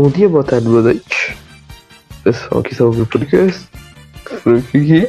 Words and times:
Bom 0.00 0.10
dia, 0.10 0.28
boa 0.28 0.44
tarde, 0.44 0.68
boa 0.68 0.80
noite. 0.80 1.36
Pessoal 2.22 2.62
que 2.62 2.70
está 2.70 2.84
ouvindo 2.84 3.02
o 3.02 3.06
podcast. 3.06 3.68
Frank 4.44 4.68
aqui. 4.68 5.08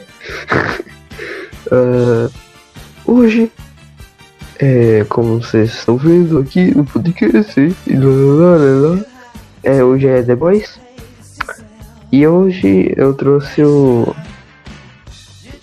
uh, 1.72 2.32
hoje, 3.06 3.52
é, 4.58 5.06
como 5.08 5.44
vocês 5.44 5.76
estão 5.76 5.96
vendo 5.96 6.40
aqui 6.40 6.76
no 6.76 6.84
podcast, 6.86 7.62
e 7.86 7.94
lá, 7.94 8.58
lá, 8.58 8.96
lá, 8.96 9.06
é, 9.62 9.84
hoje 9.84 10.08
é 10.08 10.24
The 10.24 10.36
Boys. 10.36 10.80
E 12.12 12.26
hoje 12.26 12.92
eu 12.98 13.14
trouxe 13.14 13.62
o, 13.62 14.16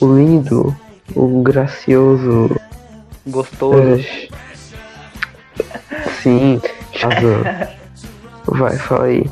o 0.01 0.17
lindo, 0.17 0.73
o 1.17 1.43
gracioso. 1.43 2.55
Gostoso. 3.27 3.81
É, 3.81 4.29
sim, 6.23 6.61
Shazam. 6.95 7.77
Vai, 8.47 8.77
fala 8.79 9.07
aí. 9.07 9.25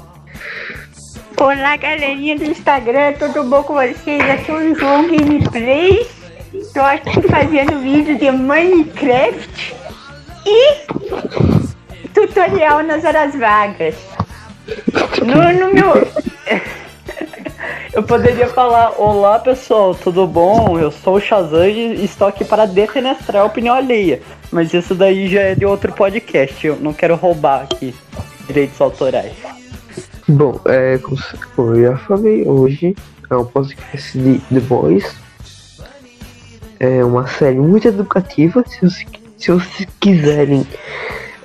Olá, 1.41 1.77
galerinha 1.77 2.37
do 2.37 2.45
Instagram, 2.45 3.13
tudo 3.13 3.45
bom 3.45 3.63
com 3.63 3.75
vocês? 3.75 4.21
Aqui 4.29 4.51
é 4.51 4.55
o 4.55 4.75
João 4.75 5.07
Gameplays. 5.09 6.09
Tô 6.73 6.81
aqui 6.81 7.23
fazendo 7.23 7.81
vídeo 7.81 8.19
de 8.19 8.31
Minecraft 8.31 9.75
e 10.45 10.77
tutorial 12.13 12.83
nas 12.83 13.05
horas 13.05 13.35
vagas. 13.37 13.95
No, 15.21 15.67
no 15.67 15.73
meu. 15.73 16.07
Eu 17.93 18.03
poderia 18.03 18.49
falar: 18.49 18.95
Olá 18.99 19.39
pessoal, 19.39 19.95
tudo 19.95 20.27
bom? 20.27 20.79
Eu 20.79 20.91
sou 20.91 21.17
o 21.17 21.21
Shazam 21.21 21.69
e 21.69 22.05
estou 22.05 22.27
aqui 22.27 22.45
para 22.45 22.67
defenestrar 22.67 23.43
a 23.43 23.47
opinião 23.47 23.77
alheia. 23.77 24.21
Mas 24.51 24.75
isso 24.75 24.95
daí 24.95 25.29
já 25.29 25.41
é 25.41 25.55
de 25.55 25.65
outro 25.65 25.93
podcast, 25.93 26.67
eu 26.67 26.77
não 26.77 26.93
quero 26.93 27.15
roubar 27.15 27.63
aqui 27.63 27.95
direitos 28.47 28.81
autorais. 28.81 29.33
Bom, 30.29 30.59
é, 30.67 30.99
como 31.55 31.75
eu 31.75 31.93
já 31.93 31.97
falei, 31.99 32.47
hoje 32.47 32.97
é 33.29 33.37
um 33.37 33.45
podcast 33.45 34.19
de 34.19 34.39
The 34.39 34.61
Boys. 34.61 35.17
É 36.81 37.05
uma 37.05 37.27
série 37.27 37.59
muito 37.59 37.89
educativa. 37.89 38.65
Se 38.67 38.81
vocês, 38.81 39.07
se 39.37 39.51
vocês 39.53 39.89
quiserem 40.01 40.67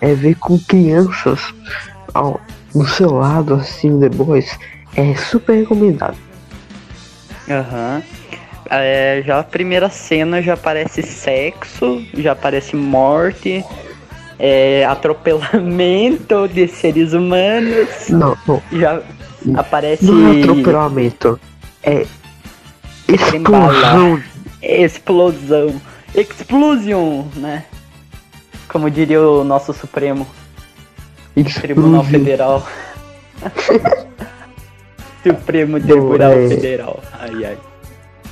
é, 0.02 0.14
ver 0.14 0.36
com 0.36 0.58
crianças 0.60 1.54
ao, 2.14 2.40
do 2.74 2.88
seu 2.88 3.12
lado, 3.12 3.56
assim, 3.56 4.00
The 4.00 4.10
Boys, 4.10 4.58
é 4.96 5.16
super 5.16 5.58
recomendado. 5.58 6.18
Aham. 7.50 8.04
Uhum. 8.06 8.20
É, 8.72 9.24
já 9.26 9.40
a 9.40 9.44
primeira 9.44 9.90
cena 9.90 10.44
já 10.44 10.54
aparece 10.54 11.02
sexo, 11.02 12.06
já 12.14 12.34
aparece 12.34 12.76
morte, 12.76 13.66
é, 14.40 14.86
atropelamento 14.86 16.48
de 16.48 16.68
seres 16.68 17.14
humanos. 17.14 18.08
Não, 18.10 18.38
não. 18.48 18.64
Já 18.72 19.02
aparece. 19.56 20.06
Não 20.06 20.34
é 20.34 20.42
atropelamento. 20.42 21.40
É 21.84 22.06
explosão. 23.08 24.24
Explosão. 24.62 25.82
Explosion, 26.16 27.26
né? 27.36 27.66
Como 28.68 28.90
diria 28.90 29.22
o 29.22 29.44
nosso 29.44 29.74
Supremo 29.74 30.26
Explosion. 31.36 31.62
Tribunal 31.62 32.04
Federal. 32.06 32.68
Supremo 35.24 35.80
Tribunal 35.80 36.32
é... 36.32 36.48
Federal. 36.48 37.00
Ai 37.20 37.46
ai. 37.46 37.58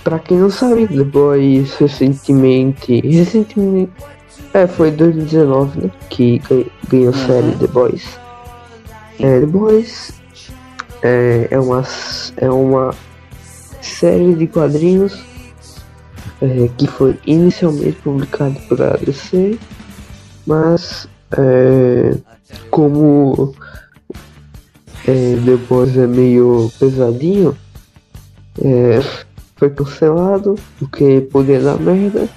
Pra 0.04 0.20
quem 0.20 0.38
não 0.38 0.50
sabe, 0.50 0.88
The 0.88 1.04
Boys 1.04 1.76
recentemente. 1.76 3.02
Recentemente 3.02 3.92
é, 4.54 4.68
foi 4.68 4.92
2019, 4.92 5.82
né? 5.82 5.92
Que 6.10 6.42
ganhou 6.90 7.14
a 7.14 7.18
uhum. 7.18 7.28
série 7.28 7.52
The 7.58 7.68
Boys. 7.68 8.20
É, 9.20 9.40
The 9.40 9.46
Boys 9.46 10.14
é, 11.02 11.48
é, 11.52 11.60
uma, 11.60 11.84
é 12.38 12.50
uma 12.50 12.94
série 13.82 14.36
de 14.36 14.48
quadrinhos 14.48 15.20
é, 16.42 16.70
que 16.78 16.88
foi 16.88 17.20
inicialmente 17.26 17.98
publicada 18.04 18.60
pela 18.68 18.98
DC, 18.98 19.58
mas 20.46 21.08
é, 21.38 22.16
como 22.70 23.54
é, 25.08 25.36
The 25.46 25.56
Boys 25.68 25.98
é 25.98 26.08
meio 26.08 26.72
pesadinho, 26.80 27.58
é, 28.64 29.00
foi 29.56 29.70
cancelado 29.72 30.56
porque 30.78 31.28
podia 31.32 31.60
dar 31.60 31.80
merda 31.80 32.30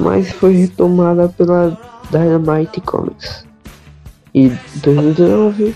mas 0.00 0.32
foi 0.32 0.54
retomada 0.54 1.28
pela 1.28 1.78
Dynamite 2.10 2.80
Comics. 2.80 3.46
E 4.34 4.48
2019 4.82 5.74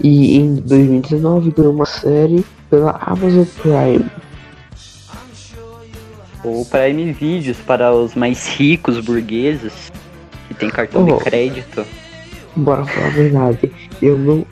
e 0.00 0.36
em 0.36 0.56
2019 0.56 1.50
ganhou 1.50 1.72
uma 1.72 1.86
série 1.86 2.44
pela 2.70 2.92
Amazon 3.00 3.44
Prime. 3.60 4.10
Ou 6.44 6.64
Prime 6.64 7.12
Videos 7.12 7.56
para 7.58 7.92
os 7.92 8.14
mais 8.14 8.46
ricos 8.48 9.00
burgueses 9.00 9.90
que 10.46 10.54
tem 10.54 10.70
cartão 10.70 11.04
oh, 11.04 11.18
de 11.18 11.24
crédito. 11.24 11.84
Bora 12.54 12.84
falar 12.84 13.06
a 13.06 13.10
verdade, 13.10 13.72
eu 14.00 14.18
não. 14.18 14.46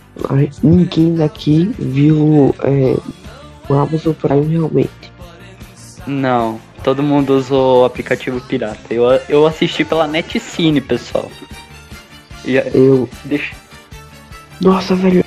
Ninguém 0.63 1.15
daqui 1.15 1.73
viu 1.79 2.55
é, 2.63 2.97
o 3.69 3.75
Amazon 3.75 4.13
Prime 4.15 4.47
realmente. 4.47 5.13
Não, 6.07 6.61
todo 6.87 7.03
mundo 7.03 7.37
usou 7.37 7.83
o 7.83 7.85
aplicativo 7.85 8.41
pirata. 8.41 8.79
Eu, 8.89 9.03
eu 9.29 9.45
assisti 9.45 9.85
pela 9.85 10.07
NetCine, 10.07 10.81
pessoal. 10.81 11.29
E, 12.45 12.55
eu. 12.55 13.09
Deixa. 13.25 13.57
Nossa, 14.61 14.95
velho. 14.95 15.25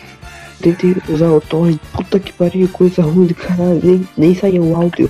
Tentei 0.62 0.96
usar 1.10 1.28
o 1.28 1.42
torrent. 1.42 1.78
Puta 1.92 2.18
que 2.18 2.32
pariu, 2.32 2.70
coisa 2.70 3.02
ruim 3.02 3.26
de 3.26 3.34
caralho. 3.34 3.82
Nem, 3.84 4.08
nem 4.18 4.34
saiu 4.34 4.64
o 4.64 4.74
áudio. 4.74 5.10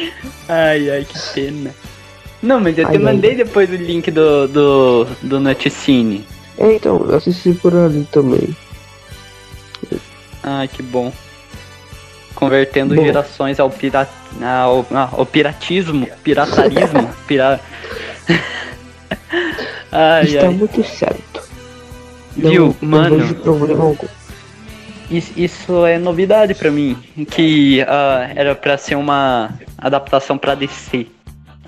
ai, 0.48 0.88
ai, 0.88 1.04
que 1.04 1.18
pena. 1.34 1.70
Não, 2.42 2.58
mas 2.58 2.78
eu 2.78 2.86
ai, 2.86 2.92
te 2.92 2.98
mandei 2.98 3.32
ai. 3.32 3.36
depois 3.36 3.68
o 3.68 3.74
link 3.74 4.10
do, 4.10 4.48
do, 4.48 5.04
do 5.20 5.38
NetCine. 5.38 6.24
É, 6.56 6.76
então, 6.76 7.04
eu 7.10 7.16
assisti 7.16 7.52
por 7.52 7.76
ali 7.76 8.08
também. 8.10 8.56
Ai, 10.42 10.66
que 10.66 10.82
bom 10.82 11.12
convertendo 12.40 12.94
Bom. 12.94 13.04
gerações 13.04 13.60
ao, 13.60 13.68
pira... 13.68 14.08
ao, 14.42 14.86
ao 15.12 15.26
piratismo, 15.26 16.08
piratarismo, 16.24 17.08
pira... 17.28 17.60
ai, 19.92 20.24
Está 20.24 20.46
ai. 20.46 20.54
muito 20.54 20.82
certo. 20.82 21.42
Viu, 22.34 22.74
não, 22.80 22.88
mano? 22.88 23.18
Não 23.18 23.34
problema 23.34 23.84
algum. 23.84 24.08
Isso, 25.10 25.84
é 25.84 25.98
novidade 25.98 26.54
para 26.54 26.70
mim, 26.70 26.96
que 27.30 27.82
uh, 27.82 28.32
era 28.34 28.54
para 28.54 28.78
ser 28.78 28.94
uma 28.94 29.50
adaptação 29.76 30.38
para 30.38 30.54
DC, 30.54 31.08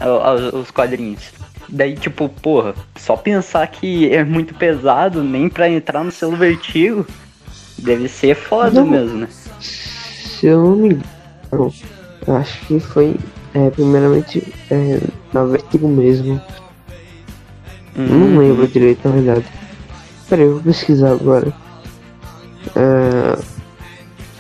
uh, 0.01 0.57
os 0.57 0.71
quadrinhos. 0.71 1.33
Daí, 1.69 1.97
tipo, 1.97 2.29
porra, 2.29 2.75
só 2.97 3.17
pensar 3.17 3.67
que 3.67 4.13
é 4.13 4.23
muito 4.23 4.55
pesado, 4.55 5.25
nem 5.25 5.49
pra 5.49 5.69
entrar 5.69 6.05
no 6.05 6.13
selo 6.13 6.37
vertigo, 6.37 7.05
deve 7.79 8.09
ser 8.09 8.37
foda 8.37 8.81
não. 8.81 8.87
mesmo, 8.87 9.19
né? 9.19 9.29
Se 10.43 10.49
eu 10.49 10.61
não 10.61 10.75
me 10.75 10.89
engano, 10.89 11.73
eu 12.27 12.35
acho 12.37 12.67
que 12.67 12.81
foi 12.81 13.15
é, 13.55 13.71
primeiramente 13.71 14.43
é, 14.73 14.99
na 15.33 15.45
Vertigo 15.45 15.87
mesmo. 15.87 16.43
Hum. 17.97 18.07
Não 18.07 18.39
lembro 18.41 18.67
direito, 18.67 19.09
na 19.09 19.15
verdade. 19.15 19.47
Peraí, 20.29 20.47
eu 20.47 20.55
vou 20.55 20.63
pesquisar 20.65 21.13
agora. 21.13 21.53
É, 22.75 23.39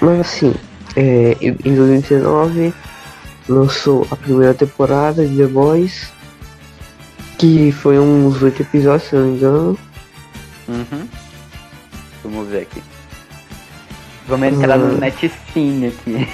mas 0.00 0.18
assim, 0.18 0.52
é, 0.96 1.36
em 1.40 1.76
2019 1.76 2.74
lançou 3.48 4.04
a 4.10 4.16
primeira 4.16 4.54
temporada 4.54 5.24
de 5.24 5.36
The 5.36 5.46
Boys, 5.46 6.10
que 7.38 7.70
foi 7.70 7.96
uns 8.00 8.42
oito 8.42 8.62
episódios, 8.62 9.08
se 9.08 9.14
não 9.14 9.26
me 9.26 9.36
engano. 9.36 9.78
Uhum. 10.66 11.08
Vamos 12.24 12.48
ver 12.48 12.62
aqui. 12.62 12.82
Vamos 14.26 14.48
entrar 14.48 14.78
no 14.78 14.98
Netcine 14.98 15.88
aqui. 15.88 16.28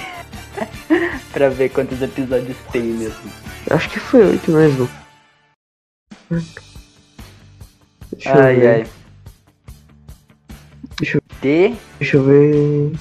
pra 1.33 1.49
ver 1.49 1.69
quantos 1.69 2.01
episódios 2.01 2.57
tem 2.71 2.83
mesmo. 2.83 3.31
Acho 3.69 3.89
que 3.89 3.99
foi 3.99 4.25
oito 4.25 4.51
mesmo. 4.51 4.89
Deixa 8.11 8.33
ai, 8.33 8.55
eu 8.55 8.59
ver. 8.59 8.67
ai. 8.67 8.87
Deixa 10.99 11.17
eu... 11.17 11.21
De... 11.41 11.75
Deixa 11.97 12.17
eu 12.17 12.23
ver. 12.23 12.91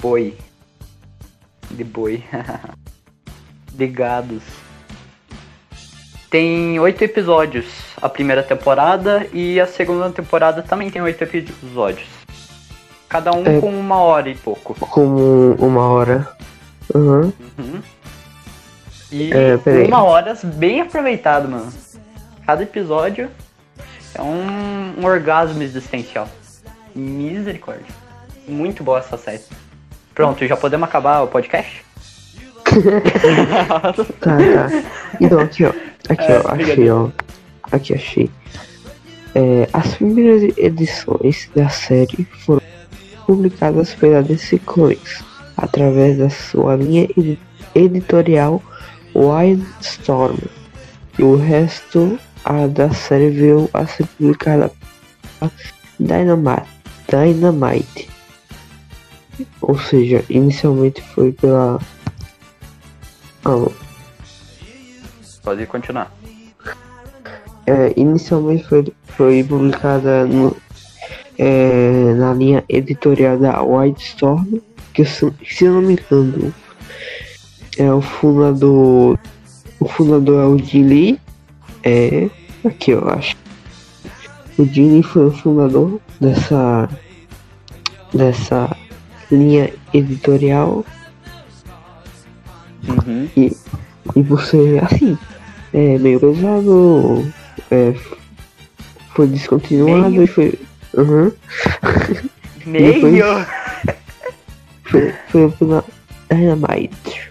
Boi. 0.00 0.36
De 1.70 1.84
boi. 1.84 2.24
De 3.72 3.86
gados. 3.86 4.42
Tem 6.30 6.78
oito 6.78 7.02
episódios 7.02 7.66
a 8.00 8.08
primeira 8.08 8.42
temporada 8.42 9.26
e 9.32 9.60
a 9.60 9.66
segunda 9.66 10.10
temporada 10.10 10.62
também 10.62 10.90
tem 10.90 11.02
oito 11.02 11.22
episódios. 11.22 12.19
Cada 13.10 13.32
um 13.32 13.44
é, 13.44 13.60
com 13.60 13.68
uma 13.68 13.98
hora 13.98 14.30
e 14.30 14.36
pouco. 14.36 14.72
Com 14.86 15.56
uma 15.58 15.88
hora. 15.88 16.28
Uhum. 16.94 17.32
uhum. 17.58 17.82
E 19.10 19.32
é, 19.32 19.58
uma 19.88 20.04
hora 20.04 20.38
bem 20.44 20.80
aproveitado, 20.80 21.48
mano. 21.48 21.72
Cada 22.46 22.62
episódio 22.62 23.28
é 24.14 24.22
um, 24.22 25.00
um 25.00 25.04
orgasmo 25.04 25.60
existencial. 25.60 26.28
Misericórdia. 26.94 27.92
Muito 28.46 28.84
boa 28.84 29.00
essa 29.00 29.16
série. 29.16 29.42
Pronto, 30.14 30.46
já 30.46 30.56
podemos 30.56 30.88
acabar 30.88 31.22
o 31.22 31.26
podcast? 31.26 31.84
tá, 33.66 33.92
tá. 34.20 34.36
Então, 35.20 35.40
aqui, 35.40 35.64
ó. 35.64 35.72
Aqui, 36.08 36.30
é, 36.30 36.38
ó. 36.44 36.52
Achei, 36.52 36.90
ó. 36.90 37.08
Aqui, 37.72 37.94
achei. 37.94 38.30
É, 39.34 39.68
as 39.72 39.96
primeiras 39.96 40.56
edições 40.56 41.50
da 41.56 41.68
série 41.68 42.24
foram 42.44 42.69
publicadas 43.26 43.94
pela 43.94 44.22
DC 44.22 44.58
Comics 44.60 45.22
através 45.56 46.18
da 46.18 46.30
sua 46.30 46.76
linha 46.76 47.08
editorial 47.74 48.62
Wildstorm. 49.14 50.38
E 51.18 51.22
o 51.22 51.36
resto 51.36 52.18
a 52.44 52.66
da 52.66 52.90
série 52.90 53.30
veio 53.30 53.68
a 53.74 53.86
ser 53.86 54.06
publicada 54.06 54.70
Dynamite, 55.98 56.68
Dynamite. 57.08 58.08
Ou 59.60 59.78
seja, 59.78 60.24
inicialmente 60.28 61.02
foi 61.02 61.32
pela. 61.32 61.78
Ah, 63.44 63.70
Pode 65.42 65.66
continuar. 65.66 66.12
É, 67.66 67.92
inicialmente 67.96 68.64
foi, 68.64 68.92
foi 69.06 69.44
publicada 69.44 70.26
no, 70.26 70.56
é, 71.42 72.12
na 72.18 72.34
linha 72.34 72.62
editorial 72.68 73.38
da 73.38 73.62
White 73.62 74.04
Storm, 74.04 74.60
que 74.92 75.06
se, 75.06 75.32
se 75.42 75.64
eu 75.64 75.72
não 75.72 75.80
me 75.80 75.94
engano 75.94 76.52
é 77.78 77.90
o 77.90 78.02
fundador. 78.02 79.18
O 79.80 79.88
fundador 79.88 80.42
é 80.42 80.46
o 80.46 80.54
Lee. 80.54 81.18
É. 81.82 82.28
Aqui 82.62 82.90
eu 82.90 83.08
acho. 83.08 83.34
O 84.58 84.64
Lee 84.64 85.02
foi 85.02 85.28
o 85.28 85.32
fundador 85.32 85.98
dessa. 86.20 86.90
dessa 88.12 88.76
linha 89.32 89.72
editorial. 89.94 90.84
Uhum. 92.86 93.28
E, 93.34 93.56
e 94.14 94.22
você, 94.22 94.78
assim, 94.82 95.16
é 95.72 95.96
meio 95.98 96.20
pesado, 96.20 97.32
é, 97.70 97.94
foi 99.14 99.26
descontinuado 99.26 100.10
meio? 100.10 100.24
e 100.24 100.26
foi. 100.26 100.58
Uhum. 100.94 101.32
Meio? 102.66 103.46
foi, 104.84 105.14
foi 105.28 105.50
pela 105.52 105.84
Dynamite. 106.30 107.30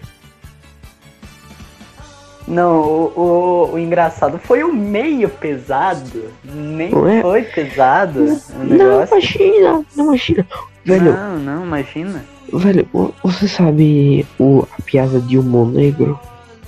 Não, 2.50 2.80
o, 2.80 3.12
o, 3.16 3.74
o, 3.74 3.78
engraçado 3.78 4.38
foi 4.38 4.64
o 4.64 4.72
meio 4.72 5.28
pesado. 5.28 6.32
Nem 6.42 6.88
é? 6.88 7.22
foi 7.22 7.42
pesado. 7.42 8.40
não, 8.58 9.04
imagina, 9.04 9.84
não 9.94 10.04
imagina. 10.06 10.46
Velho, 10.84 11.12
não, 11.12 11.38
não, 11.38 11.64
imagina. 11.64 12.24
Velho, 12.52 12.88
você 13.22 13.46
sabe 13.46 14.26
o, 14.38 14.66
a 14.76 14.82
piada 14.82 15.20
de 15.20 15.38
humor 15.38 15.70
negro? 15.70 16.18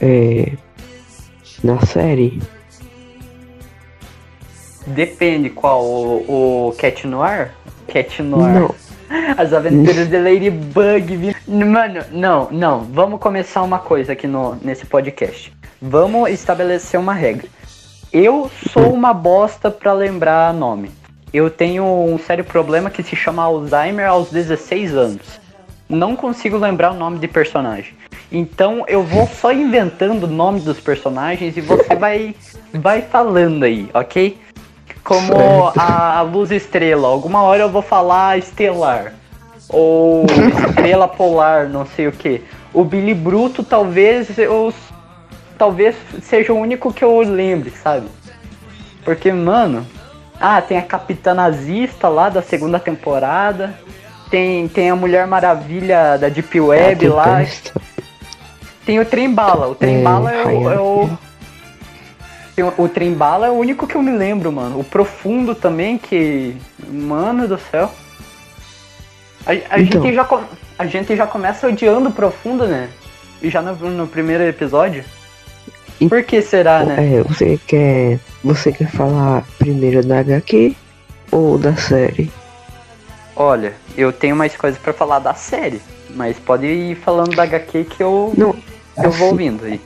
É. 0.01 0.53
Na 1.65 1.81
série? 1.85 2.41
Depende 4.87 5.51
qual. 5.51 5.85
O, 5.85 6.69
o 6.69 6.73
Cat 6.77 7.07
Noir? 7.07 7.53
Cat 7.89 8.23
Noir. 8.23 8.61
Não. 8.61 8.75
As 9.37 9.53
aventuras 9.53 10.09
de 10.09 10.19
Ladybug. 10.19 11.37
Mano, 11.47 12.05
não, 12.11 12.49
não. 12.51 12.81
Vamos 12.85 13.21
começar 13.21 13.63
uma 13.63 13.79
coisa 13.79 14.13
aqui 14.13 14.27
no, 14.27 14.57
nesse 14.57 14.87
podcast. 14.87 15.53
Vamos 15.81 16.31
estabelecer 16.31 16.99
uma 16.99 17.13
regra. 17.13 17.47
Eu 18.13 18.51
sou 18.71 18.93
uma 18.93 19.13
bosta 19.13 19.71
pra 19.71 19.93
lembrar 19.93 20.53
nome. 20.53 20.91
Eu 21.33 21.49
tenho 21.49 21.85
um 21.85 22.19
sério 22.19 22.45
problema 22.45 22.91
que 22.91 23.03
se 23.03 23.17
chama 23.17 23.43
Alzheimer 23.43 24.07
aos 24.07 24.31
16 24.31 24.95
anos. 24.95 25.41
Não 25.89 26.15
consigo 26.15 26.57
lembrar 26.57 26.93
o 26.93 26.97
nome 26.97 27.19
de 27.19 27.29
personagem. 27.29 27.95
Então 28.31 28.85
eu 28.87 29.03
vou 29.03 29.27
só 29.27 29.53
inventando 29.53 30.25
o 30.25 30.27
nome 30.27 30.61
dos 30.61 30.81
personagens 30.81 31.57
e 31.57 31.61
você 31.61 31.95
vai 31.95 32.35
vai 32.73 33.03
falando 33.03 33.65
aí, 33.65 33.89
ok? 33.93 34.39
Como 35.05 35.73
a, 35.77 36.19
a 36.19 36.23
luz 36.23 36.51
estrela. 36.51 37.09
Alguma 37.09 37.43
hora 37.43 37.63
eu 37.63 37.69
vou 37.69 37.83
falar 37.83 38.39
estelar. 38.39 39.15
Ou 39.69 40.27
estrela 40.69 41.09
polar, 41.09 41.69
não 41.69 41.87
sei 41.87 42.07
o 42.07 42.13
que. 42.13 42.43
O 42.73 42.85
Billy 42.85 43.15
Bruto 43.15 43.63
talvez 43.63 44.39
eu 44.39 44.73
talvez 45.59 45.95
seja 46.23 46.53
o 46.53 46.59
único 46.59 46.93
que 46.93 47.05
eu 47.05 47.21
lembre, 47.21 47.71
sabe? 47.71 48.07
Porque, 49.05 49.33
mano. 49.33 49.87
Ah, 50.41 50.61
tem 50.61 50.77
a 50.77 50.83
Capitã 50.83 51.35
Nazista 51.35 52.09
lá 52.09 52.29
da 52.29 52.43
segunda 52.43 52.81
temporada. 52.81 53.79
Tem, 54.29 54.67
tem 54.67 54.91
a 54.91 54.97
Mulher 54.97 55.27
Maravilha 55.27 56.17
da 56.19 56.29
Deep 56.29 56.59
Web 56.59 57.09
lá. 57.09 57.45
Tem 58.85 58.99
o 58.99 59.05
Trem 59.05 59.33
Bala. 59.33 59.69
O 59.69 59.75
Trem 59.75 60.03
Bala 60.03 60.33
é, 60.33 60.47
o. 60.47 60.71
É 60.71 60.81
o... 60.81 61.11
Tem 62.55 62.65
o, 62.65 62.73
o 62.77 62.89
Trem 62.89 63.15
Bala 63.15 63.47
é 63.47 63.51
o 63.51 63.55
único 63.55 63.87
que 63.87 63.95
eu 63.95 64.03
me 64.03 64.11
lembro, 64.13 64.53
mano. 64.53 64.81
O 64.81 64.85
Profundo 64.85 65.55
também, 65.55 65.97
que. 65.97 66.57
Mano 66.89 67.49
do 67.49 67.59
céu. 67.59 67.91
A, 69.47 69.51
a 69.51 69.81
então. 69.81 70.03
gente, 70.03 70.15
já, 70.15 70.29
a 70.79 70.87
gente 70.87 71.17
já 71.17 71.27
começa 71.27 71.67
odiando 71.67 72.09
o 72.09 72.13
Profundo, 72.13 72.67
né? 72.67 72.89
E 73.41 73.49
já 73.49 73.63
no, 73.63 73.75
no 73.91 74.07
primeiro 74.07 74.45
episódio. 74.45 75.05
Por 76.09 76.23
que 76.25 76.43
será, 76.43 76.85
né? 76.85 77.17
É, 77.17 77.23
você 77.23 77.59
quer. 77.67 78.19
Você 78.45 78.73
quer 78.73 78.91
falar 78.91 79.45
primeiro 79.59 80.05
da 80.05 80.19
HQ 80.19 80.75
ou 81.31 81.57
da 81.57 81.77
série? 81.77 82.31
Olha, 83.35 83.73
eu 83.97 84.13
tenho 84.13 84.37
mais 84.37 84.57
coisas 84.57 84.79
para 84.79 84.93
falar 84.93 85.21
da 85.21 85.33
série, 85.33 85.81
mas 86.11 86.39
pode 86.39 86.67
ir 86.67 86.97
falando 86.97 87.35
da 87.35 87.45
HQ 87.45 87.85
que 87.85 88.03
eu. 88.03 88.33
Não, 88.37 88.55
eu 88.99 89.09
assim, 89.09 89.19
vou 89.19 89.29
ouvindo 89.29 89.65
aí. 89.65 89.81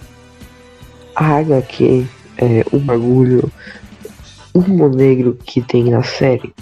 A 1.15 1.37
HQ 1.37 2.07
é 2.39 2.65
um 2.73 2.79
bagulho. 2.79 3.51
O 4.53 4.61
humor 4.61 4.95
negro 4.95 5.39
que 5.45 5.61
tem 5.61 5.85
na 5.91 6.03
série 6.03 6.55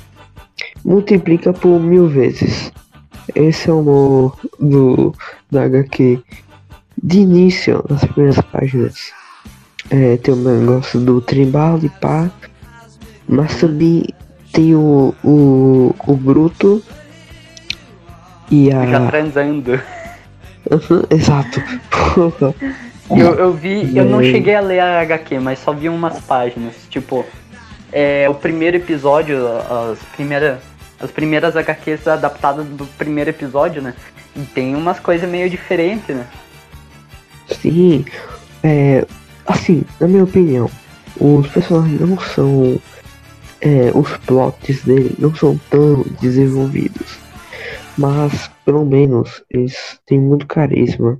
multiplica 0.85 1.53
por 1.53 1.81
mil 1.81 2.09
vezes. 2.09 2.73
Esse 3.35 3.71
é 3.71 3.73
o 3.73 3.81
humor 3.81 4.39
do, 4.59 5.15
da 5.51 5.65
HQ. 5.65 6.21
De 7.03 7.21
início, 7.21 7.85
nas 7.89 8.05
primeiras 8.05 8.41
páginas, 8.47 9.13
é, 9.91 10.17
tem 10.17 10.35
o 10.35 10.37
negócio 10.37 11.01
do 11.01 11.21
tribal 11.21 11.79
e 11.83 11.89
pá. 11.89 12.31
Mas 13.27 13.57
também 13.57 14.05
tem 14.53 14.75
o, 14.75 15.15
o, 15.25 15.95
o 16.07 16.17
Bruto 16.17 16.83
e 18.51 18.71
a. 18.73 18.87
Já 18.87 19.07
transando. 19.09 19.73
Uhum, 20.71 21.03
exato. 21.11 21.63
eu, 23.11 23.35
eu 23.35 23.53
vi, 23.53 23.97
eu 23.97 24.05
não 24.05 24.23
cheguei 24.23 24.55
a 24.55 24.61
ler 24.61 24.81
a 24.81 25.01
HQ, 25.01 25.39
mas 25.39 25.59
só 25.59 25.73
vi 25.73 25.89
umas 25.89 26.21
páginas. 26.21 26.75
Tipo, 26.89 27.25
é, 27.93 28.29
o 28.29 28.35
primeiro 28.35 28.77
episódio, 28.77 29.47
as 29.93 29.99
primeiras, 30.17 30.59
as 31.01 31.11
primeiras 31.11 31.57
HQs 31.57 32.09
adaptadas 32.09 32.67
do 32.67 32.87
primeiro 32.99 33.31
episódio, 33.31 33.83
né? 33.83 33.95
E 34.35 34.41
tem 34.41 34.75
umas 34.75 34.99
coisas 34.99 35.29
meio 35.29 35.49
diferentes, 35.49 36.15
né? 36.15 36.27
Sim. 37.49 38.05
É, 38.63 39.05
Assim, 39.47 39.85
na 40.01 40.09
minha 40.09 40.25
opinião, 40.25 40.71
os 41.21 41.47
personagens 41.49 42.01
não 42.01 42.19
são. 42.19 42.81
É, 43.61 43.91
os 43.95 44.17
plots 44.19 44.83
dele 44.85 45.15
não 45.19 45.35
são 45.35 45.59
tão 45.71 46.03
desenvolvidos. 46.21 47.19
Mas, 47.97 48.51
pelo 48.65 48.85
menos, 48.85 49.43
eles 49.51 49.99
têm 50.07 50.21
muito 50.21 50.47
carisma. 50.47 51.19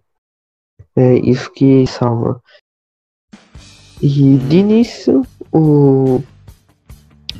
É 0.97 1.15
isso 1.17 1.51
que 1.51 1.87
salva. 1.87 2.41
E 4.01 4.37
de 4.37 4.59
início, 4.59 5.27
o. 5.53 6.23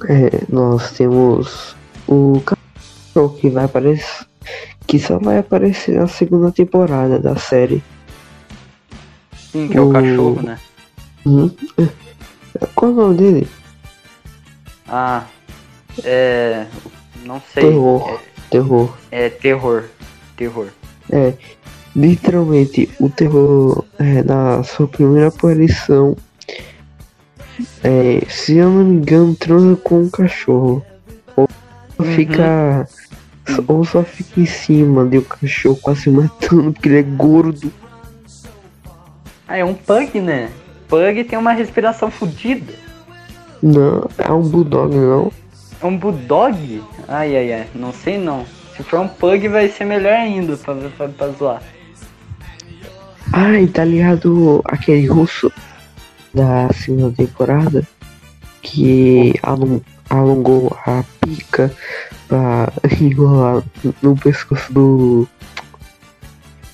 É, 0.09 0.45
nós 0.49 0.93
temos 0.93 1.77
o 2.09 2.41
cachorro 2.41 3.37
que 3.37 3.49
vai 3.49 3.65
aparecer. 3.65 4.27
Que 4.87 4.99
só 4.99 5.19
vai 5.19 5.39
aparecer 5.39 5.99
na 5.99 6.07
segunda 6.07 6.53
temporada 6.53 7.19
da 7.19 7.37
série. 7.37 7.83
Sim, 9.53 9.69
que 9.69 9.79
é 9.79 9.81
o, 9.81 9.89
o 9.89 9.93
cachorro, 9.93 10.43
né? 10.43 10.59
Uhum. 11.25 11.51
Qual 12.75 12.91
é 12.91 12.95
o 12.95 12.97
nome 12.97 13.17
dele? 13.17 13.49
Ah, 14.87 15.25
é. 16.03 16.67
Não 17.25 17.41
sei. 17.53 17.65
Terror. 17.65 18.11
É, 18.11 18.51
terror. 18.51 18.99
É 19.11 19.29
terror. 19.31 19.85
Terror. 20.37 20.69
É. 21.11 21.35
Literalmente, 21.97 22.91
o 22.99 23.09
terror 23.09 23.85
é, 23.99 24.23
na 24.23 24.63
sua 24.65 24.89
primeira 24.89 25.29
aparição. 25.29 26.17
É, 27.85 28.21
se 28.29 28.57
eu 28.57 28.69
não 28.69 28.85
me 28.85 28.97
engano, 28.97 29.35
transa 29.37 29.77
com 29.77 30.03
um 30.03 30.11
cachorro. 30.11 30.85
Ou 31.37 31.49
uhum. 31.99 32.15
fica. 32.17 32.89
Ou 33.69 33.85
só 33.85 34.03
fica 34.03 34.41
em 34.41 34.47
cima 34.47 35.07
de 35.07 35.19
um 35.19 35.23
cachorro 35.23 35.77
quase 35.77 36.11
matando 36.11 36.73
porque 36.73 36.89
ele 36.89 36.99
é 36.99 37.03
gordo. 37.03 37.73
Ah, 39.47 39.59
é 39.59 39.65
um 39.65 39.75
pug, 39.75 40.21
né? 40.21 40.51
Pug 40.89 41.23
tem 41.25 41.39
uma 41.39 41.53
respiração 41.53 42.11
fodida. 42.11 42.73
Não, 43.63 44.09
é 44.19 44.33
um 44.33 44.43
bulldog, 44.43 44.95
não. 44.97 45.31
É 45.81 45.87
um 45.87 45.97
bulldog? 45.97 46.83
Ai, 47.07 47.37
ai, 47.37 47.53
ai. 47.53 47.67
Não 47.75 47.93
sei 47.93 48.19
não. 48.19 48.45
Se 48.77 48.83
for 48.83 48.99
um 48.99 49.09
pug 49.09 49.47
vai 49.49 49.69
ser 49.69 49.85
melhor 49.85 50.15
ainda 50.15 50.57
pra, 50.57 50.75
pra, 50.75 51.09
pra 51.09 51.29
zoar. 51.29 51.63
Ai, 53.37 53.67
tá 53.67 53.85
ligado 53.85 54.63
aquele 54.65 55.09
russo 55.09 55.53
da 56.33 56.73
segunda 56.73 57.11
temporada 57.17 57.83
que 58.63 59.35
alongou 60.09 60.77
a 60.87 61.03
pica 61.21 61.75
pra 62.29 62.73
enrolar 63.01 63.65
no 64.01 64.17
pescoço 64.17 64.73
do. 64.73 65.29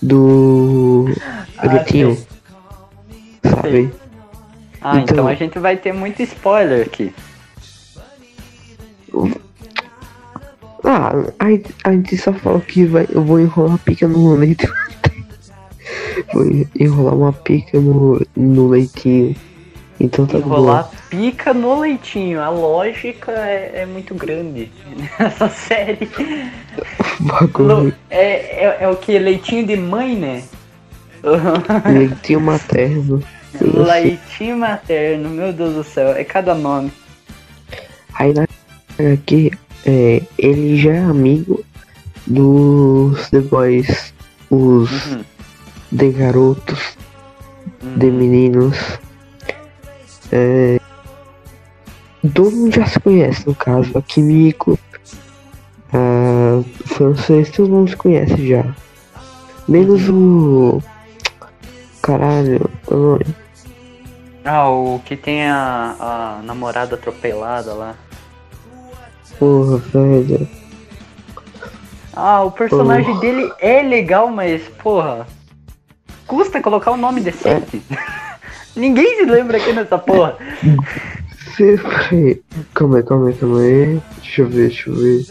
do. 0.02 1.06
Ah, 1.56 1.66
Gatinho. 1.66 2.18
Sabe? 3.42 3.90
Ah, 4.82 4.98
então... 4.98 5.14
então 5.14 5.28
a 5.28 5.34
gente 5.34 5.58
vai 5.58 5.78
ter 5.78 5.94
muito 5.94 6.22
spoiler 6.22 6.86
aqui. 6.86 7.10
Ah, 10.84 11.12
a, 11.38 11.88
a 11.88 11.92
gente 11.92 12.18
só 12.18 12.34
falou 12.34 12.60
que 12.60 12.84
vai, 12.84 13.08
eu 13.10 13.24
vou 13.24 13.40
enrolar 13.40 13.76
a 13.76 13.78
pica 13.78 14.06
no 14.06 14.34
leite. 14.34 14.68
vou 16.32 16.44
enrolar 16.78 17.14
uma 17.14 17.32
pica 17.32 17.80
no, 17.80 18.24
no 18.36 18.68
leitinho. 18.68 19.34
Então 20.00 20.24
tá 20.24 20.38
Enrolar 20.38 20.84
bom. 20.84 20.90
pica 21.10 21.52
no 21.52 21.78
leitinho. 21.80 22.40
A 22.40 22.48
lógica 22.48 23.32
é, 23.32 23.82
é 23.82 23.86
muito 23.86 24.14
grande 24.14 24.70
nessa 25.18 25.48
série. 25.48 26.08
Bagulho. 27.20 27.94
É, 28.08 28.64
é, 28.64 28.78
é 28.80 28.88
o 28.88 28.96
que? 28.96 29.18
Leitinho 29.18 29.66
de 29.66 29.76
mãe, 29.76 30.16
né? 30.16 30.42
Leitinho 31.84 32.40
materno. 32.40 33.22
Leitinho 33.60 34.56
materno, 34.56 35.28
meu 35.28 35.52
Deus 35.52 35.74
do 35.74 35.84
céu, 35.84 36.10
é 36.10 36.24
cada 36.24 36.54
nome. 36.54 36.90
Aí 38.14 38.32
na 38.32 38.46
aqui, 39.12 39.50
é, 39.84 40.22
ele 40.38 40.76
já 40.76 40.92
é 40.92 40.98
amigo 40.98 41.64
dos 42.26 43.28
The 43.30 43.40
Boys, 43.40 44.14
os 44.50 44.90
uhum. 44.90 45.24
De 45.90 46.10
garotos, 46.10 46.96
uhum. 47.82 47.98
de 47.98 48.10
meninos. 48.10 48.98
É, 50.32 50.80
todo 52.34 52.50
mundo 52.50 52.74
já 52.74 52.86
se 52.86 53.00
conhece, 53.00 53.46
no 53.46 53.54
caso. 53.54 53.96
A 53.96 54.02
Kimiko, 54.02 54.78
a 55.92 56.62
francês, 56.86 57.50
todo 57.50 57.70
mundo 57.70 57.90
se 57.90 57.96
conhece 57.96 58.48
já. 58.48 58.64
Menos 59.66 60.08
o. 60.08 60.82
Caralho, 62.02 62.70
eu 62.90 62.98
não 62.98 63.18
Ah, 64.44 64.68
o 64.68 65.00
que 65.04 65.16
tem 65.16 65.46
a, 65.46 65.96
a 66.00 66.42
namorada 66.42 66.94
atropelada 66.94 67.74
lá. 67.74 67.94
Porra, 69.38 69.78
velho. 69.78 70.48
Ah, 72.12 72.42
o 72.42 72.50
personagem 72.50 73.14
porra. 73.14 73.20
dele 73.20 73.52
é 73.60 73.82
legal, 73.82 74.28
mas, 74.28 74.62
porra. 74.82 75.26
Custa 76.30 76.62
colocar 76.62 76.92
o 76.92 76.94
um 76.94 76.96
nome 76.96 77.20
decente. 77.20 77.82
Ninguém 78.76 79.16
se 79.16 79.24
lembra 79.24 79.56
aqui 79.56 79.72
nessa 79.72 79.98
porra. 79.98 80.38
Calma 82.72 82.98
aí, 82.98 83.02
calma 83.02 83.28
aí, 83.28 83.34
calma 83.34 83.60
aí. 83.60 84.00
Deixa 84.22 84.42
eu 84.42 84.48
ver, 84.48 84.68
deixa 84.68 84.90
eu 84.90 84.94
ver. 84.94 85.26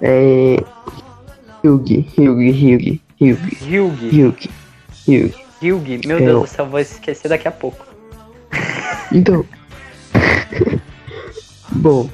É. 0.00 0.56
Hyugi, 1.64 2.08
Hyugi, 2.16 2.50
Hyugi, 2.52 3.02
Hyugi. 3.20 3.58
Hyugi. 3.60 4.08
Hyugi. 4.08 4.50
Hyugi. 5.08 5.44
Hyugi. 5.60 6.00
Meu 6.06 6.18
é, 6.18 6.20
Deus 6.26 6.42
do 6.42 6.46
céu, 6.46 6.66
vou 6.66 6.78
esquecer 6.78 7.28
daqui 7.28 7.48
a 7.48 7.52
pouco. 7.52 7.84
Então. 9.10 9.44
Bom. 11.72 12.08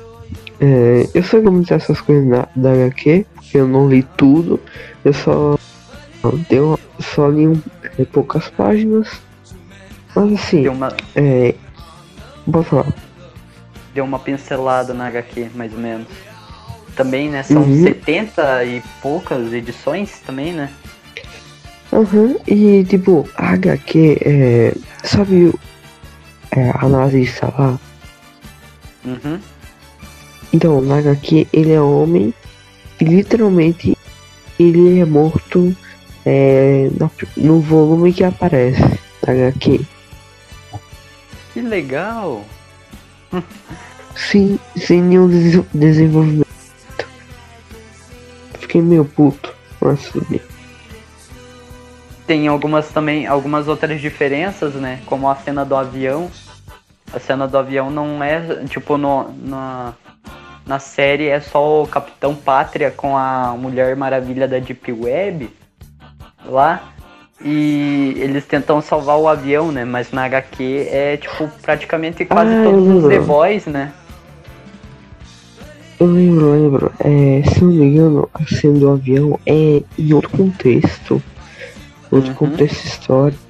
É, 0.59 1.07
eu 1.13 1.23
sei 1.23 1.43
como 1.43 1.63
essas 1.69 2.01
coisas 2.01 2.27
da, 2.31 2.49
da 2.57 2.73
HQ, 2.73 3.27
eu 3.53 3.69
não 3.69 3.91
li 3.91 4.03
tudo, 4.17 4.59
eu 5.05 5.13
só 5.13 5.59
deu 6.49 6.79
só 7.01 7.29
li 7.29 7.47
um, 7.47 7.61
é, 7.99 8.05
poucas 8.05 8.49
páginas 8.51 9.21
mas 10.15 10.33
assim, 10.33 10.63
Deu 10.63 10.73
uma... 10.73 10.97
é. 11.15 11.55
Deu 13.95 14.05
uma 14.05 14.19
pincelada 14.19 14.95
na 14.95 15.07
HQ, 15.07 15.51
mais 15.55 15.73
ou 15.73 15.79
menos. 15.79 16.09
Também, 16.97 17.29
né? 17.29 17.43
São 17.43 17.63
uhum. 17.63 17.83
70 17.85 18.65
e 18.65 18.83
poucas 19.01 19.53
edições 19.53 20.21
também, 20.21 20.53
né? 20.53 20.71
Uhum. 21.93 22.37
E 22.47 22.85
tipo, 22.85 23.29
a 23.37 23.53
HQ 23.53 24.19
é. 24.23 24.75
Sabe 25.05 25.55
é, 26.51 26.71
a 26.75 26.89
nazista 26.89 27.53
lá? 27.57 27.79
Uhum. 29.05 29.39
Então, 30.53 30.81
na 30.81 30.99
HQ 30.99 31.47
ele 31.53 31.73
é 31.73 31.81
homem 31.81 32.35
e 33.01 33.05
literalmente 33.05 33.97
ele 34.59 34.99
é 34.99 35.05
morto 35.05 35.77
é, 36.31 36.91
no 37.39 37.59
volume 37.59 38.13
que 38.13 38.23
aparece 38.23 38.83
na 39.27 39.33
HQ. 39.33 39.81
Que 41.55 41.61
legal! 41.63 42.45
Sim, 44.15 44.59
sem 44.77 45.01
nenhum 45.01 45.27
des 45.29 45.65
desenvolvimento. 45.73 46.47
Fiquei 48.59 48.83
meio 48.83 49.07
puto 49.07 49.55
pra 49.81 49.97
subir. 49.97 50.43
Tem 52.27 52.47
algumas 52.47 52.89
também, 52.89 53.27
algumas 53.27 53.67
outras 53.67 53.99
diferenças, 53.99 54.75
né? 54.75 55.01
Como 55.07 55.31
a 55.31 55.35
cena 55.35 55.65
do 55.65 55.75
avião. 55.75 56.31
A 57.11 57.19
cena 57.19 57.49
do 57.49 57.57
avião 57.57 57.89
não 57.89 58.23
é, 58.23 58.67
tipo, 58.67 58.99
no, 58.99 59.33
na, 59.33 59.95
na 60.67 60.79
série 60.79 61.29
é 61.29 61.41
só 61.41 61.85
o 61.85 61.87
Capitão 61.87 62.35
Pátria 62.35 62.91
com 62.91 63.17
a 63.17 63.57
Mulher 63.59 63.97
Maravilha 63.97 64.47
da 64.47 64.59
Deep 64.59 64.93
Web 64.93 65.51
lá. 66.49 66.93
E 67.41 68.15
eles 68.17 68.45
tentam 68.47 68.81
salvar 68.81 69.17
o 69.17 69.29
avião, 69.29 69.71
né? 69.71 69.85
Mas 69.85 70.11
na 70.11 70.25
HQ 70.25 70.89
é 70.91 71.17
tipo 71.17 71.49
praticamente 71.63 72.25
quase 72.25 72.53
ah, 72.53 72.65
todos 72.65 73.05
os 73.05 73.09
The 73.09 73.21
Boys, 73.21 73.67
né? 73.67 73.93
Eu 76.01 76.07
lembro, 76.07 76.53
lembro. 76.53 76.93
É, 77.01 77.43
se 77.49 77.63
não 77.63 77.73
me 77.73 77.85
engano, 77.85 78.29
a 78.35 78.45
cena 78.45 78.79
do 78.79 78.91
avião 78.91 79.39
é 79.47 79.83
em 79.99 80.13
outro 80.13 80.31
contexto. 80.31 81.23
Outro 82.11 82.31
uhum. 82.31 82.37
contexto 82.37 82.85
histórico. 82.85 83.43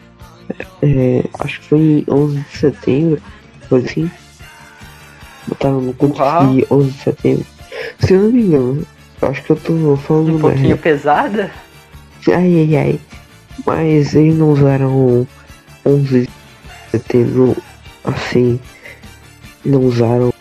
É, 0.82 1.24
acho 1.40 1.60
que 1.60 1.66
foi 1.66 1.78
em 1.78 2.04
11 2.08 2.40
de 2.40 2.56
setembro, 2.56 3.22
foi 3.68 3.80
assim. 3.80 4.10
Botaram 5.46 5.80
no 5.80 5.92
contexto 5.92 6.54
de 6.54 6.66
11 6.70 6.90
de 6.90 6.98
setembro. 6.98 7.46
Se 8.00 8.14
eu 8.14 8.22
não 8.22 8.32
me 8.32 8.42
engano, 8.42 8.86
acho 9.22 9.42
que 9.42 9.50
eu 9.50 9.56
tô 9.56 9.96
falando 9.96 10.36
Um 10.36 10.40
pouquinho 10.40 10.78
pesada? 10.78 11.50
Ai, 12.26 12.34
ai, 12.34 12.76
ai. 12.76 13.00
Mas 13.66 14.14
eles 14.14 14.36
não 14.36 14.50
usaram 14.50 15.26
11 15.84 16.20
de 16.22 16.30
setembro 16.90 17.56
assim. 18.04 18.60
Não 19.64 19.80
usaram 19.80 20.32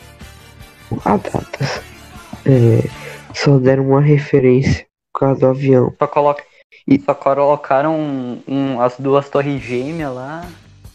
a 1.06 1.18
data. 1.18 1.84
É, 2.46 2.88
só 3.34 3.58
deram 3.58 3.90
uma 3.90 4.02
referência 4.02 4.86
por 5.14 5.20
causa 5.22 5.40
do 5.42 5.48
avião. 5.48 5.94
Só, 6.00 6.08
coloca, 6.08 6.44
e... 6.88 7.00
só 7.00 7.14
colocaram 7.14 7.96
um, 7.96 8.42
um, 8.48 8.82
as 8.82 8.96
duas 8.98 9.30
torres 9.30 9.62
gêmeas 9.62 10.14
lá. 10.14 10.46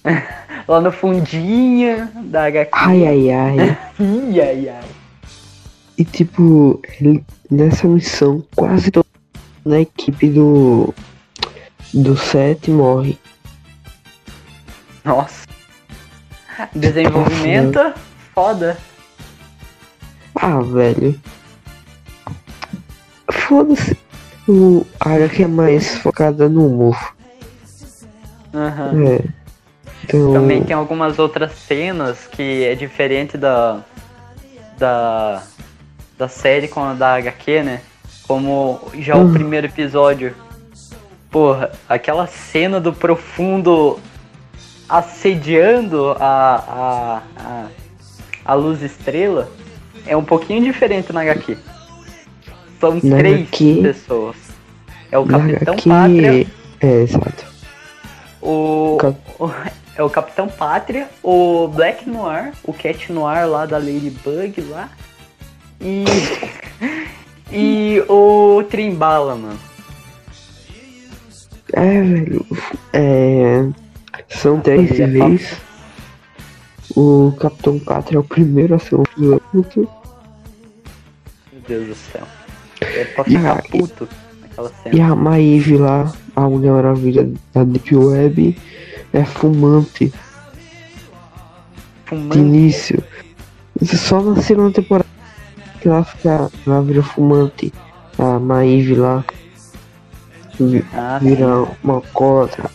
lá 0.66 0.80
no 0.80 0.90
fundinho 0.90 2.08
da 2.24 2.46
HQ. 2.46 2.70
Ai, 2.72 3.06
ai, 3.06 3.30
ai. 3.30 3.58
ai, 3.98 4.40
ai, 4.40 4.68
ai. 4.68 5.02
E 5.98 6.04
tipo, 6.04 6.80
nessa 7.50 7.86
missão, 7.86 8.42
quase 8.56 8.90
toda 8.90 9.06
a 9.66 9.80
equipe 9.80 10.28
do 10.28 10.94
do 11.92 12.16
7 12.16 12.70
morre. 12.70 13.18
Nossa. 15.04 15.46
Desenvolvimento 16.74 17.92
foda. 18.34 18.78
Ah, 20.34 20.60
velho. 20.60 21.20
Foda-se. 23.30 23.98
O 24.48 24.84
área 24.98 25.28
que 25.28 25.42
é 25.42 25.46
mais 25.46 25.98
focada 25.98 26.48
no 26.48 26.66
humor. 26.66 27.14
Uhum. 28.52 29.08
É. 29.08 29.20
Então... 30.04 30.32
Também 30.32 30.62
tem 30.62 30.74
algumas 30.74 31.18
outras 31.18 31.52
cenas 31.52 32.26
que 32.26 32.64
é 32.64 32.74
diferente 32.74 33.36
da. 33.36 33.80
Da. 34.78 35.42
Da 36.18 36.28
série 36.28 36.68
com 36.68 36.80
a 36.80 36.94
da 36.94 37.14
HQ, 37.16 37.62
né? 37.62 37.80
Como 38.26 38.80
já 38.94 39.16
uhum. 39.16 39.28
o 39.28 39.32
primeiro 39.32 39.66
episódio 39.66 40.34
Porra, 41.32 41.72
aquela 41.88 42.26
cena 42.26 42.78
do 42.78 42.92
profundo 42.92 43.98
assediando 44.86 46.14
a, 46.20 46.54
a, 46.68 47.22
a, 47.42 47.66
a 48.44 48.54
luz 48.54 48.82
estrela 48.82 49.50
é 50.06 50.14
um 50.14 50.22
pouquinho 50.22 50.62
diferente 50.62 51.10
na 51.10 51.22
HQ. 51.22 51.56
São 52.78 53.00
na 53.02 53.16
três 53.16 53.48
HQ, 53.48 53.80
pessoas. 53.82 54.36
É 55.10 55.16
o 55.16 55.24
Capitão 55.24 55.72
HQ, 55.72 55.88
Pátria. 55.88 56.46
É, 56.82 57.02
exato. 57.02 57.46
O, 58.42 58.98
Cap... 59.00 59.16
o, 59.38 59.50
É 59.96 60.02
o 60.02 60.10
Capitão 60.10 60.48
Pátria, 60.48 61.08
o 61.22 61.68
Black 61.68 62.08
Noir, 62.08 62.52
o 62.64 62.72
Cat 62.74 63.10
Noir 63.10 63.46
lá 63.46 63.64
da 63.64 63.78
Ladybug 63.78 64.60
lá. 64.62 64.90
E. 65.80 66.04
E 67.52 68.02
o 68.08 68.62
Trimbala, 68.70 69.34
mano. 69.34 69.58
É, 71.72 72.02
velho. 72.02 72.46
É. 72.92 73.66
São 74.28 74.58
10 74.58 74.96
civis. 74.96 75.56
O 76.96 77.32
Capitão 77.38 77.78
Pátria 77.78 78.16
é 78.16 78.20
o 78.20 78.24
primeiro 78.24 78.74
a 78.74 78.78
ser 78.78 78.96
um 78.96 79.02
puta. 79.04 79.80
Meu 79.80 79.88
Deus 81.66 81.88
do 81.88 81.94
céu. 81.94 82.26
É 82.80 83.04
pra 83.04 83.24
ficar 83.24 83.58
a, 83.58 83.62
puto 83.62 84.08
naquela 84.40 84.70
cena. 84.82 84.96
E 84.96 85.00
a 85.00 85.14
Maeve 85.14 85.76
lá, 85.76 86.12
a 86.36 86.40
Mulher 86.42 86.72
Maravilha 86.72 87.30
da 87.54 87.64
Deep 87.64 87.94
Web, 87.94 88.58
é 89.12 89.24
fumante. 89.24 90.12
Fumante? 92.06 92.38
De 92.38 92.38
início. 92.38 93.02
Só 93.82 94.20
na 94.20 94.42
segunda 94.42 94.72
temporada 94.72 95.11
que 95.82 95.88
ela 95.88 96.04
fica. 96.04 96.50
Ela 96.66 96.82
vira 96.82 97.02
fumante. 97.02 97.72
A 98.18 98.38
Maeve 98.38 98.94
lá. 98.94 99.24
Ah, 100.94 101.18
vira 101.20 101.46
sim. 101.66 101.72
uma 101.82 102.00
cota. 102.12 102.70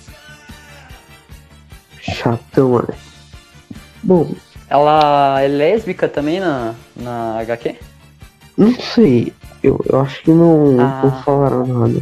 Chatão, 2.01 2.79
né? 2.79 2.95
Bom, 4.03 4.33
Ela 4.69 5.41
é 5.41 5.47
lésbica 5.47 6.07
também 6.07 6.39
na, 6.39 6.73
na 6.95 7.39
HQ? 7.39 7.75
não 8.57 8.73
sei. 8.79 9.33
Eu, 9.63 9.79
eu 9.89 10.01
acho 10.01 10.21
que 10.23 10.31
não, 10.31 10.79
Ah. 10.79 11.01
não 11.03 11.23
falaram 11.23 11.65
nada. 11.65 12.01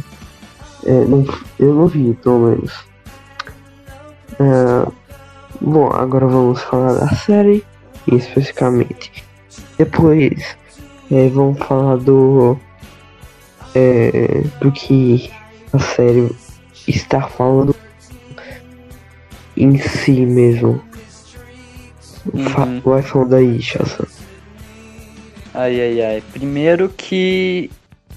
É, 0.84 1.04
não, 1.04 1.24
eu 1.58 1.74
não 1.74 1.86
vi, 1.88 2.14
pelo 2.22 2.38
menos. 2.50 2.72
É, 4.38 4.90
bom, 5.60 5.88
agora 5.90 6.26
vamos 6.26 6.60
falar 6.62 6.94
da 6.94 7.08
série, 7.16 7.64
especificamente. 8.06 9.24
Depois, 9.78 10.56
é, 11.10 11.28
vamos 11.28 11.58
falar 11.58 11.96
do. 11.96 12.58
é, 13.74 14.42
do 14.60 14.72
que 14.72 15.30
a 15.72 15.78
série 15.78 16.30
está 16.88 17.22
falando 17.22 17.74
em 19.56 19.78
si 19.78 20.24
mesmo. 20.24 20.82
Uhum. 22.32 22.80
Vai 22.80 23.02
falando 23.02 23.34
aí, 23.34 23.60
Chassa. 23.60 24.06
Ai, 25.54 25.80
ai, 25.80 26.02
ai. 26.02 26.22
Primeiro 26.32 26.88
que 26.88 27.70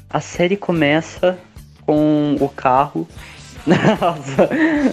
a 0.09 0.19
série 0.19 0.57
começa 0.57 1.37
com 1.85 2.35
o 2.39 2.49
carro. 2.49 3.07
Nossa, 3.67 4.49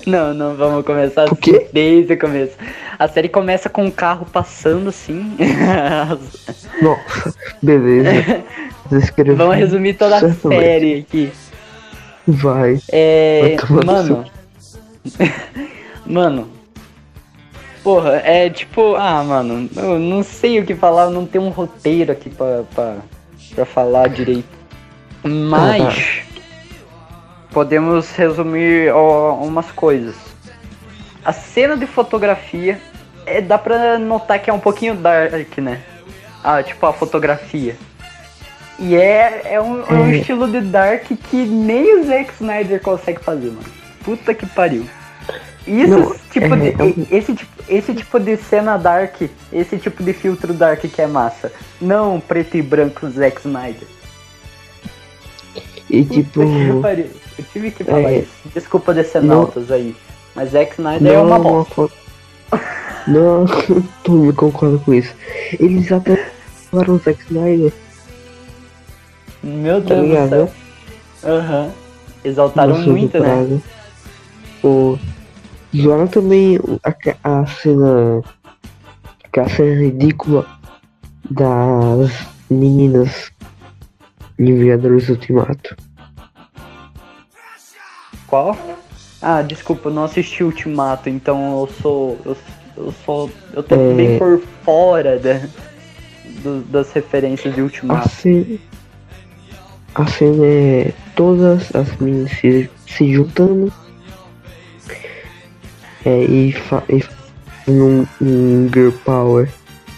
não, 0.06 0.34
não 0.34 0.54
vamos 0.54 0.84
começar 0.84 1.26
O 1.26 1.32
assim 1.32 1.66
desde 1.72 2.14
o 2.14 2.18
começo. 2.18 2.56
A 2.98 3.08
série 3.08 3.28
começa 3.28 3.68
com 3.68 3.86
o 3.86 3.92
carro 3.92 4.26
passando 4.32 4.88
assim. 4.88 5.36
Nossa, 6.82 7.34
beleza. 7.62 8.44
Vamos 9.36 9.56
resumir 9.56 9.94
toda 9.94 10.16
a 10.16 10.32
série 10.32 11.00
aqui. 11.00 11.32
Vai. 12.26 12.80
É. 12.90 13.56
Vai 13.68 13.84
Mano. 13.84 14.24
mano. 16.04 16.48
Porra, 17.82 18.16
é 18.24 18.50
tipo. 18.50 18.96
Ah, 18.96 19.22
mano, 19.22 19.70
eu 19.76 19.98
não 19.98 20.22
sei 20.24 20.58
o 20.58 20.64
que 20.64 20.74
falar, 20.74 21.04
eu 21.04 21.10
não 21.10 21.24
tenho 21.24 21.44
um 21.44 21.50
roteiro 21.50 22.10
aqui 22.10 22.28
pra, 22.28 22.64
pra, 22.74 22.96
pra 23.54 23.64
falar 23.64 24.08
direito. 24.08 24.48
Mas. 25.22 26.25
Podemos 27.56 28.10
resumir 28.10 28.92
ó, 28.92 29.32
umas 29.36 29.72
coisas. 29.72 30.14
A 31.24 31.32
cena 31.32 31.74
de 31.74 31.86
fotografia. 31.86 32.78
É, 33.24 33.40
dá 33.40 33.56
pra 33.56 33.98
notar 33.98 34.38
que 34.40 34.50
é 34.50 34.52
um 34.52 34.58
pouquinho 34.58 34.94
dark, 34.94 35.56
né? 35.56 35.80
Ah, 36.44 36.62
tipo 36.62 36.84
a 36.84 36.92
fotografia. 36.92 37.74
E 38.78 38.94
é, 38.94 39.40
é, 39.54 39.58
um, 39.58 39.80
é 39.86 39.92
um 39.94 40.06
É. 40.10 40.16
estilo 40.18 40.46
de 40.52 40.60
Dark 40.60 41.04
que 41.06 41.46
nem 41.46 41.98
o 41.98 42.04
Zack 42.04 42.30
Snyder 42.34 42.78
consegue 42.82 43.20
fazer, 43.20 43.46
mano. 43.46 43.64
Puta 44.04 44.34
que 44.34 44.44
pariu. 44.44 44.84
Isso, 45.66 45.88
Não, 45.98 46.14
tipo 46.30 46.54
é- 46.54 46.58
de, 46.58 46.68
é 46.68 47.16
esse, 47.16 47.34
tipo, 47.34 47.52
esse 47.70 47.94
tipo 47.94 48.20
de 48.20 48.36
cena 48.36 48.76
Dark, 48.76 49.14
esse 49.50 49.78
tipo 49.78 50.02
de 50.02 50.12
filtro 50.12 50.52
Dark 50.52 50.80
que 50.82 51.00
é 51.00 51.06
massa. 51.06 51.50
Não 51.80 52.20
preto 52.20 52.58
e 52.58 52.60
branco 52.60 53.08
Zack 53.08 53.40
Snyder. 53.40 53.88
E 55.88 56.04
tipo. 56.04 56.42
Eu 57.38 57.44
tive 57.52 57.70
que 57.70 57.84
falar 57.84 58.12
É. 58.12 58.18
isso. 58.20 58.30
Desculpa 58.54 58.94
decenautas 58.94 59.70
aí. 59.70 59.94
Mas 60.34 60.50
Zack 60.50 60.72
Snyder 60.72 61.12
é 61.12 61.16
Não, 61.16 61.26
uma 61.26 61.36
uma 61.38 61.64
bosta. 61.64 61.88
Não, 63.06 63.44
todo 64.02 64.16
mundo 64.18 64.34
concorda 64.34 64.78
com 64.78 64.92
isso. 64.94 65.14
Eles 65.60 65.90
até 65.92 66.30
falaram 66.70 66.94
o 66.94 66.98
Zack 66.98 67.22
Snyder. 67.24 67.72
Meu 69.42 69.80
Tá 69.82 69.94
Deus 69.94 70.00
do 70.00 70.06
ligado? 70.06 70.28
céu. 70.30 70.50
Aham. 71.24 71.70
Exaltaram 72.24 72.76
Nossa, 72.76 72.90
muito, 72.90 73.18
né? 73.20 73.60
O... 74.64 74.98
Zoaram 75.76 76.06
também 76.08 76.58
a, 77.22 77.40
a 77.42 77.46
cena. 77.46 78.22
A 79.36 79.48
cena 79.50 79.74
ridícula 79.82 80.46
das 81.30 82.10
meninas 82.50 83.30
em 84.38 84.54
Vingadores 84.56 85.08
Ultimato. 85.10 85.76
Qual? 88.26 88.56
Ah, 89.22 89.42
desculpa, 89.42 89.88
eu 89.88 89.92
não 89.94 90.04
assisti 90.04 90.42
Ultimato, 90.44 91.08
então 91.08 91.60
eu 91.60 91.68
sou. 91.80 92.18
Eu, 92.24 92.36
eu 92.76 92.94
sou. 93.04 93.30
Eu 93.52 93.62
tô 93.62 93.74
É. 93.74 93.94
bem 93.94 94.18
por 94.18 94.40
fora 94.64 95.18
da, 95.18 95.40
do- 96.42 96.62
das 96.64 96.92
referências 96.92 97.54
de 97.54 97.60
Ultimato. 97.62 98.08
cena, 98.08 98.58
a 99.94 100.06
cena 100.06 100.44
é 100.46 100.92
todas 101.14 101.74
as 101.74 101.96
meninas 101.96 102.30
se, 102.32 102.68
se 102.86 103.12
juntando 103.12 103.72
é, 106.04 106.22
e, 106.24 106.52
fa, 106.52 106.82
e 106.88 107.00
fazendo 107.00 107.84
um, 107.84 108.06
um 108.20 108.70
girl 108.72 108.90
power 109.04 109.48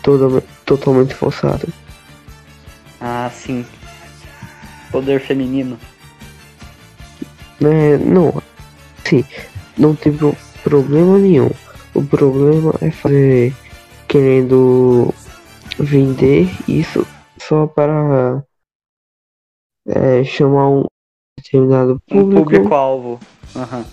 toda, 0.02 0.40
totalmente 0.64 1.14
forçado. 1.14 1.68
Ah, 3.00 3.30
sim. 3.32 3.64
Poder 4.90 5.20
feminino. 5.20 5.78
É, 7.60 7.98
não, 7.98 8.40
sim, 9.04 9.24
não 9.76 9.94
tem 9.94 10.12
pro- 10.12 10.36
problema 10.62 11.18
nenhum. 11.18 11.50
O 11.94 12.04
problema 12.04 12.74
é 12.80 12.90
fazer 12.90 13.54
querendo 14.06 15.12
vender 15.78 16.48
isso 16.68 17.06
só 17.38 17.66
para 17.66 18.42
é, 19.86 20.22
chamar 20.24 20.68
um 20.70 20.84
determinado 21.38 22.00
Um 22.10 22.20
público, 22.20 22.44
público-alvo. 22.44 23.20
Aham. 23.56 23.84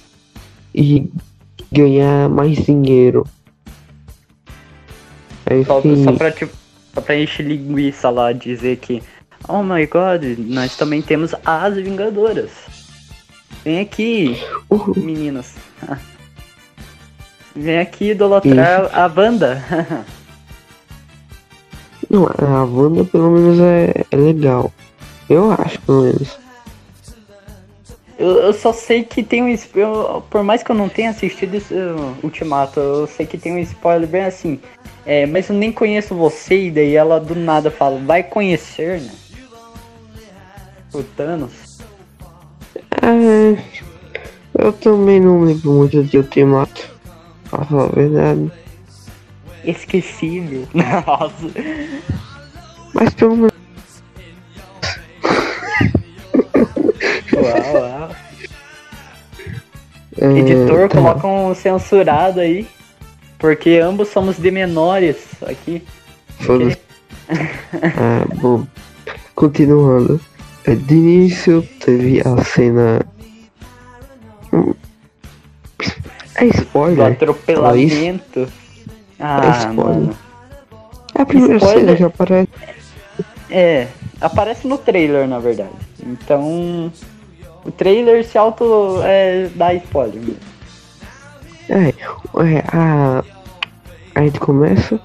e 0.74 1.10
ganhar 1.72 2.30
mais 2.30 2.58
dinheiro. 2.58 3.24
Aí, 5.46 5.64
Só, 5.66 5.80
enfim, 5.80 6.04
só 6.04 6.12
pra 6.14 6.32
tipo. 6.32 6.56
Só 6.94 7.02
pra 7.02 7.18
encher 7.18 7.46
linguiça 7.46 8.10
lá, 8.10 8.32
dizer 8.32 8.78
que. 8.78 9.02
Oh 9.48 9.62
my 9.62 9.86
god, 9.86 10.24
nós 10.40 10.76
também 10.76 11.02
temos 11.02 11.34
as 11.46 11.76
Vingadoras. 11.76 12.52
Vem 13.66 13.80
aqui, 13.80 14.40
uh, 14.70 14.94
meninas. 15.00 15.56
Vem 17.56 17.80
aqui 17.80 18.12
idolatrar 18.12 18.92
a 18.94 19.10
banda. 19.10 19.60
não, 22.08 22.28
a 22.28 22.64
Wanda 22.64 23.04
pelo 23.06 23.32
menos 23.32 23.60
é, 23.60 24.06
é 24.12 24.16
legal. 24.16 24.72
Eu 25.28 25.52
acho, 25.52 25.82
pelo 25.82 26.04
menos. 26.04 26.38
Eu, 28.20 28.30
eu 28.38 28.54
só 28.54 28.72
sei 28.72 29.04
que 29.04 29.24
tem 29.24 29.42
um. 29.42 29.48
sp- 29.58 29.80
eu- 29.82 30.24
por 30.30 30.44
mais 30.44 30.62
que 30.62 30.70
eu 30.72 30.76
não 30.76 30.88
tenha 30.88 31.10
assistido 31.10 31.56
esse, 31.56 31.74
uh, 31.74 32.16
Ultimato, 32.22 32.80
eu 32.80 33.08
sei 33.08 33.26
que 33.26 33.38
tem 33.38 33.54
um 33.54 33.60
spoiler 33.60 34.08
bem 34.08 34.26
assim. 34.26 34.60
É, 35.04 35.26
mas 35.26 35.50
eu 35.50 35.56
nem 35.56 35.72
conheço 35.72 36.14
você, 36.14 36.68
e 36.68 36.72
daí 36.72 36.96
ela 36.96 37.20
do 37.20 37.36
nada 37.36 37.72
fala, 37.72 38.00
vai 38.00 38.22
conhecer, 38.22 39.02
né? 39.02 39.12
O 40.94 41.02
Thanos. 41.04 41.65
É, 43.06 43.64
eu 44.58 44.74
também 44.74 45.20
não 45.20 45.44
lembro 45.44 45.74
muito 45.74 46.04
de 46.04 46.18
Ultimato. 46.18 46.90
Pra 47.52 47.64
falar 47.64 47.84
a 47.84 47.88
verdade. 47.90 48.52
Esquecível. 49.64 50.68
Nossa. 50.74 51.48
Mas 52.96 53.14
pelo 53.14 53.36
menos. 53.36 53.54
Uau, 57.34 57.74
uau. 57.76 58.10
É, 60.20 60.40
Editor, 60.40 60.90
tá. 60.90 60.98
coloca 60.98 61.28
um 61.28 61.54
censurado 61.54 62.40
aí. 62.40 62.68
Porque 63.38 63.78
ambos 63.78 64.08
somos 64.08 64.38
de 64.38 64.50
menores 64.50 65.18
aqui. 65.44 65.84
Foda-se. 66.40 66.78
ah, 67.30 68.26
bom. 68.42 68.66
Continuando. 69.36 70.20
É, 70.68 70.76
De 70.76 70.94
início 70.96 71.68
teve 71.80 72.22
a 72.22 72.44
cena. 72.44 73.02
Hum, 74.52 74.74
É 76.36 76.46
Do 76.46 76.56
spoiler. 76.62 77.06
Isso. 77.12 77.24
atropelamento. 77.24 78.48
Ah, 79.20 79.58
spoiler. 79.60 79.74
mano. 79.76 80.18
É 81.18 81.22
a 81.22 81.26
primeira 81.26 81.58
Spoiler. 81.58 81.80
cena 81.86 81.96
que 81.98 82.04
aparece. 82.04 82.50
É, 83.50 83.88
aparece 84.20 84.68
no 84.68 84.78
trailer, 84.78 85.28
na 85.28 85.40
verdade. 85.40 85.70
Então, 86.04 86.92
o 87.64 87.72
trailer 87.72 88.26
se 88.26 88.38
auto 88.38 89.00
é, 89.04 89.50
dá 89.56 89.74
spoiler 89.76 90.16
mesmo. 90.22 90.38
É, 91.70 91.90
é 91.90 92.64
a, 92.74 93.24
a 94.14 94.22
gente 94.24 94.40
começa 94.40 95.00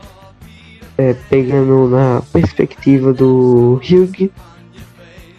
é, 0.99 1.14
pegando 1.31 1.88
na 1.88 2.23
perspectiva 2.33 3.12
do 3.12 3.81
Hugh. 3.85 4.31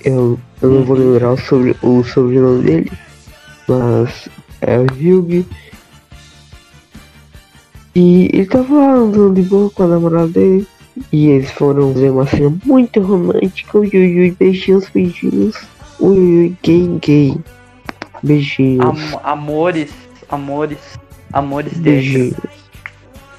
Eu, 0.04 0.40
eu 0.62 0.70
não 0.70 0.84
vou 0.84 0.98
lembrar 0.98 1.34
o, 1.34 1.38
sobre, 1.38 1.76
o 1.82 2.04
sobrenome 2.04 2.64
dele, 2.64 2.92
mas 3.68 4.30
é 4.62 4.78
o 4.78 4.84
Hugh. 4.84 5.46
E 7.94 8.30
ele 8.34 8.46
tava 8.46 8.74
lá 8.74 8.94
andando 8.94 9.36
de 9.36 9.42
boa 9.48 9.70
com 9.70 9.84
a 9.84 9.88
namorada 9.88 10.28
dele. 10.28 10.68
E 11.12 11.28
eles 11.28 11.52
foram 11.52 11.94
ver 11.94 12.12
uma 12.12 12.26
cena 12.26 12.56
muito 12.66 13.02
romântica. 13.02 13.78
Ui, 13.78 13.90
ui, 13.94 14.20
ui, 14.20 14.32
beijinhos, 14.40 14.90
beijinhos. 14.90 15.56
Ui, 16.00 16.18
ui, 16.18 16.56
gay, 16.64 17.00
gay. 17.02 17.38
Beijinhos. 18.24 18.86
Am 18.86 19.20
amores, 19.24 19.92
amores, 20.30 20.80
amores 21.34 21.74
beijinhos. 21.78 22.61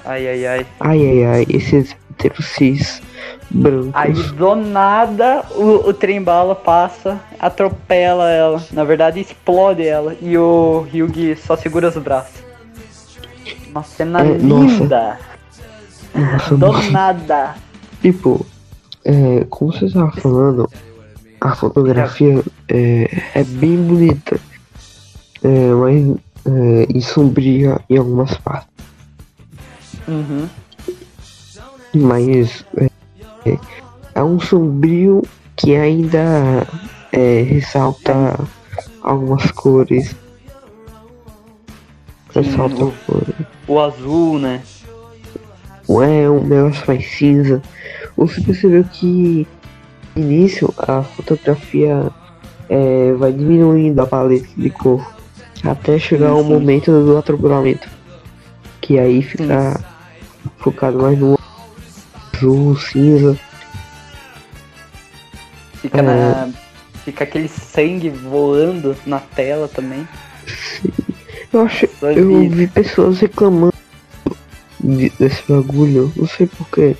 Ai, 0.05 0.27
ai, 0.27 0.45
ai. 0.45 0.65
Ai, 0.79 1.09
ai, 1.09 1.25
ai. 1.25 1.45
Esses 1.49 1.95
heterocis 2.11 3.01
brancos. 3.49 3.91
Aí 3.93 4.13
do 4.13 4.55
nada 4.55 5.45
o, 5.55 5.89
o 5.89 5.93
trem 5.93 6.21
bala 6.21 6.55
passa, 6.55 7.19
atropela 7.39 8.29
ela. 8.29 8.63
Na 8.71 8.83
verdade, 8.83 9.19
explode 9.19 9.85
ela. 9.85 10.15
E 10.21 10.37
o 10.37 10.85
Hyug 10.91 11.35
só 11.35 11.55
segura 11.55 11.89
os 11.89 11.97
braços. 11.97 12.43
Uma 13.69 13.83
cena 13.83 14.21
é, 14.21 14.37
linda. 14.37 15.19
Nossa, 16.13 16.55
do 16.55 16.67
nossa. 16.67 16.91
nada. 16.91 17.55
Tipo, 18.01 18.45
é, 19.03 19.45
como 19.49 19.73
você 19.73 19.85
estava 19.85 20.11
falando, 20.11 20.69
a 21.41 21.55
fotografia 21.55 22.43
é, 22.67 23.09
é 23.35 23.43
bem 23.43 23.77
bonita. 23.77 24.39
É, 25.43 25.73
mas 25.73 26.17
é, 26.45 26.87
e 26.93 27.01
sombria 27.01 27.79
em 27.89 27.97
algumas 27.97 28.37
partes. 28.37 28.72
Uhum. 30.07 30.49
Mas 31.93 32.65
é, 33.45 33.57
é 34.15 34.23
um 34.23 34.39
sombrio 34.39 35.21
que 35.55 35.75
ainda 35.75 36.67
é, 37.11 37.41
ressalta 37.43 38.39
algumas 39.01 39.51
cores. 39.51 40.15
Ressalta 42.33 42.85
o, 42.85 42.91
cores. 43.05 43.35
o 43.67 43.79
azul, 43.79 44.39
né? 44.39 44.61
É 45.87 46.29
um 46.29 46.43
negócio 46.43 46.83
mais 46.87 47.05
cinza. 47.11 47.61
Você 48.17 48.41
percebeu 48.41 48.83
que 48.85 49.47
no 50.15 50.21
início 50.21 50.73
a 50.77 51.03
fotografia 51.03 52.09
é, 52.69 53.13
vai 53.13 53.31
diminuindo 53.31 53.99
a 53.99 54.07
paleta 54.07 54.47
de 54.55 54.69
cor 54.69 55.13
até 55.63 55.97
chegar 55.97 56.33
sim, 56.35 56.43
sim. 56.43 56.49
momento 56.49 56.91
do 56.91 57.17
atropelamento. 57.17 57.87
Que 58.81 58.99
aí 58.99 59.21
fica. 59.21 59.79
Focado 60.57 60.99
mais 60.99 61.17
no 61.17 61.37
azul, 62.33 62.77
cinza. 62.77 63.37
Fica, 65.75 65.99
é... 65.99 66.01
na, 66.01 66.49
fica 67.03 67.23
aquele 67.23 67.47
sangue 67.47 68.09
voando 68.09 68.95
na 69.05 69.19
tela 69.19 69.67
também. 69.67 70.07
Sim. 70.47 70.91
Eu 71.51 71.61
acho. 71.61 71.87
Eu 72.01 72.49
vi 72.49 72.67
pessoas 72.67 73.19
reclamando 73.19 73.73
desse 75.19 75.43
bagulho, 75.47 76.11
não 76.15 76.27
sei 76.27 76.47
porquê. 76.47 76.95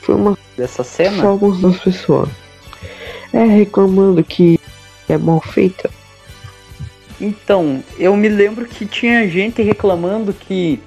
Foi 0.00 0.16
uma. 0.16 0.36
Dessa 0.56 0.82
cena? 0.82 1.22
Só 1.22 1.28
algumas 1.28 1.60
das 1.60 1.78
pessoas. 1.78 2.28
É, 3.32 3.44
reclamando 3.44 4.22
que 4.24 4.58
é 5.08 5.16
mal 5.16 5.40
feita. 5.40 5.88
Então, 7.20 7.82
eu 7.98 8.16
me 8.16 8.28
lembro 8.28 8.66
que 8.66 8.84
tinha 8.84 9.28
gente 9.28 9.62
reclamando 9.62 10.32
que 10.32 10.80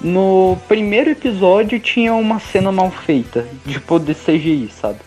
no 0.00 0.56
primeiro 0.68 1.10
episódio 1.10 1.80
tinha 1.80 2.14
uma 2.14 2.38
cena 2.38 2.70
mal 2.70 2.90
feita, 2.90 3.46
tipo 3.66 3.98
de 3.98 4.14
CGI, 4.14 4.70
sabe? 4.70 4.98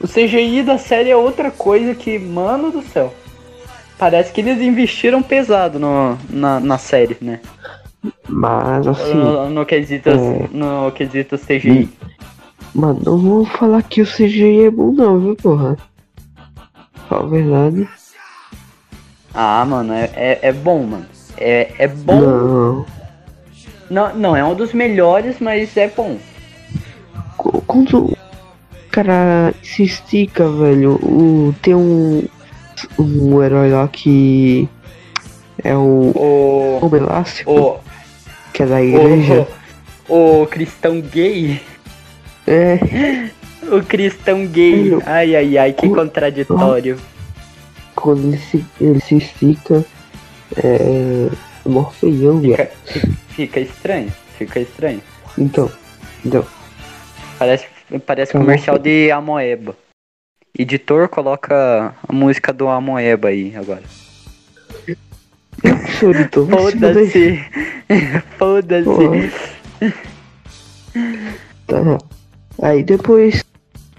O 0.00 0.08
CGI 0.08 0.62
da 0.62 0.78
série 0.78 1.10
é 1.10 1.16
outra 1.16 1.50
coisa 1.50 1.94
que, 1.94 2.18
mano 2.18 2.70
do 2.70 2.82
céu. 2.82 3.12
Parece 3.98 4.32
que 4.32 4.40
eles 4.40 4.60
investiram 4.62 5.22
pesado 5.22 5.78
no, 5.78 6.16
na, 6.30 6.58
na 6.58 6.78
série, 6.78 7.18
né? 7.20 7.40
Mas 8.26 8.86
assim. 8.86 9.12
No, 9.12 9.50
no, 9.50 9.66
quesito, 9.66 10.08
é... 10.08 10.48
no 10.50 10.90
quesito 10.92 11.36
CGI. 11.36 11.88
Mano, 12.74 13.00
não 13.04 13.18
vou 13.18 13.44
falar 13.44 13.82
que 13.82 14.00
o 14.00 14.06
CGI 14.06 14.66
é 14.66 14.70
bom 14.70 14.90
não, 14.92 15.18
viu, 15.18 15.36
porra? 15.36 15.76
Fala 17.08 17.24
a 17.24 17.28
verdade. 17.28 17.88
Ah, 19.34 19.64
mano, 19.66 19.92
é, 19.92 20.10
é, 20.14 20.38
é 20.42 20.52
bom, 20.52 20.82
mano. 20.84 21.06
É, 21.36 21.72
é 21.78 21.88
bom. 21.88 22.20
Não. 22.20 22.99
Não. 23.90 24.14
Não, 24.14 24.36
é 24.36 24.44
um 24.44 24.54
dos 24.54 24.72
melhores, 24.72 25.36
mas 25.40 25.76
é 25.76 25.88
bom. 25.88 26.16
Quando 27.36 28.04
o 28.04 28.16
cara 28.90 29.52
se 29.62 29.82
estica, 29.82 30.48
velho, 30.48 30.92
o, 31.02 31.54
tem 31.60 31.74
um, 31.74 32.26
um 32.98 33.42
herói 33.42 33.70
lá 33.70 33.88
que 33.88 34.68
é 35.62 35.74
o 35.74 36.12
o, 36.14 36.78
o 36.82 37.52
o, 37.52 37.80
que 38.52 38.62
é 38.62 38.66
da 38.66 38.82
igreja. 38.82 39.46
O, 40.08 40.42
o 40.42 40.46
cristão 40.46 41.00
gay. 41.00 41.60
É. 42.46 42.78
O 43.70 43.82
cristão 43.82 44.46
gay. 44.46 44.98
Ai, 45.06 45.36
ai, 45.36 45.58
ai, 45.58 45.72
que 45.72 45.88
contraditório. 45.88 46.98
Quando 47.94 48.24
ele 48.24 48.38
se, 48.38 48.64
ele 48.80 49.00
se 49.00 49.16
estica, 49.16 49.84
é. 50.56 51.28
Mó 51.70 51.90
feião, 51.90 52.40
fica, 52.40 52.70
fica 53.28 53.60
estranho, 53.60 54.12
fica 54.36 54.60
estranho. 54.60 55.00
Então, 55.38 55.70
então. 56.24 56.44
Parece, 57.38 57.66
parece 58.04 58.32
comercial 58.32 58.78
de 58.78 59.10
Amoeba. 59.10 59.76
Editor, 60.58 61.08
coloca 61.08 61.94
a 62.06 62.12
música 62.12 62.52
do 62.52 62.68
Amoeba 62.68 63.28
aí 63.28 63.54
agora. 63.54 63.82
Foda-se. 66.00 67.44
Foda-se. 68.36 69.32
Tá. 71.66 71.98
Aí 72.62 72.82
depois 72.82 73.44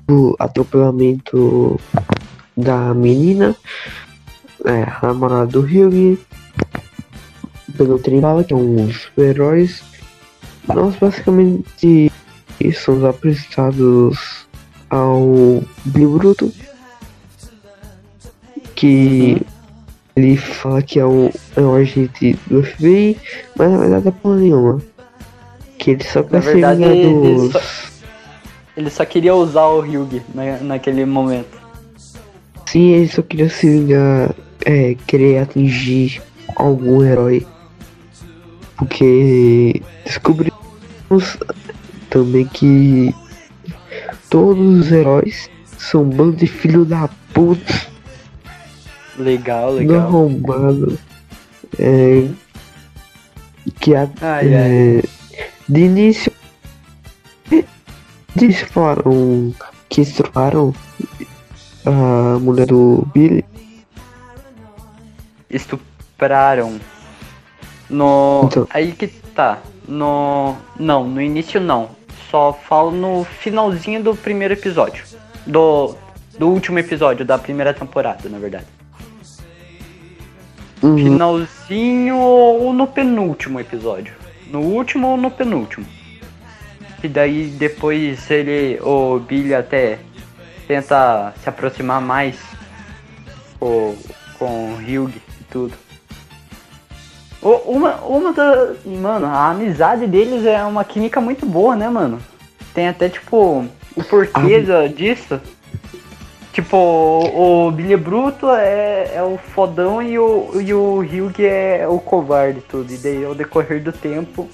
do 0.08 0.36
atropelamento 0.38 1.80
da 2.56 2.94
menina, 2.94 3.56
é, 4.66 4.84
a 4.84 5.08
namorada 5.08 5.48
do 5.48 5.62
Hyugi, 5.62 6.20
pelo 7.72 8.00
Trimbala, 8.00 8.44
que 8.44 8.54
é 8.54 8.56
um 8.56 8.88
dos 8.88 9.04
super-heróis, 9.04 9.84
nós 10.68 10.96
basicamente 10.96 12.12
somos 12.74 13.04
apresentados 13.04 14.48
ao 14.90 15.64
Billy 15.86 16.06
Bruto, 16.06 16.52
que 18.76 19.34
uhum. 19.34 19.40
ele 20.16 20.38
fala 20.38 20.82
que 20.82 21.00
é 21.00 21.06
um, 21.06 21.30
é 21.56 21.62
um 21.62 21.76
agente 21.76 22.38
do 22.48 22.64
FBI, 22.64 23.18
mas 23.56 23.72
na 23.72 23.78
verdade 23.78 24.08
é 24.08 24.12
porra 24.12 24.36
nenhuma. 24.38 24.82
Que 25.78 25.92
ele 25.92 26.04
só 26.04 26.22
quer 26.22 26.44
ser 26.44 26.58
ele, 26.58 27.52
só, 27.52 27.62
ele 28.78 28.90
só 28.90 29.06
queria 29.06 29.34
usar 29.34 29.66
o 29.66 29.82
Ryug 29.82 30.22
na, 30.34 30.58
naquele 30.60 31.06
momento. 31.06 31.60
Sim, 32.68 32.90
ele 32.90 33.08
só 33.08 33.22
queria 33.22 33.50
se 33.50 33.68
vingar, 33.68 34.36
é, 34.64 34.96
querer 35.08 35.40
atingir 35.40 36.22
algum 36.56 37.04
herói. 37.04 37.46
Porque 38.82 39.80
descobrimos 40.04 41.38
também 42.10 42.48
que 42.48 43.14
todos 44.28 44.80
os 44.80 44.92
heróis 44.92 45.52
são 45.78 46.02
um 46.02 46.10
bando 46.10 46.38
de 46.38 46.48
filho 46.48 46.84
da 46.84 47.08
puta. 47.32 47.88
Legal, 49.20 49.74
legal. 49.74 50.00
Arrombado. 50.00 50.98
É, 51.78 52.28
que 53.80 53.94
a, 53.94 54.10
ai, 54.20 54.52
é, 54.52 54.58
ai. 54.58 55.04
de 55.70 55.80
início 55.82 56.32
eles 58.36 58.62
falaram 58.62 59.54
que 59.90 60.02
estupraram 60.02 60.74
a 61.86 62.40
mulher 62.40 62.66
do 62.66 63.08
Billy. 63.14 63.46
Estupraram. 65.52 66.80
No. 67.92 68.44
Então. 68.46 68.68
Aí 68.70 68.94
que 68.94 69.08
tá. 69.08 69.60
No. 69.88 70.56
Não, 70.80 71.08
no 71.08 71.22
início 71.22 71.60
não. 71.60 71.90
Só 72.30 72.54
falo 72.54 72.92
no 72.92 73.26
finalzinho 73.26 74.02
do 74.02 74.16
primeiro 74.16 74.54
episódio. 74.54 75.04
Do. 75.46 75.96
Do 76.40 76.48
último 76.48 76.80
episódio 76.80 77.26
da 77.26 77.38
primeira 77.38 77.74
temporada, 77.74 78.30
na 78.30 78.40
verdade. 78.40 78.66
Uhum. 80.82 80.98
Finalzinho 80.98 82.18
ou 82.18 82.74
no 82.74 82.88
penúltimo 82.88 83.60
episódio. 83.60 84.14
No 84.50 84.62
último 84.62 85.10
ou 85.10 85.18
no 85.18 85.30
penúltimo. 85.30 85.86
E 87.04 87.08
daí 87.08 87.48
depois 87.48 88.32
ele. 88.32 88.80
O 88.82 89.20
Billy 89.20 89.54
até 89.54 90.00
tenta 90.68 91.34
se 91.44 91.50
aproximar 91.50 92.02
mais 92.02 92.40
com, 93.60 93.96
com 94.40 94.74
o 94.74 94.78
Hyug 94.78 95.14
e 95.14 95.44
tudo. 95.52 95.91
Uma, 97.42 97.96
uma 98.02 98.34
da. 98.34 98.74
Mano, 98.86 99.26
a 99.26 99.50
amizade 99.50 100.06
deles 100.06 100.46
é 100.46 100.64
uma 100.64 100.84
química 100.84 101.20
muito 101.20 101.46
boa, 101.46 101.76
né, 101.76 101.90
mano? 101.90 102.20
Tem 102.74 102.88
até, 102.88 103.10
tipo, 103.10 103.66
o 103.96 104.04
porquê 104.04 104.64
ah. 104.70 104.88
disso. 104.88 105.42
Tipo, 106.54 106.78
o, 106.78 107.72
Billy 107.72 107.96
Bruto 107.96 108.50
é, 108.50 109.16
é 109.16 109.24
o 109.24 109.38
fodão 109.38 110.04
e 110.04 110.20
o, 110.20 110.52
e 110.62 110.74
o 110.74 111.00
Hyug 111.00 111.46
é 111.46 111.88
o 111.88 111.98
covarde 111.98 112.60
e 112.60 112.62
tudo. 112.62 112.94
E 112.94 112.98
daí, 112.98 113.24
ao 113.24 113.34
decorrer 113.34 113.82
do 113.82 113.92
tempo, 113.92 114.50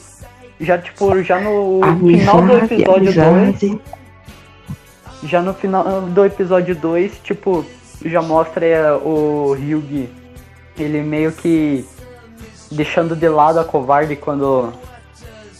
já, 0.59 0.77
tipo, 0.77 1.23
já 1.23 1.39
no 1.39 1.83
amizade, 1.83 2.19
final 2.19 2.41
do 2.41 2.57
episódio 2.57 3.13
2. 3.13 3.79
Já 5.23 5.41
no 5.41 5.53
final 5.55 6.01
do 6.01 6.25
episódio 6.25 6.75
2, 6.75 7.19
tipo, 7.23 7.65
já 8.05 8.21
mostra 8.21 8.65
é, 8.65 8.91
o 8.93 9.53
Hyug, 9.53 10.07
ele 10.77 11.01
meio 11.01 11.31
que 11.31 11.83
deixando 12.71 13.15
de 13.15 13.27
lado 13.27 13.59
a 13.59 13.65
covarde 13.65 14.15
quando 14.15 14.73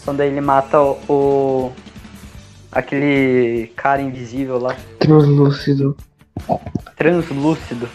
quando 0.04 0.22
ele 0.22 0.40
mata 0.40 0.82
o, 0.82 0.98
o 1.10 1.72
aquele 2.72 3.72
cara 3.76 4.02
invisível 4.02 4.58
lá. 4.58 4.76
Translúcido. 5.00 5.98
Translúcido. 6.96 7.90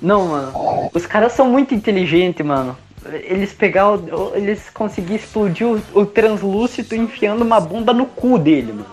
Não, 0.00 0.28
mano. 0.28 0.52
Os 0.94 1.06
caras 1.06 1.32
são 1.32 1.48
muito 1.48 1.74
inteligentes, 1.74 2.44
mano. 2.44 2.76
Eles 3.24 3.52
pegaram. 3.52 4.00
Eles 4.34 4.70
conseguiram 4.70 5.16
explodir 5.16 5.66
o, 5.66 5.82
o 5.94 6.06
translúcido 6.06 6.94
enfiando 6.94 7.42
uma 7.42 7.60
bomba 7.60 7.92
no 7.92 8.06
cu 8.06 8.38
dele, 8.38 8.72
mano. 8.72 8.86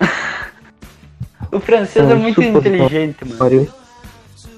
o 1.52 1.60
francês 1.60 2.08
é, 2.08 2.12
é 2.12 2.14
muito 2.14 2.42
inteligente, 2.42 3.24
mano. 3.24 3.68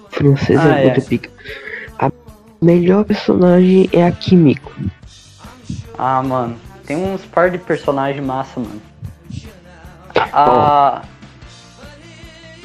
O 0.04 0.10
francês 0.10 0.58
é 0.58 0.62
ah, 0.62 0.78
é 0.80 0.84
muito 0.84 1.02
pica. 1.02 1.30
Melhor 2.64 3.04
personagem 3.04 3.90
é 3.92 4.06
a 4.06 4.10
Kimiko. 4.10 4.72
Ah, 5.98 6.22
mano. 6.22 6.56
Tem 6.86 6.96
uns 6.96 7.20
par 7.26 7.50
de 7.50 7.58
personagens 7.58 8.24
massa, 8.24 8.58
mano. 8.58 8.80
A. 10.32 11.02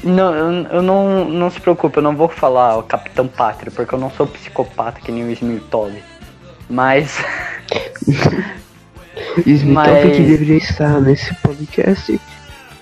Não, 0.01 0.33
eu, 0.33 0.67
eu, 0.67 0.81
não, 0.81 1.25
não 1.25 1.49
se 1.51 1.59
preocupe, 1.59 1.97
eu 1.97 2.03
não 2.03 2.15
vou 2.15 2.29
falar 2.29 2.77
o 2.77 2.83
Capitão 2.83 3.27
Pátria, 3.27 3.69
porque 3.75 3.93
eu 3.93 3.99
não 3.99 4.09
sou 4.09 4.25
psicopata 4.25 5.01
que 5.01 5.11
nem 5.11 5.25
o 5.25 5.31
Smirtov. 5.31 5.91
Mas. 6.69 7.21
Smirtov 9.45 10.05
mas... 10.05 10.15
que 10.15 10.23
deveria 10.23 10.57
estar 10.57 11.01
nesse 11.01 11.35
podcast, 11.41 12.21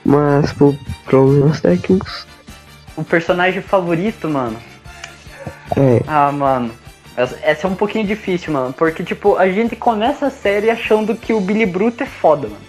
mas 0.06 0.54
por 0.54 0.76
problemas 1.06 1.62
técnicos. 1.62 2.28
O 2.96 3.04
personagem 3.04 3.64
favorito, 3.64 4.30
mano. 4.30 4.58
É. 5.76 6.04
Ah, 6.08 6.32
mano. 6.32 6.72
Essa 7.42 7.68
é 7.68 7.70
um 7.70 7.76
pouquinho 7.76 8.06
difícil, 8.06 8.54
mano. 8.54 8.72
Porque, 8.74 9.04
tipo, 9.04 9.36
a 9.36 9.50
gente 9.50 9.76
começa 9.76 10.28
a 10.28 10.30
série 10.30 10.70
achando 10.70 11.16
que 11.16 11.34
o 11.34 11.42
Billy 11.42 11.66
Bruto 11.66 12.04
é 12.04 12.06
foda, 12.06 12.48
mano. 12.48 12.62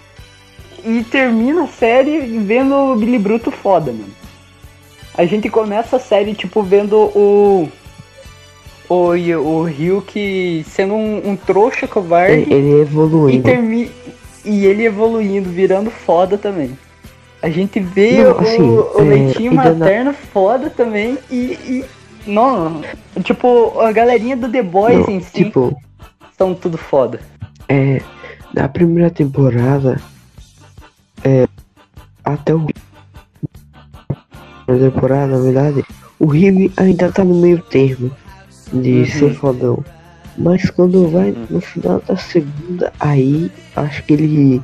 E 0.85 1.05
termina 1.05 1.65
a 1.65 1.69
série 1.69 2.19
vendo 2.39 2.75
o 2.75 2.97
Billy 2.97 3.19
Bruto 3.19 3.51
foda, 3.51 3.93
mano 3.93 4.19
a 5.19 5.27
gente 5.27 5.51
começa 5.51 5.97
a 5.97 5.99
série, 5.99 6.33
tipo, 6.33 6.63
vendo 6.63 6.97
o. 6.97 7.69
O, 8.89 9.11
o 9.11 9.65
Ryuk 9.65 10.65
sendo 10.67 10.95
um, 10.95 11.31
um 11.31 11.37
trouxa 11.37 11.89
covarde. 11.89 12.51
Ele 12.51 12.81
evoluindo. 12.81 13.37
E, 13.37 13.43
termi 13.43 13.91
e 14.45 14.65
ele 14.65 14.87
evoluindo, 14.87 15.51
virando 15.51 15.91
foda 15.91 16.39
também. 16.39 16.79
A 17.43 17.51
gente 17.51 17.81
vê 17.81 18.23
não, 18.23 18.39
assim, 18.39 18.63
o, 18.63 18.97
o 18.97 19.01
é, 19.01 19.03
leitinho 19.03 19.53
materno 19.53 20.15
foda 20.33 20.71
também 20.71 21.19
e, 21.29 21.37
e. 21.37 21.85
Não, 22.29 22.83
tipo, 23.25 23.81
a 23.81 23.91
galerinha 23.91 24.37
do 24.37 24.51
The 24.51 24.63
Boys 24.63 25.07
não, 25.07 25.15
em 25.15 25.21
si 25.21 25.45
tipo, 25.45 25.75
são 26.37 26.55
tudo 26.55 26.77
foda. 26.77 27.21
É. 27.67 28.03
Na 28.55 28.69
primeira 28.69 29.11
temporada. 29.11 30.01
É. 31.25 31.49
Até 32.23 32.55
o 32.55 32.67
temporada, 34.67 35.29
na 35.29 35.39
verdade, 35.39 35.83
o 36.19 36.27
Rio 36.27 36.71
ainda 36.77 37.11
tá 37.11 37.25
no 37.25 37.35
meio 37.35 37.63
termo 37.63 38.11
de 38.71 38.99
uhum. 38.99 39.07
ser 39.07 39.35
fodão. 39.35 39.85
Mas 40.37 40.69
quando 40.69 41.09
vai 41.09 41.35
no 41.49 41.61
final 41.63 42.03
da 42.07 42.17
segunda, 42.17 42.93
aí 43.01 43.51
acho 43.75 44.03
que 44.05 44.13
ele 44.13 44.63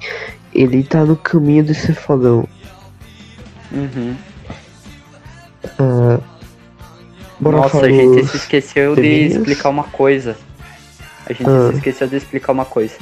ele 0.53 0.85
tá 0.85 1.05
no 1.05 1.17
caminho 1.17 1.65
de 1.65 1.75
ser 1.75 1.95
fodão. 1.95 2.47
Uhum. 3.73 4.15
Uh, 5.81 6.23
Nossa, 7.41 7.81
a 7.81 7.91
gente 7.91 8.27
se 8.27 8.37
esqueceu 8.37 8.95
de 8.95 9.27
explicar 9.27 9.69
uma 9.69 9.85
coisa. 9.85 10.37
A 11.27 11.33
gente 11.33 11.49
uh. 11.49 11.71
se 11.71 11.77
esqueceu 11.77 12.07
de 12.07 12.17
explicar 12.17 12.53
uma 12.53 12.65
coisa. 12.65 12.95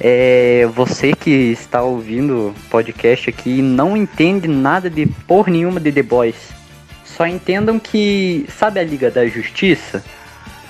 É, 0.00 0.66
você 0.74 1.12
que 1.14 1.30
está 1.30 1.82
ouvindo 1.82 2.48
o 2.48 2.54
podcast 2.68 3.30
aqui 3.30 3.62
não 3.62 3.96
entende 3.96 4.48
nada 4.48 4.90
de 4.90 5.06
por 5.06 5.48
nenhuma 5.48 5.80
de 5.80 5.92
The 5.92 6.02
Boys. 6.02 6.52
Só 7.04 7.26
entendam 7.26 7.78
que, 7.78 8.44
sabe 8.48 8.80
a 8.80 8.84
Liga 8.84 9.10
da 9.10 9.26
Justiça? 9.26 10.04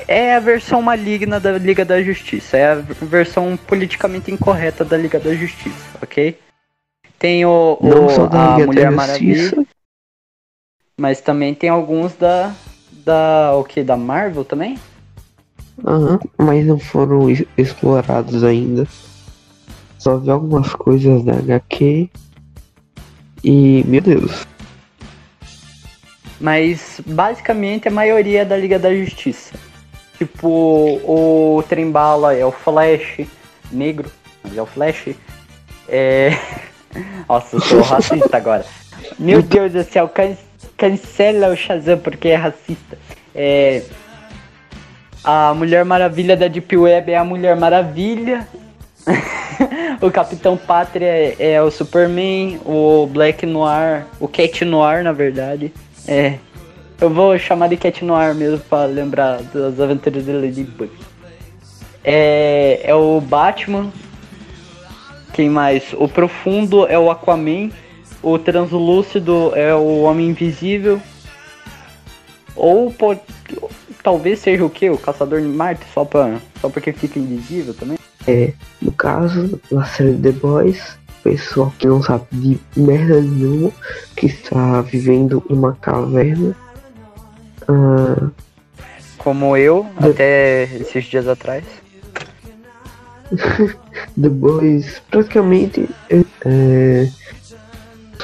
É 0.06 0.34
a 0.34 0.40
versão 0.40 0.82
maligna 0.82 1.40
da 1.40 1.52
Liga 1.52 1.84
da 1.84 2.02
Justiça. 2.02 2.58
É 2.58 2.72
a 2.72 2.74
versão 2.74 3.56
politicamente 3.56 4.30
incorreta 4.30 4.84
da 4.84 4.96
Liga 4.96 5.18
da 5.18 5.34
Justiça, 5.34 5.98
ok? 6.02 6.38
Tem 7.18 7.46
o, 7.46 7.78
o 7.80 8.36
a 8.36 8.58
Mulher 8.58 8.90
Maravilha. 8.90 9.66
Mas 10.98 11.20
também 11.22 11.54
tem 11.54 11.70
alguns 11.70 12.14
da. 12.14 12.52
Da. 13.04 13.52
O 13.54 13.64
que? 13.64 13.82
Da 13.82 13.96
Marvel 13.96 14.44
também? 14.44 14.78
Aham, 15.84 16.20
mas 16.38 16.64
não 16.66 16.78
foram 16.78 17.26
explorados 17.56 18.44
ainda 18.44 18.86
só 20.04 20.18
vi 20.18 20.30
algumas 20.30 20.70
coisas 20.74 21.24
da 21.24 21.32
HQ 21.32 22.10
e 23.42 23.82
meu 23.86 24.02
Deus. 24.02 24.46
Mas 26.38 27.00
basicamente 27.06 27.88
a 27.88 27.90
maioria 27.90 28.42
é 28.42 28.44
da 28.44 28.54
Liga 28.54 28.78
da 28.78 28.94
Justiça. 28.94 29.54
Tipo, 30.18 31.00
o 31.02 31.64
Trembala 31.66 32.34
é 32.34 32.44
o 32.44 32.52
Flash 32.52 33.26
negro, 33.72 34.10
mas 34.42 34.54
é 34.54 34.60
o 34.60 34.66
Flash. 34.66 35.14
É. 35.88 36.38
Nossa, 37.26 37.56
eu 37.56 37.60
sou 37.62 37.80
racista 37.80 38.36
agora. 38.36 38.66
Meu 39.18 39.40
Deus 39.40 39.72
do 39.72 39.82
céu, 39.84 40.06
can 40.06 40.36
cancela 40.76 41.48
o 41.48 41.56
Shazam 41.56 41.98
porque 41.98 42.28
é 42.28 42.36
racista. 42.36 42.98
É. 43.34 43.82
A 45.22 45.54
Mulher 45.54 45.84
Maravilha 45.84 46.36
da 46.36 46.48
Deep 46.48 46.76
Web 46.76 47.10
é 47.10 47.16
a 47.16 47.24
Mulher 47.24 47.56
Maravilha. 47.56 48.46
o 50.00 50.10
Capitão 50.10 50.56
Pátria 50.56 51.06
é, 51.06 51.36
é, 51.38 51.62
o 51.62 51.70
Superman, 51.70 52.60
o 52.64 53.06
Black 53.06 53.46
Noir, 53.46 54.06
o 54.20 54.28
Cat 54.28 54.64
Noir, 54.64 55.02
na 55.02 55.12
verdade. 55.12 55.72
É. 56.06 56.38
Eu 57.00 57.10
vou 57.10 57.38
chamar 57.38 57.68
de 57.68 57.76
Cat 57.76 58.04
Noir 58.04 58.34
mesmo 58.34 58.58
pra 58.58 58.84
lembrar 58.84 59.42
das 59.42 59.80
aventuras 59.80 60.24
de 60.24 60.32
Ladybug. 60.32 60.90
É, 62.04 62.80
é 62.84 62.94
o 62.94 63.20
Batman. 63.20 63.90
Quem 65.32 65.48
mais? 65.48 65.92
O 65.94 66.06
Profundo 66.06 66.86
é 66.86 66.98
o 66.98 67.10
Aquaman. 67.10 67.70
O 68.24 68.38
Translúcido 68.38 69.52
é 69.54 69.74
o 69.74 70.00
Homem 70.00 70.30
Invisível. 70.30 70.98
Ou 72.56 72.90
pode, 72.90 73.20
talvez 74.02 74.38
seja 74.38 74.64
o 74.64 74.70
que? 74.70 74.88
O 74.88 74.96
Caçador 74.96 75.42
de 75.42 75.46
Marte, 75.46 75.84
só, 75.92 76.06
pra, 76.06 76.40
só 76.58 76.70
porque 76.70 76.90
fica 76.90 77.18
invisível 77.18 77.74
também. 77.74 77.98
É, 78.26 78.54
no 78.80 78.92
caso, 78.92 79.60
na 79.70 79.84
série 79.84 80.14
The 80.14 80.32
Boys, 80.32 80.96
pessoal 81.22 81.70
que 81.78 81.86
não 81.86 82.02
sabe 82.02 82.24
de 82.32 82.58
merda 82.74 83.20
nenhuma, 83.20 83.70
que 84.16 84.24
está 84.24 84.80
vivendo 84.80 85.44
uma 85.50 85.74
caverna. 85.74 86.56
Uh, 87.68 88.30
Como 89.18 89.54
eu, 89.54 89.86
The... 90.00 90.08
até 90.08 90.62
esses 90.76 91.04
dias 91.04 91.28
atrás. 91.28 91.64
The 94.18 94.28
Boys 94.30 95.02
praticamente 95.10 95.90
é, 96.10 97.08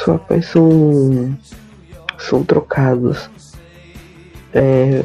é, 0.00 0.40
só 0.42 0.52
são, 0.52 1.38
são 2.18 2.44
trocados. 2.44 3.30
É, 4.52 5.04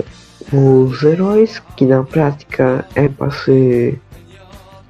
os 0.51 1.03
heróis, 1.03 1.61
que 1.75 1.85
na 1.85 2.03
prática 2.03 2.85
é 2.95 3.07
para 3.07 3.31
ser 3.31 3.99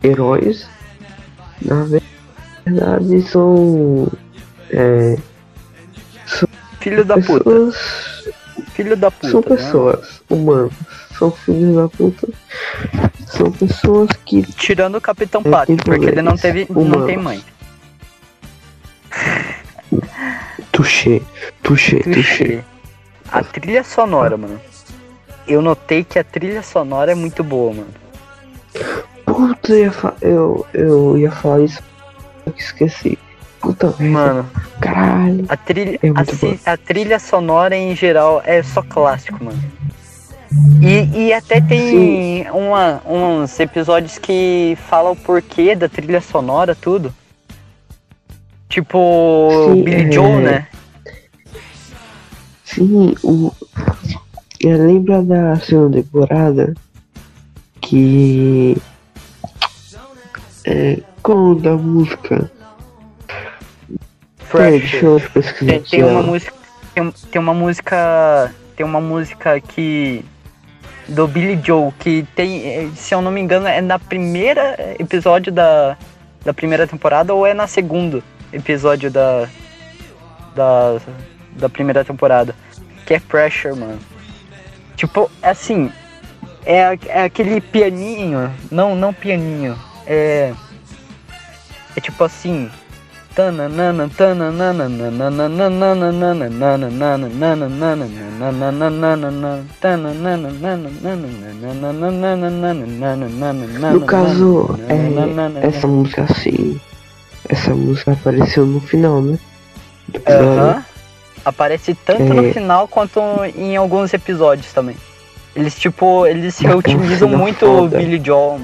heróis, 0.03 0.67
na 1.61 1.85
verdade 1.85 3.21
são. 3.23 4.07
É, 4.69 5.17
são 6.25 6.47
Filho 6.79 7.03
da 7.03 7.15
pessoas, 7.15 7.43
puta. 7.43 8.71
Filho 8.71 8.97
da 8.97 9.11
puta. 9.11 9.29
São 9.29 9.41
né? 9.41 9.47
pessoas 9.47 10.01
né? 10.01 10.37
humanas. 10.37 10.73
São 11.17 11.31
filhos 11.31 11.75
da 11.75 11.87
puta. 11.87 12.27
São 13.25 13.51
pessoas 13.51 14.09
que. 14.25 14.43
Tirando 14.53 14.95
o 14.95 15.01
Capitão 15.01 15.41
é, 15.45 15.75
porque 15.83 16.05
ele 16.05 16.21
não 16.21 16.35
teve. 16.37 16.67
Humanos. 16.69 16.97
não 16.97 17.05
tem 17.05 17.17
mãe. 17.17 17.43
Tuxê, 20.71 21.21
tuxê, 21.63 21.99
tuxê. 21.99 22.63
A 23.31 23.43
trilha 23.43 23.83
sonora, 23.83 24.37
mano. 24.37 24.59
Eu 25.47 25.61
notei 25.61 26.03
que 26.03 26.17
a 26.17 26.23
trilha 26.23 26.63
sonora 26.63 27.11
é 27.11 27.15
muito 27.15 27.43
boa, 27.43 27.73
mano. 27.73 27.93
Puta, 29.25 29.73
eu 29.73 29.77
ia, 29.77 29.93
eu, 30.21 30.67
eu 30.73 31.17
ia 31.17 31.31
falar 31.31 31.61
isso, 31.61 31.81
eu 32.45 32.53
esqueci. 32.57 33.17
Puta 33.59 33.93
merda. 33.99 34.09
Mano, 34.09 34.51
caralho. 34.79 35.45
A 35.49 35.57
trilha, 35.57 35.99
é 36.01 36.69
a, 36.69 36.73
a, 36.73 36.77
trilha 36.77 37.19
sonora 37.19 37.75
em 37.75 37.95
geral 37.95 38.41
é 38.45 38.61
só 38.61 38.81
clássico, 38.81 39.43
mano. 39.43 39.61
E, 40.81 41.25
e 41.27 41.33
até 41.33 41.59
tem 41.59 42.49
uma, 42.51 43.01
uns 43.05 43.59
episódios 43.59 44.17
que 44.17 44.77
falam 44.87 45.13
o 45.13 45.15
porquê 45.15 45.75
da 45.75 45.89
trilha 45.89 46.21
sonora, 46.21 46.75
tudo. 46.75 47.13
Tipo, 48.69 49.49
Sim, 49.73 49.83
Billy 49.83 50.09
é... 50.09 50.11
Joe, 50.11 50.41
né? 50.41 50.67
Sim, 52.63 53.15
o. 53.23 53.51
Lembra 54.61 55.21
da 55.21 55.55
segunda 55.57 56.01
temporada 56.01 56.73
que. 57.81 58.75
É, 60.65 60.99
qual 61.21 61.55
da 61.55 61.73
música? 61.77 62.51
Fresh. 64.39 64.95
É, 64.95 65.65
tem, 65.65 65.81
tem 65.83 66.03
uma 66.03 66.23
música. 66.23 66.53
Tem, 66.93 67.11
tem 67.11 67.41
uma 67.41 67.53
música. 67.53 68.55
Tem 68.75 68.85
uma 68.85 69.01
música 69.01 69.59
que. 69.61 70.25
Do 71.07 71.27
Billy 71.27 71.61
Joe, 71.63 71.91
que 71.99 72.25
tem, 72.35 72.65
é, 72.65 72.89
se 72.95 73.13
eu 73.13 73.21
não 73.21 73.29
me 73.31 73.39
engano, 73.39 73.67
é 73.67 73.79
na 73.79 73.99
primeira 73.99 74.95
episódio 74.97 75.51
da, 75.51 75.95
da 76.43 76.51
primeira 76.51 76.87
temporada 76.87 77.31
ou 77.31 77.45
é 77.45 77.53
na 77.53 77.67
segunda 77.67 78.23
episódio 78.55 79.11
da. 79.11 79.47
Da, 80.55 80.97
da 81.51 81.69
primeira 81.69 82.03
temporada. 82.03 82.55
Que 83.05 83.15
é 83.15 83.19
Pressure, 83.19 83.77
mano. 83.77 83.99
Tipo, 84.95 85.29
assim. 85.41 85.91
É, 86.65 86.97
é 87.07 87.23
aquele 87.23 87.61
pianinho. 87.61 88.51
Não, 88.71 88.95
não 88.95 89.13
pianinho. 89.13 89.77
É. 90.07 90.53
É 91.95 92.01
tipo 92.01 92.23
assim. 92.23 92.69
No 103.91 104.05
caso, 104.05 104.79
é, 104.87 105.67
essa 105.67 105.85
música 105.85 106.23
assim, 106.23 106.79
essa 107.49 107.73
música 107.73 108.13
apareceu 108.13 108.65
no 108.65 108.79
final, 108.79 109.21
né? 109.21 109.39
Aham. 110.27 110.69
Uh 110.69 110.79
-huh. 110.79 110.83
Aparece 111.45 111.93
tanto 111.93 112.23
é... 112.23 112.33
no 112.33 112.53
final 112.53 112.87
quanto 112.87 113.19
em 113.55 113.75
alguns 113.75 114.13
episódios 114.13 114.73
também. 114.73 114.95
Eles, 115.55 115.77
tipo, 115.79 116.25
eles 116.25 116.59
reutilizam 116.59 117.29
muito 117.29 117.65
o 117.65 117.87
Billy 117.87 118.21
Joel. 118.23 118.59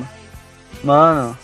Mano, 0.84 1.38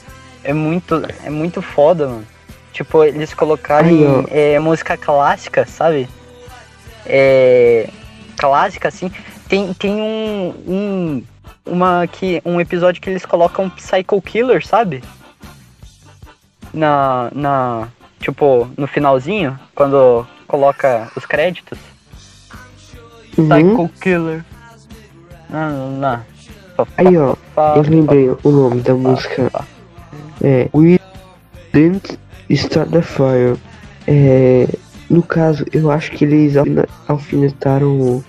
é 0.43 0.51
muito, 0.51 1.01
é 1.23 1.29
muito 1.29 1.61
foda, 1.61 2.07
mano. 2.07 2.25
Tipo, 2.73 3.03
eles 3.03 3.33
colocarem 3.33 4.25
é, 4.29 4.59
música 4.59 4.97
clássica, 4.97 5.65
sabe? 5.65 6.07
É. 7.05 7.89
Clássica, 8.37 8.89
assim. 8.89 9.11
Tem, 9.47 9.73
tem 9.73 10.01
um, 10.01 10.53
um. 10.67 11.23
Uma 11.65 12.07
que. 12.07 12.41
Um 12.45 12.59
episódio 12.59 13.01
que 13.01 13.09
eles 13.09 13.25
colocam 13.25 13.69
Psycho 13.69 14.21
Killer, 14.21 14.65
sabe? 14.65 15.03
Na. 16.73 17.29
Na. 17.33 17.87
Tipo, 18.19 18.67
no 18.75 18.87
finalzinho, 18.87 19.57
quando 19.75 20.25
coloca 20.47 21.11
os 21.15 21.25
créditos. 21.25 21.77
Uhum. 23.37 23.47
Psycho 23.47 23.89
Killer. 24.01 24.45
Não, 25.49 25.69
não, 25.69 25.91
não. 25.91 26.25
Aí, 26.97 27.17
ó, 27.17 27.35
eu 27.75 27.81
lembrei 27.81 28.29
o 28.29 28.51
nome 28.51 28.81
da 28.81 28.93
música. 28.93 29.51
É 30.43 30.69
We 30.73 30.99
Didn't 31.73 32.19
Start 32.49 32.89
the 32.89 33.01
Fire. 33.01 33.57
É, 34.07 34.67
no 35.09 35.23
caso, 35.23 35.65
eu 35.71 35.89
acho 35.91 36.11
que 36.11 36.25
eles 36.25 36.53
alfinetaram 37.07 38.23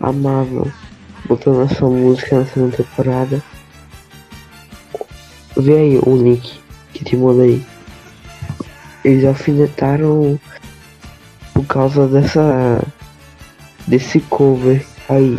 a 0.00 0.12
Marvel, 0.12 0.68
botando 1.26 1.62
essa 1.70 1.84
música 1.84 2.38
na 2.38 2.46
segunda 2.46 2.76
temporada. 2.76 3.42
Vê 5.56 5.76
aí 5.76 5.98
o 5.98 6.16
link 6.16 6.60
que 6.92 7.04
te 7.04 7.16
mandei. 7.16 7.64
Eles 9.04 9.24
alfinetaram 9.24 10.38
por 11.54 11.64
causa 11.66 12.06
dessa 12.06 12.82
desse 13.86 14.20
cover 14.20 14.84
aí 15.08 15.38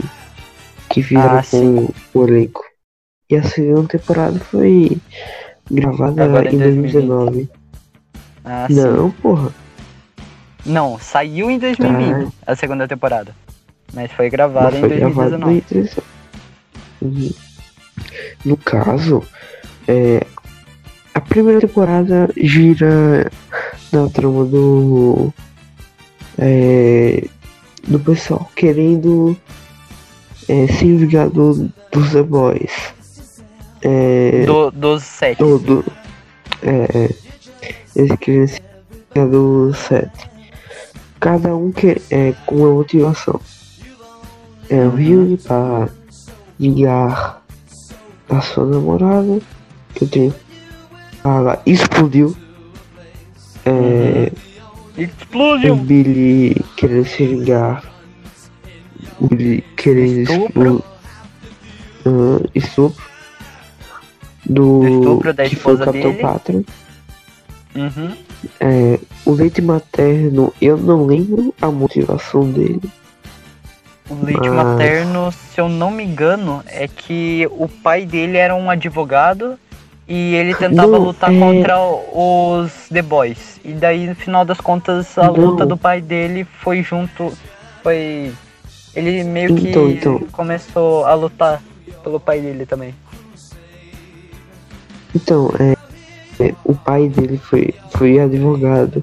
que 0.90 1.02
fizeram 1.02 1.38
ah, 1.38 1.44
com 1.50 1.90
o 2.14 2.28
elenco. 2.28 2.64
E 3.30 3.36
a 3.36 3.44
segunda 3.44 3.88
temporada 3.88 4.40
foi 4.40 4.98
gravada 5.70 6.26
Agora 6.26 6.54
em 6.54 6.58
2019. 6.58 7.50
Ah, 8.44 8.68
Não, 8.70 9.10
sim. 9.10 9.16
porra. 9.22 9.54
Não, 10.66 11.00
saiu 11.00 11.50
em 11.50 11.58
2020 11.58 12.26
tá. 12.26 12.32
a 12.46 12.56
segunda 12.56 12.88
temporada. 12.88 13.34
Mas 13.94 14.12
foi 14.12 14.30
gravada 14.30 14.78
em 14.78 14.82
2019. 14.82 15.64
Uhum. 17.02 17.30
No 18.46 18.58
caso, 18.58 19.24
é, 19.88 20.26
a 21.14 21.22
primeira 21.22 21.62
temporada 21.62 22.30
gira 22.38 23.32
na 23.92 24.10
trama 24.10 24.46
do 24.46 25.34
é, 26.38 27.28
do 27.88 28.00
pessoal 28.00 28.50
querendo 28.56 29.36
é, 30.48 30.68
se 30.68 30.96
vingar 30.96 31.30
do, 31.30 31.70
dos 31.92 32.12
The 32.12 32.24
Boys. 32.24 32.94
É, 33.82 34.44
do, 34.46 34.72
dos 34.72 35.04
sete. 35.04 35.40
Do, 35.40 35.60
do, 35.60 35.86
é, 36.64 37.10
eles 37.96 38.18
querem 38.20 38.48
se 38.48 38.62
vingar 39.14 39.30
dos 39.30 39.78
sete. 39.78 40.30
Cada 41.20 41.56
um 41.56 41.72
quer, 41.72 42.02
é, 42.10 42.34
com 42.46 42.56
uma 42.56 42.72
motivação. 42.72 43.40
É, 44.70 44.86
o 44.86 44.92
Ryugi 44.92 45.38
para 45.38 45.90
ligar 46.60 47.44
a 48.30 48.42
sua 48.42 48.66
namorada, 48.66 49.40
que 49.94 50.06
eu 50.06 50.08
tenho. 50.08 50.36
Ela 51.24 51.62
explodiu. 51.66 52.36
É, 53.66 53.70
uhum 53.70 54.52
Explodiu! 54.98 55.74
O 55.74 55.78
Billy 55.78 56.56
querendo 56.76 57.06
se 57.06 57.26
vingar. 57.26 57.84
O 59.20 59.28
Billy 59.28 59.62
querendo 59.76 60.22
estupro. 60.22 60.84
Uh, 62.06 62.50
estupro. 62.54 63.12
Do 64.46 64.88
estupro 64.88 65.34
da 65.34 65.46
que 65.46 65.56
foi 65.56 65.76
o 65.76 65.78
Capitão 65.78 66.66
Uhum. 67.74 68.18
É, 68.60 69.00
o 69.24 69.32
leite 69.32 69.62
materno, 69.62 70.54
eu 70.62 70.76
não 70.76 71.06
lembro 71.06 71.54
a 71.62 71.72
motivação 71.72 72.52
dele. 72.52 72.82
O 74.10 74.26
leite 74.26 74.50
mas... 74.50 74.66
materno, 74.66 75.32
se 75.32 75.62
eu 75.62 75.70
não 75.70 75.90
me 75.90 76.04
engano, 76.04 76.62
é 76.68 76.88
que 76.88 77.48
o 77.52 77.70
pai 77.70 78.06
dele 78.06 78.38
era 78.38 78.54
um 78.54 78.70
advogado 78.70 79.58
e 80.14 80.36
ele 80.36 80.54
tentava 80.54 80.92
não, 80.92 81.06
lutar 81.06 81.34
é... 81.34 81.40
contra 81.40 81.80
os 81.80 82.90
The 82.90 83.02
Boys. 83.02 83.62
E 83.64 83.72
daí, 83.72 84.08
no 84.08 84.14
final 84.14 84.44
das 84.44 84.60
contas, 84.60 85.18
a 85.18 85.28
não. 85.28 85.36
luta 85.36 85.66
do 85.66 85.78
pai 85.78 86.02
dele 86.02 86.44
foi 86.44 86.84
junto. 86.84 87.32
Foi. 87.82 88.34
Ele 88.94 89.24
meio 89.24 89.56
que 89.56 89.70
então, 89.70 89.90
então. 89.90 90.20
começou 90.34 91.06
a 91.06 91.14
lutar 91.14 91.64
pelo 92.04 92.20
pai 92.20 92.42
dele 92.42 92.66
também. 92.66 92.94
Então, 95.16 95.50
é, 95.58 95.78
é 96.44 96.56
o 96.66 96.76
pai 96.76 97.08
dele 97.08 97.38
foi, 97.38 97.74
foi 97.92 98.20
advogado. 98.20 99.02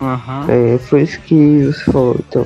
Uhum. 0.00 0.74
É, 0.74 0.78
foi 0.78 1.02
isso 1.02 1.20
que 1.20 1.66
você 1.66 1.92
falou, 1.92 2.16
então. 2.18 2.44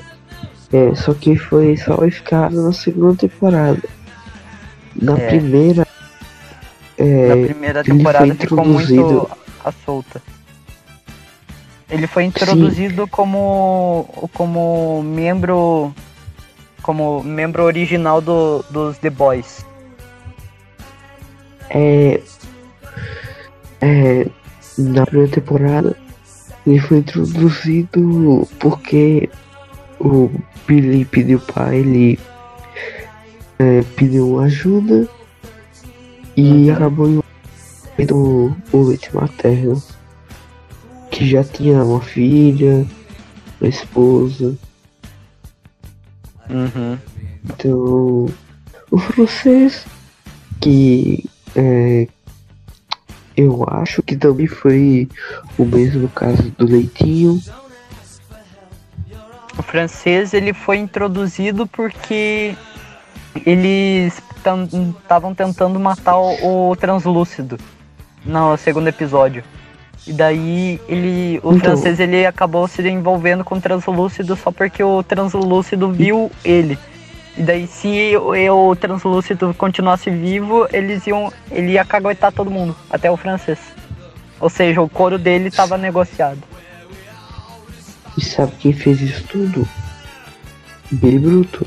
É, 0.70 0.94
só 0.94 1.14
que 1.14 1.36
foi 1.36 1.74
só 1.78 2.04
escada 2.04 2.60
na 2.60 2.72
segunda 2.74 3.16
temporada. 3.16 3.82
Na 4.94 5.16
é. 5.16 5.28
primeira 5.28 5.86
é, 7.02 7.34
na 7.34 7.46
primeira 7.46 7.82
temporada 7.82 8.34
ficou 8.34 8.64
muito 8.64 9.28
a 9.64 9.72
solta. 9.72 10.22
Ele 11.90 12.06
foi 12.06 12.24
introduzido 12.24 13.02
Sim. 13.02 13.08
como 13.10 14.28
como 14.32 15.02
membro 15.02 15.92
como 16.80 17.22
membro 17.22 17.64
original 17.64 18.20
do, 18.20 18.64
dos 18.70 18.98
The 18.98 19.10
Boys. 19.10 19.66
É, 21.70 22.20
é, 23.80 24.26
na 24.78 25.04
primeira 25.04 25.32
temporada 25.32 25.96
ele 26.64 26.78
foi 26.78 26.98
introduzido 26.98 28.48
porque 28.60 29.28
o 29.98 30.30
Billy 30.66 31.04
pediu 31.04 31.40
para 31.40 31.74
ele 31.74 32.18
é, 33.58 33.82
pediu 33.96 34.38
ajuda 34.40 35.08
e 36.36 36.70
acabou 36.70 37.22
do 38.06 38.56
o 38.72 38.82
leite 38.82 39.14
materno, 39.14 39.82
que 41.10 41.28
já 41.28 41.44
tinha 41.44 41.84
uma 41.84 42.00
filha, 42.00 42.86
a 43.60 43.66
esposa. 43.66 44.56
Uhum. 46.48 46.98
Então, 47.44 48.26
o 48.90 48.98
francês, 48.98 49.86
que 50.60 51.24
é, 51.54 52.08
eu 53.36 53.64
acho 53.68 54.02
que 54.02 54.16
também 54.16 54.46
foi 54.46 55.08
o 55.58 55.64
mesmo 55.64 56.08
caso 56.08 56.50
do 56.58 56.66
Leitinho. 56.66 57.40
O 59.58 59.62
francês 59.62 60.34
ele 60.34 60.52
foi 60.52 60.78
introduzido 60.78 61.66
porque 61.66 62.56
eles 63.44 64.20
estavam 64.42 65.34
tentando 65.34 65.78
matar 65.78 66.16
o, 66.16 66.70
o 66.70 66.76
translúcido 66.76 67.58
no 68.24 68.56
segundo 68.56 68.88
episódio. 68.88 69.44
E 70.06 70.12
daí 70.12 70.80
ele. 70.88 71.38
O 71.42 71.54
então, 71.54 71.60
francês 71.60 72.00
ele 72.00 72.26
acabou 72.26 72.66
se 72.66 72.86
envolvendo 72.88 73.44
com 73.44 73.54
o 73.54 73.60
translúcido 73.60 74.34
só 74.36 74.50
porque 74.50 74.82
o 74.82 75.02
translúcido 75.02 75.90
viu 75.90 76.30
ele. 76.44 76.78
E 77.36 77.42
daí 77.42 77.66
se 77.66 78.16
o, 78.16 78.70
o 78.70 78.76
translúcido 78.76 79.54
continuasse 79.54 80.10
vivo, 80.10 80.66
eles 80.72 81.06
iam. 81.06 81.32
ele 81.50 81.72
ia 81.72 81.84
caguetar 81.84 82.32
todo 82.32 82.50
mundo, 82.50 82.76
até 82.90 83.10
o 83.10 83.16
francês. 83.16 83.58
Ou 84.40 84.50
seja, 84.50 84.82
o 84.82 84.88
couro 84.88 85.18
dele 85.18 85.48
estava 85.48 85.78
negociado. 85.78 86.42
E 88.18 88.24
sabe 88.24 88.52
quem 88.58 88.72
fez 88.72 89.00
isso 89.00 89.24
tudo? 89.28 89.66
Billy 90.90 91.18
Bruto. 91.18 91.66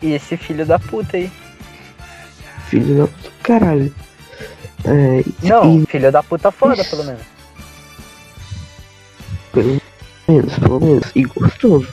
E 0.00 0.12
esse 0.12 0.36
filho 0.36 0.64
da 0.64 0.78
puta 0.78 1.16
aí. 1.16 1.30
Filho 2.68 2.98
da 2.98 3.06
puta, 3.06 3.32
caralho. 3.42 3.94
É, 4.84 5.24
não, 5.42 5.82
e... 5.82 5.86
filho 5.86 6.12
da 6.12 6.22
puta 6.22 6.50
foda, 6.50 6.84
pelo 6.84 7.04
menos. 7.04 7.22
Pelo 9.52 9.80
menos, 10.28 10.58
pelo 10.58 10.80
menos. 10.80 11.10
E 11.14 11.24
gostoso. 11.24 11.88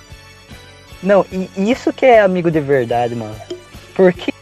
Não, 1.01 1.25
e 1.31 1.71
isso 1.71 1.93
que 1.93 2.05
é 2.05 2.21
amigo 2.21 2.51
de 2.51 2.59
verdade, 2.59 3.15
mano. 3.15 3.35
Porque 3.95 4.33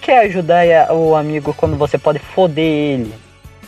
quer 0.00 0.26
ajudar 0.26 0.92
o 0.92 1.16
amigo 1.16 1.54
quando 1.54 1.76
você 1.76 1.96
pode 1.96 2.18
foder 2.18 2.64
ele, 2.64 3.14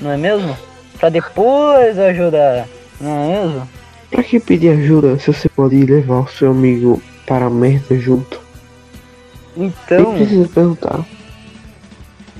não 0.00 0.10
é 0.10 0.16
mesmo? 0.16 0.56
Pra 0.98 1.08
depois 1.08 1.98
ajudar, 1.98 2.66
não 3.00 3.10
é 3.10 3.40
mesmo? 3.40 3.68
Pra 4.10 4.22
que 4.22 4.38
pedir 4.38 4.70
ajuda 4.70 5.18
se 5.18 5.32
você 5.32 5.48
pode 5.48 5.76
levar 5.84 6.20
o 6.20 6.28
seu 6.28 6.50
amigo 6.50 7.02
para 7.26 7.46
a 7.46 7.50
merda 7.50 7.98
junto? 7.98 8.45
Então. 9.56 10.12
Nem 10.12 10.26
precisa 10.26 10.48
perguntar. 10.48 11.04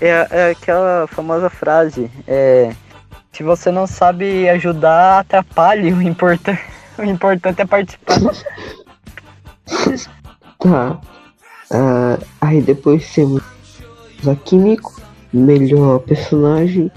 É, 0.01 0.27
é 0.31 0.51
aquela 0.51 1.07
famosa 1.07 1.49
frase, 1.49 2.11
é. 2.27 2.75
Se 3.33 3.43
você 3.43 3.71
não 3.71 3.87
sabe 3.87 4.49
ajudar, 4.49 5.21
atrapalhe. 5.21 5.93
O 5.93 6.01
importante, 6.01 6.61
o 6.99 7.05
importante 7.05 7.61
é 7.61 7.67
participar. 7.67 8.19
tá. 10.59 11.01
Uh, 11.71 12.25
aí 12.41 12.62
depois 12.62 13.12
temos 13.12 13.43
a 14.27 14.35
Kimiko, 14.37 15.01
melhor 15.33 15.99
personagem 16.01 16.91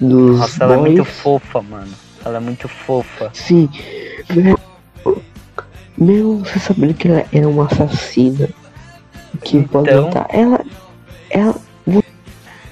dos 0.00 0.38
Nossa, 0.38 0.58
boys. 0.58 0.60
ela 0.60 0.74
é 0.74 0.80
muito 0.80 1.04
fofa, 1.04 1.62
mano. 1.62 1.92
Ela 2.24 2.36
é 2.36 2.40
muito 2.40 2.68
fofa. 2.68 3.30
Sim. 3.34 3.68
Mesmo 5.98 6.38
você 6.38 6.58
sabendo 6.58 6.94
que 6.94 7.08
ela 7.08 7.24
era 7.32 7.48
uma 7.48 7.66
assassina. 7.66 8.48
Que 9.44 9.58
então... 9.58 9.82
pode 9.82 9.94
matar. 9.94 10.26
Ela. 10.30 10.60
Ela 11.30 11.54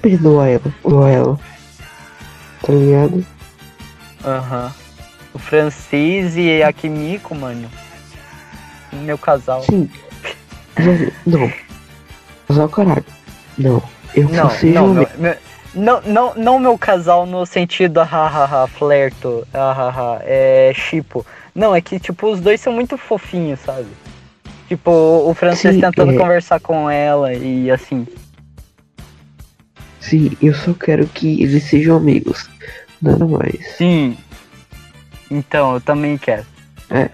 perdoa 0.01 0.47
ela, 0.47 0.61
perdoa 0.81 1.09
ela. 1.09 1.39
Tá 2.61 2.73
ligado? 2.73 3.25
Aham. 4.25 4.65
Uhum. 4.65 4.71
O 5.33 5.39
Francis 5.39 6.35
e 6.35 6.61
a 6.61 6.73
Kimiko, 6.73 7.33
mano. 7.33 7.69
Meu 8.91 9.17
casal. 9.17 9.61
Sim. 9.63 9.89
Não. 11.25 11.51
Casal 12.47 12.69
caralho. 12.69 13.05
Não. 13.57 13.81
Eu 14.13 14.27
não, 14.27 14.49
não, 14.61 14.93
meu, 14.93 15.07
meu, 15.17 15.37
não, 15.73 16.01
não, 16.01 16.35
não 16.35 16.59
meu 16.59 16.77
casal 16.77 17.25
no 17.25 17.45
sentido 17.45 18.01
hahaha, 18.03 18.67
flerto, 18.67 19.47
hahaha, 19.53 20.19
é 20.23 20.73
chipo. 20.75 21.25
Não, 21.55 21.73
é 21.73 21.79
que 21.79 21.97
tipo, 21.97 22.29
os 22.29 22.41
dois 22.41 22.59
são 22.59 22.73
muito 22.73 22.97
fofinhos, 22.97 23.61
sabe? 23.61 23.87
Tipo, 24.71 24.89
o 25.29 25.33
francês 25.33 25.75
Sim, 25.75 25.81
tentando 25.81 26.13
é... 26.13 26.17
conversar 26.17 26.61
com 26.61 26.89
ela 26.89 27.33
e 27.33 27.69
assim. 27.69 28.07
Sim, 29.99 30.31
eu 30.41 30.55
só 30.55 30.73
quero 30.73 31.05
que 31.07 31.43
eles 31.43 31.63
sejam 31.63 31.97
amigos. 31.97 32.49
Nada 33.01 33.27
mais. 33.27 33.75
Sim. 33.75 34.17
Então, 35.29 35.73
eu 35.73 35.81
também 35.81 36.17
quero. 36.17 36.45
É. 36.89 37.09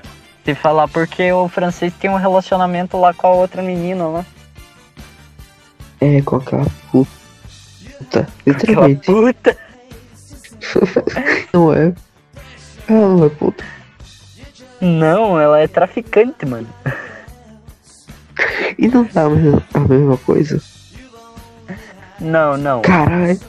Se 0.45 0.53
falar 0.53 0.87
porque 0.87 1.31
o 1.31 1.47
francês 1.47 1.91
tem 1.99 2.11
um 2.11 2.15
relacionamento 2.15 2.95
lá 2.95 3.11
com 3.11 3.25
a 3.25 3.31
outra 3.31 3.63
menina 3.63 4.05
lá. 4.05 4.25
É, 5.99 6.21
com 6.21 6.35
aquela 6.35 6.67
puta. 6.91 8.27
Literalmente. 8.45 9.09
Aquela 9.09 9.33
puta. 9.33 9.57
não 11.51 11.73
é. 11.73 11.91
Ela 12.87 13.15
não 13.15 13.25
é 13.25 13.29
puta. 13.29 13.65
Não, 14.79 15.41
ela 15.41 15.59
é 15.59 15.67
traficante, 15.67 16.45
mano. 16.45 16.67
E 18.77 18.87
não 18.87 19.05
tá 19.05 19.23
a 19.23 19.29
mesma, 19.29 19.63
a 19.73 19.79
mesma 19.79 20.17
coisa? 20.17 20.61
Não, 22.19 22.57
não. 22.57 22.81
Caralho. 22.81 23.39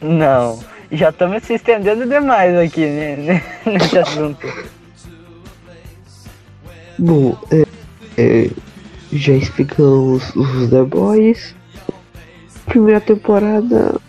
Não. 0.00 0.58
Já 0.90 1.10
estamos 1.10 1.42
se 1.42 1.54
estendendo 1.54 2.06
demais 2.06 2.56
aqui 2.56 2.86
né, 2.86 3.42
nesse 3.66 3.98
assunto. 3.98 4.46
Bom, 6.98 7.36
é, 7.50 7.66
é, 8.16 8.50
já 9.12 9.32
explicamos 9.32 10.34
os 10.36 10.70
The 10.70 10.82
Boys. 10.84 11.54
Primeira 12.66 13.00
temporada 13.00 14.00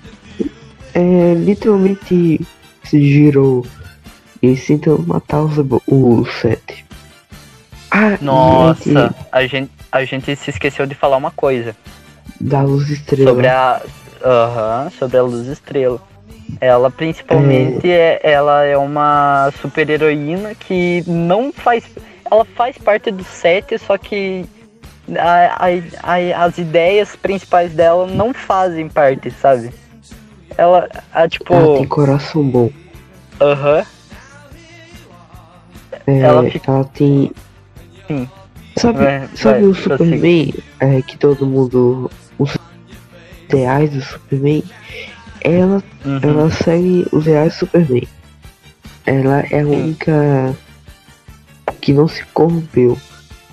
é 0.93 1.33
literalmente 1.33 2.39
se 2.83 3.11
girou 3.11 3.65
e 4.41 4.55
tentam 4.55 4.99
matar 4.99 5.41
os, 5.41 5.57
os 5.87 6.33
sete. 6.35 6.85
Ah, 7.91 8.17
Nossa, 8.21 8.83
gente... 8.83 9.15
a 9.31 9.47
gente, 9.47 9.71
a 9.95 10.05
gente 10.05 10.35
se 10.35 10.49
esqueceu 10.49 10.85
de 10.85 10.93
falar 10.93 11.17
uma 11.17 11.31
coisa. 11.31 11.75
Da 12.39 12.61
luz 12.61 12.89
estrela. 12.89 13.29
Sobre 13.29 13.47
a. 13.47 13.81
Aham, 14.23 14.89
sobre 14.97 15.17
a 15.17 15.23
luz 15.23 15.47
estrela. 15.47 16.01
Ela 16.59 16.91
principalmente 16.91 17.89
é... 17.89 18.19
é 18.23 18.31
ela 18.31 18.63
é 18.63 18.77
uma 18.77 19.51
super 19.61 19.89
heroína 19.89 20.53
que 20.53 21.03
não 21.07 21.51
faz. 21.51 21.85
Ela 22.29 22.43
faz 22.43 22.77
parte 22.77 23.11
do 23.11 23.23
set, 23.23 23.77
só 23.79 23.97
que 23.97 24.45
a, 25.17 25.65
a, 25.65 26.13
a, 26.15 26.45
as 26.45 26.57
ideias 26.57 27.15
principais 27.15 27.73
dela 27.73 28.07
não 28.07 28.33
fazem 28.33 28.89
parte, 28.89 29.31
sabe? 29.31 29.71
Ela, 30.57 30.89
a, 31.13 31.27
tipo. 31.27 31.53
Ela 31.53 31.77
tem 31.77 31.87
coração 31.87 32.43
bom. 32.43 32.69
Aham. 33.39 33.85
É, 36.07 36.19
ela, 36.19 36.49
fica... 36.49 36.71
ela 36.71 36.83
tem. 36.85 37.31
Sim. 38.07 38.29
Sabe, 38.77 38.99
vai, 38.99 39.29
sabe 39.35 39.59
vai, 39.61 39.69
o 39.69 39.75
Superman 39.75 40.53
é, 40.79 41.01
que 41.01 41.17
todo 41.17 41.45
mundo 41.45 42.11
os 42.37 42.57
ideais 43.45 43.91
do 43.91 44.01
Superman, 44.01 44.63
ela, 45.41 45.83
uhum. 46.03 46.19
ela 46.21 46.51
segue 46.51 47.05
os 47.11 47.25
ideais 47.25 47.53
do 47.53 47.59
Superman. 47.59 48.07
Ela 49.05 49.45
é 49.51 49.61
a 49.61 49.65
única 49.65 50.55
que 51.81 51.93
não 51.93 52.07
se 52.07 52.25
corrompeu. 52.33 52.97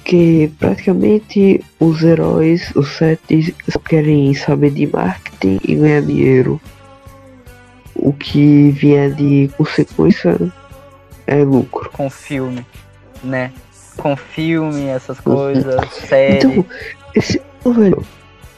Que 0.05 0.51
praticamente 0.59 1.65
os 1.79 2.03
heróis, 2.03 2.73
os 2.75 2.89
sete, 2.97 3.55
só 3.69 3.79
querem 3.79 4.35
saber 4.35 4.71
de 4.71 4.87
marketing 4.87 5.61
e 5.63 5.75
ganhar 5.77 6.03
dinheiro. 6.03 6.61
O 7.95 8.13
que 8.13 8.71
vier 8.71 9.13
de 9.13 9.49
consequência 9.57 10.37
é 11.27 11.45
lucro. 11.45 11.89
Com 11.93 12.11
filme, 12.11 12.67
né? 13.23 13.53
Com 13.97 14.17
filme, 14.17 14.87
essas 14.87 15.21
coisas, 15.21 15.89
série. 15.95 16.39
Então, 16.39 16.65
esse. 17.15 17.41
Velho, 17.65 18.05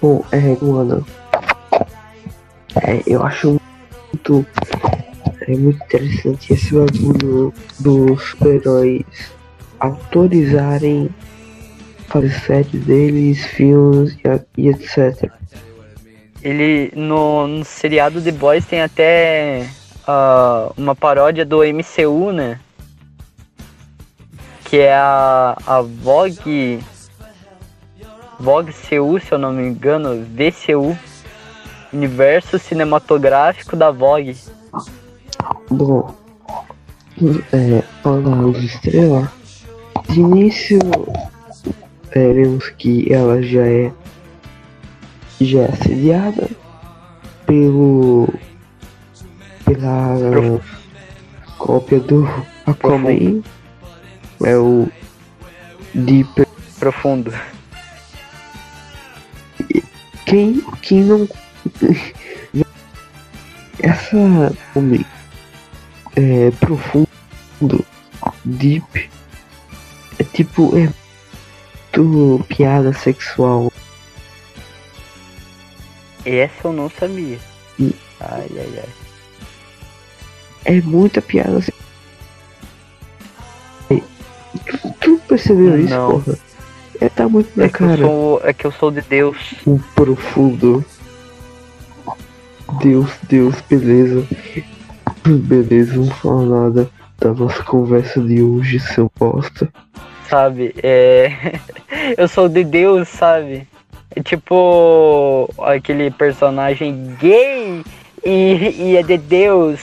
Bom, 0.05 0.23
é, 0.33 0.39
mano. 0.63 1.07
É, 2.83 3.03
eu 3.07 3.23
acho 3.23 3.59
muito. 4.13 4.47
É 5.49 5.57
muito 5.57 5.83
interessante 5.83 6.53
esse 6.53 6.75
bagulho 6.75 7.55
dos 7.81 8.23
super-heróis 8.23 9.03
autorizarem 9.81 11.09
fazer 12.07 12.31
séries 12.41 12.85
deles, 12.85 13.43
filmes 13.47 14.15
e, 14.57 14.63
e, 14.63 14.69
etc. 14.69 15.31
Ele 16.43 16.93
no, 16.95 17.47
no 17.47 17.65
seriado 17.65 18.21
The 18.21 18.33
Boys 18.33 18.67
tem 18.67 18.83
até 18.83 19.67
uh, 20.07 20.71
uma 20.77 20.95
paródia 20.95 21.47
do 21.47 21.61
MCU, 21.65 22.31
né? 22.31 22.61
Que 24.75 24.81
é 24.81 24.93
a, 24.93 25.57
a 25.69 25.83
Vogue 25.83 26.81
Vogue 28.41 28.73
CU, 28.73 29.21
se 29.21 29.31
eu 29.31 29.39
não 29.39 29.53
me 29.53 29.69
engano, 29.69 30.27
VCU, 30.27 30.99
Universo 31.93 32.59
Cinematográfico 32.59 33.77
da 33.77 33.93
Vogue. 33.93 34.37
Bom, 35.71 36.13
é, 37.53 37.85
luz 38.05 38.65
estrela, 38.65 39.33
de 40.09 40.19
início 40.19 40.81
é, 42.11 42.33
vemos 42.33 42.69
que 42.71 43.13
ela 43.13 43.41
já 43.43 43.65
é 43.65 43.93
já 45.41 45.61
é 45.61 45.67
assediada 45.67 46.51
pelo 47.47 48.29
pela 49.65 50.61
cópia 51.59 52.01
do 52.01 52.27
Aquaman 52.67 53.41
é 54.45 54.57
o 54.57 54.89
Deep 55.95 56.47
Profundo. 56.79 57.33
Quem, 60.27 60.61
quem 60.83 61.05
não 61.05 61.29
essa 63.81 64.17
é 66.17 66.51
profundo 66.53 67.85
deep 68.45 69.11
é 70.19 70.25
tipo 70.25 70.77
é 70.77 70.89
muito 71.97 72.45
piada 72.47 72.93
sexual. 72.93 73.73
Essa 76.25 76.69
eu 76.69 76.73
não 76.73 76.91
sabia. 76.91 77.39
E, 77.79 77.95
ai 78.21 78.49
ai 78.57 78.79
ai. 78.79 78.89
É 80.65 80.81
muita 80.81 81.21
piada 81.21 81.61
tu, 81.61 81.73
percebeu 85.37 85.81
isso 85.81 85.95
porra 85.95 86.39
é 87.01 87.09
tá 87.09 87.29
muito 87.29 87.51
na 87.57 87.65
é 87.65 87.69
cara 87.69 87.97
sou, 87.97 88.41
é 88.45 88.53
que 88.53 88.65
eu 88.65 88.73
sou 88.73 88.91
de 88.91 89.01
Deus 89.03 89.55
um 89.67 89.79
profundo 89.95 90.85
Deus, 92.83 93.11
Deus, 93.29 93.61
beleza. 93.69 94.27
Beleza, 95.27 95.97
não 95.97 96.11
fala 96.11 96.65
nada 96.65 96.91
da 97.19 97.33
nossa 97.33 97.63
conversa 97.63 98.21
de 98.21 98.43
hoje, 98.43 98.81
seu 98.81 99.11
bosta. 99.19 99.69
Sabe, 100.29 100.75
é. 100.83 101.59
eu 102.17 102.27
sou 102.29 102.49
de 102.49 102.65
Deus, 102.65 103.09
sabe? 103.09 103.69
É 104.15 104.23
tipo 104.23 105.49
aquele 105.59 106.11
personagem 106.11 107.17
gay 107.21 107.83
e, 108.25 108.91
e 108.91 108.97
é 108.97 109.03
de 109.03 109.19
Deus. 109.19 109.81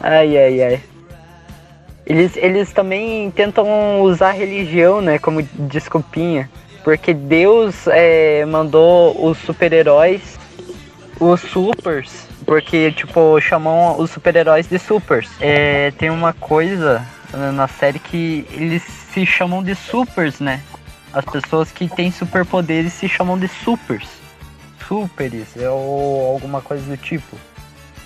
Ai, 0.00 0.36
ai, 0.36 0.62
ai. 0.62 0.80
Eles, 2.12 2.36
eles 2.36 2.72
também 2.74 3.30
tentam 3.30 4.02
usar 4.02 4.28
a 4.28 4.32
religião, 4.32 5.00
né, 5.00 5.18
como 5.18 5.42
desculpinha. 5.42 6.50
Porque 6.84 7.14
Deus 7.14 7.86
é, 7.86 8.44
mandou 8.44 9.24
os 9.24 9.38
super-heróis 9.38 10.38
os 11.18 11.40
supers, 11.40 12.26
porque, 12.44 12.90
tipo, 12.92 13.40
chamam 13.40 13.98
os 13.98 14.10
super-heróis 14.10 14.66
de 14.66 14.78
supers. 14.78 15.30
É, 15.40 15.90
tem 15.92 16.10
uma 16.10 16.32
coisa 16.32 17.06
na 17.54 17.66
série 17.66 17.98
que 17.98 18.46
eles 18.50 18.82
se 18.82 19.24
chamam 19.24 19.62
de 19.62 19.74
supers, 19.74 20.40
né? 20.40 20.60
As 21.12 21.24
pessoas 21.24 21.70
que 21.70 21.88
têm 21.88 22.10
superpoderes 22.10 22.92
se 22.92 23.08
chamam 23.08 23.38
de 23.38 23.48
supers. 23.48 24.08
Superes, 24.86 25.56
é 25.56 25.68
ou 25.70 26.26
alguma 26.34 26.60
coisa 26.60 26.84
do 26.84 26.96
tipo. 26.96 27.38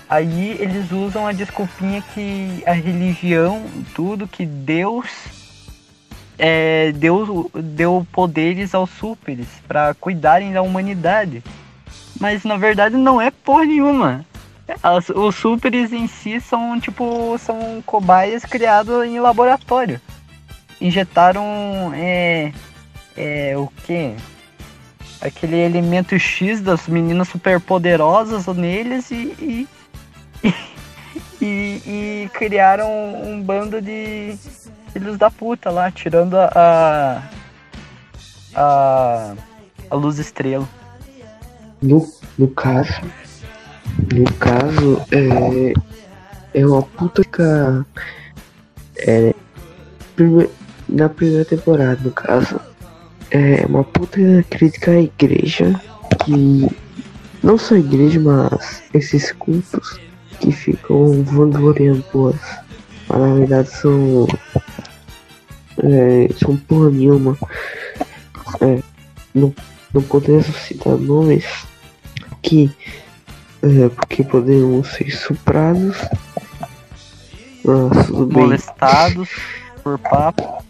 Aí 0.09 0.55
eles 0.59 0.91
usam 0.91 1.27
a 1.27 1.33
desculpinha 1.33 2.01
que 2.13 2.63
a 2.65 2.71
religião, 2.71 3.65
tudo, 3.93 4.27
que 4.27 4.45
Deus 4.45 5.07
é, 6.37 6.91
deu, 6.93 7.51
deu 7.53 8.07
poderes 8.11 8.73
aos 8.73 8.89
superes 8.89 9.47
para 9.67 9.93
cuidarem 9.95 10.53
da 10.53 10.61
humanidade. 10.61 11.43
Mas 12.19 12.43
na 12.43 12.57
verdade 12.57 12.95
não 12.95 13.21
é 13.21 13.31
porra 13.31 13.65
nenhuma. 13.65 14.25
As, 14.83 15.09
os 15.09 15.35
superes 15.35 15.93
em 15.93 16.07
si 16.07 16.41
são 16.41 16.79
tipo. 16.79 17.37
são 17.37 17.81
cobaias 17.85 18.43
criados 18.43 19.05
em 19.05 19.19
laboratório. 19.19 20.01
Injetaram 20.79 21.91
é, 21.95 22.51
é 23.15 23.57
o 23.57 23.67
que? 23.85 24.13
Aquele 25.21 25.55
elemento 25.55 26.19
X 26.19 26.61
das 26.61 26.87
meninas 26.87 27.29
superpoderosas 27.29 28.45
neles 28.47 29.09
e, 29.09 29.35
e, 29.39 29.67
e, 31.41 31.81
e 31.85 32.29
criaram 32.33 32.89
um 33.23 33.41
bando 33.41 33.81
de 33.81 34.37
filhos 34.91 35.17
da 35.17 35.29
puta 35.29 35.69
lá, 35.69 35.91
tirando 35.91 36.35
a, 36.35 37.23
a, 38.55 39.33
a 39.89 39.95
luz 39.95 40.19
estrela. 40.19 40.67
No, 41.81 42.07
no 42.37 42.47
caso, 42.47 43.01
no 44.13 44.31
caso, 44.33 45.01
é, 45.11 45.73
é 46.59 46.65
uma 46.65 46.81
puta 46.81 47.23
que 47.23 47.41
é, 48.97 49.33
prime, 50.15 50.49
na 50.89 51.07
primeira 51.09 51.45
temporada, 51.45 51.99
no 52.03 52.11
caso, 52.11 52.59
é 53.29 53.65
uma 53.65 53.83
puta 53.83 54.19
crítica 54.49 54.91
à 54.91 55.01
igreja 55.01 55.79
que 56.23 56.67
não 57.43 57.57
só 57.57 57.75
a 57.75 57.79
igreja, 57.79 58.19
mas 58.19 58.83
esses 58.93 59.31
cultos 59.33 59.99
que 60.39 60.51
ficam 60.51 61.23
vangloriando 61.23 62.03
boas, 62.13 62.39
mas 63.07 63.19
na 63.19 63.33
verdade 63.35 63.69
são 63.69 64.27
é, 65.83 66.29
são 66.33 66.55
porra 66.57 66.89
nenhuma. 66.89 67.37
É, 68.61 68.81
não, 69.33 69.53
não 69.93 70.01
podemos 70.01 70.47
citar 70.47 70.97
nomes, 70.97 71.45
que 72.41 72.71
é, 73.61 73.89
porque 73.89 74.23
podemos 74.23 74.87
ser 74.87 75.11
suprados, 75.11 75.97
tudo 78.07 78.39
molestados 78.39 79.29
por 79.83 79.97
papo. 79.99 80.63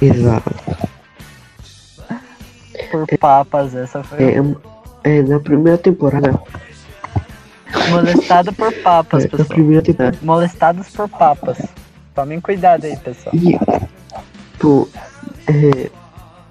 Exato. 0.00 0.50
Por 2.90 3.06
papas, 3.18 3.74
essa 3.74 4.02
foi. 4.02 4.18
É, 4.22 4.42
é 5.04 5.22
na 5.22 5.40
primeira 5.40 5.78
temporada. 5.78 6.40
Molestado 7.90 8.52
por 8.52 8.72
papas, 8.72 9.24
é, 9.24 9.28
pessoal. 9.28 9.48
Na 9.48 9.54
primeira. 9.54 10.14
Molestados 10.22 10.88
por 10.90 11.08
papas. 11.08 11.58
Tomem 12.14 12.40
cuidado 12.40 12.84
aí, 12.84 12.96
pessoal. 12.96 13.34
E, 13.34 13.58
pô, 14.58 14.88
é, 15.48 15.90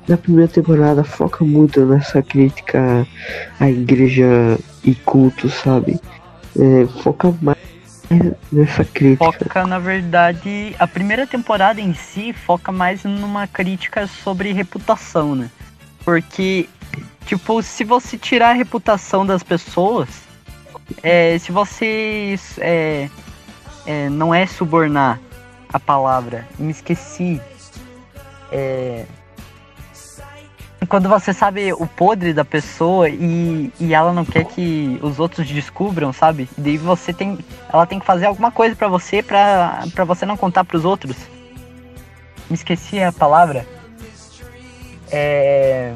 na 0.08 0.18
primeira 0.18 0.52
temporada 0.52 1.04
foca 1.04 1.46
muito 1.46 1.86
nessa 1.86 2.22
crítica 2.22 3.08
à 3.60 3.70
igreja 3.70 4.60
e 4.84 4.94
culto, 4.94 5.50
sabe? 5.50 6.00
É, 6.60 6.86
foca 7.02 7.34
mais 7.42 7.58
nessa 8.52 8.84
crítica. 8.84 9.32
Foca, 9.32 9.66
na 9.66 9.80
verdade, 9.80 10.76
a 10.78 10.88
primeira 10.88 11.26
temporada 11.26 11.80
em 11.82 11.94
si 11.94 12.34
foca 12.34 12.72
mais 12.72 13.04
numa 13.04 13.48
crítica 13.48 14.06
sobre 14.08 14.52
reputação, 14.52 15.36
né? 15.36 15.50
Porque, 16.04 16.68
tipo, 17.26 17.62
se 17.64 17.84
você 17.84 18.18
tirar 18.18 18.50
a 18.50 18.54
reputação 18.54 19.26
das 19.26 19.42
pessoas, 19.42 20.10
é, 21.02 21.38
se 21.38 21.52
você 21.52 22.36
é, 22.60 23.10
é, 23.86 24.10
não 24.10 24.34
é 24.34 24.46
subornar 24.46 25.20
a 25.72 25.80
palavra, 25.80 26.48
me 26.60 26.72
esqueci, 26.72 27.42
é, 28.52 29.06
quando 30.88 31.10
você 31.10 31.34
sabe 31.34 31.74
o 31.74 31.88
podre 31.88 32.34
da 32.34 32.46
pessoa 32.46 33.10
e, 33.10 33.72
e 33.80 33.94
ela 33.94 34.14
não 34.14 34.26
quer 34.26 34.46
que 34.46 35.00
os 35.02 35.20
outros 35.20 35.48
descubram, 35.48 36.12
sabe? 36.14 36.50
E 36.58 36.62
daí 36.62 36.78
você 36.78 37.14
tem. 37.14 37.40
Ela 37.72 37.86
tem 37.86 38.00
que 38.00 38.06
fazer 38.06 38.26
alguma 38.26 38.52
coisa 38.52 38.76
para 38.76 38.88
você 38.88 39.22
pra, 39.22 39.84
pra 39.94 40.04
você 40.04 40.26
não 40.26 40.38
contar 40.38 40.64
pros 40.64 40.86
outros. 40.86 41.16
Me 42.50 42.56
esqueci 42.56 43.02
a 43.02 43.12
palavra. 43.12 43.66
É. 45.12 45.94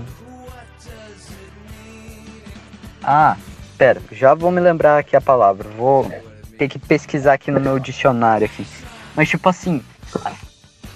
Ah, 3.04 3.38
pera, 3.78 4.02
já 4.12 4.34
vou 4.34 4.52
me 4.52 4.60
lembrar 4.60 4.98
aqui 4.98 5.16
a 5.16 5.22
palavra. 5.22 5.70
Vou 5.78 6.12
ter 6.58 6.68
que 6.68 6.80
pesquisar 6.80 7.34
aqui 7.34 7.52
no 7.52 7.60
meu 7.60 7.80
dicionário 7.80 8.46
aqui. 8.46 8.66
Mas 9.16 9.30
tipo 9.30 9.48
assim. 9.48 9.84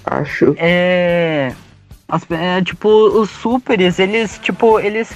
Acho. 0.06 0.56
É 0.58 1.54
as, 2.12 2.30
é, 2.30 2.62
tipo, 2.62 2.90
os 2.90 3.30
superes, 3.30 3.98
eles, 3.98 4.38
tipo, 4.38 4.78
eles. 4.80 5.14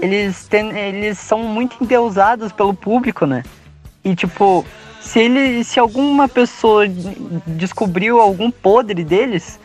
Eles, 0.00 0.48
tem, 0.48 0.70
eles 0.76 1.18
são 1.18 1.40
muito 1.40 1.76
endeusados 1.84 2.52
pelo 2.52 2.72
público, 2.72 3.26
né? 3.26 3.42
E, 4.02 4.14
tipo, 4.14 4.64
se 4.98 5.20
ele. 5.20 5.62
Se 5.62 5.78
alguma 5.78 6.26
pessoa 6.26 6.86
descobriu 7.46 8.18
algum 8.18 8.50
podre 8.50 9.04
deles, 9.04 9.60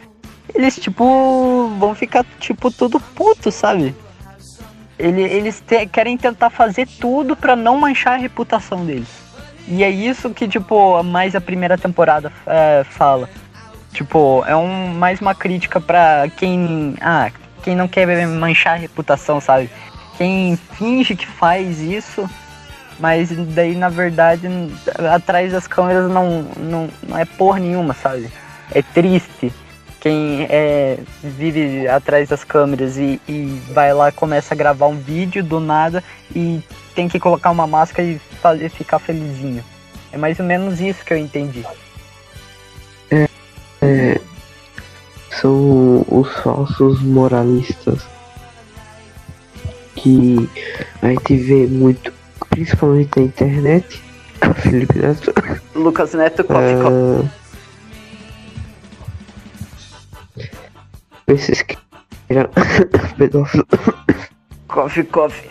eles, 0.53 0.75
tipo, 0.75 1.73
vão 1.79 1.95
ficar, 1.95 2.25
tipo, 2.37 2.69
todo 2.69 2.99
puto, 2.99 3.49
sabe? 3.49 3.95
Ele, 4.97 5.21
eles 5.21 5.61
te, 5.61 5.85
querem 5.87 6.17
tentar 6.17 6.49
fazer 6.49 6.87
tudo 6.99 7.35
para 7.35 7.55
não 7.55 7.77
manchar 7.77 8.13
a 8.13 8.17
reputação 8.17 8.85
deles. 8.85 9.09
E 9.67 9.83
é 9.83 9.89
isso 9.89 10.29
que, 10.29 10.47
tipo, 10.47 11.01
mais 11.03 11.35
a 11.35 11.41
primeira 11.41 11.77
temporada 11.77 12.31
é, 12.45 12.83
fala 12.83 13.27
Tipo, 13.95 14.43
é 14.45 14.53
um, 14.53 14.93
mais 14.93 15.21
uma 15.21 15.33
crítica 15.33 15.79
pra 15.79 16.27
quem. 16.35 16.95
Ah, 16.99 17.31
quem 17.63 17.77
não 17.77 17.87
quer 17.87 18.27
manchar 18.27 18.73
a 18.73 18.77
reputação, 18.77 19.39
sabe? 19.39 19.69
Quem 20.17 20.57
finge 20.73 21.15
que 21.15 21.25
faz 21.25 21.79
isso 21.79 22.29
Mas 22.99 23.29
daí, 23.53 23.73
na 23.73 23.87
verdade, 23.87 24.47
atrás 25.13 25.53
das 25.53 25.65
câmeras 25.65 26.11
não, 26.11 26.43
não, 26.57 26.89
não 27.07 27.17
é 27.17 27.23
porra 27.23 27.59
nenhuma, 27.59 27.93
sabe? 27.93 28.29
É 28.71 28.81
triste 28.81 29.51
quem 30.05 30.45
é, 30.51 30.99
vive 31.23 31.87
atrás 31.87 32.29
das 32.29 32.43
câmeras 32.43 32.95
e, 32.95 33.19
e 33.27 33.59
vai 33.73 33.91
lá 33.91 34.11
começa 34.11 34.53
a 34.53 34.57
gravar 34.57 34.85
um 34.85 34.99
vídeo 34.99 35.43
do 35.43 35.59
nada 35.59 36.03
e 36.35 36.61
tem 36.93 37.09
que 37.09 37.19
colocar 37.19 37.49
uma 37.49 37.65
máscara 37.65 38.07
e 38.07 38.19
fazer, 38.39 38.69
ficar 38.69 38.99
felizinho. 38.99 39.63
É 40.11 40.17
mais 40.19 40.39
ou 40.39 40.45
menos 40.45 40.79
isso 40.79 41.03
que 41.03 41.11
eu 41.11 41.17
entendi. 41.17 41.65
É, 43.09 43.27
é, 43.81 44.21
são 45.41 46.05
os 46.07 46.31
falsos 46.33 47.01
moralistas 47.01 48.05
que 49.95 50.47
a 51.01 51.07
gente 51.07 51.35
vê 51.35 51.65
muito, 51.65 52.13
principalmente 52.51 53.09
na 53.17 53.23
internet. 53.23 54.03
Felipe 54.61 54.99
Neto. 54.99 55.33
Lucas 55.73 56.13
Neto, 56.13 56.43
coffee, 56.43 56.75
uh, 56.75 57.27
Esses 61.27 61.61
que 61.61 61.77
eram 62.29 62.49
pedófilos. 63.17 63.67
Coffee, 64.67 65.03
coffee. 65.05 65.49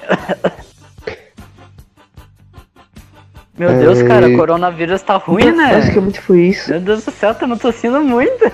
Meu 3.59 3.71
é... 3.71 3.79
Deus, 3.79 4.03
cara, 4.03 4.29
o 4.29 4.37
coronavírus 4.37 5.03
tá 5.03 5.17
ruim, 5.17 5.53
né? 5.53 5.75
Basicamente 5.75 6.21
foi 6.21 6.41
isso. 6.49 6.71
Meu 6.71 6.81
Deus 6.81 7.05
do 7.05 7.11
céu, 7.11 7.35
tá 7.35 7.47
me 7.47 7.59
tossindo 7.59 8.01
muito. 8.01 8.45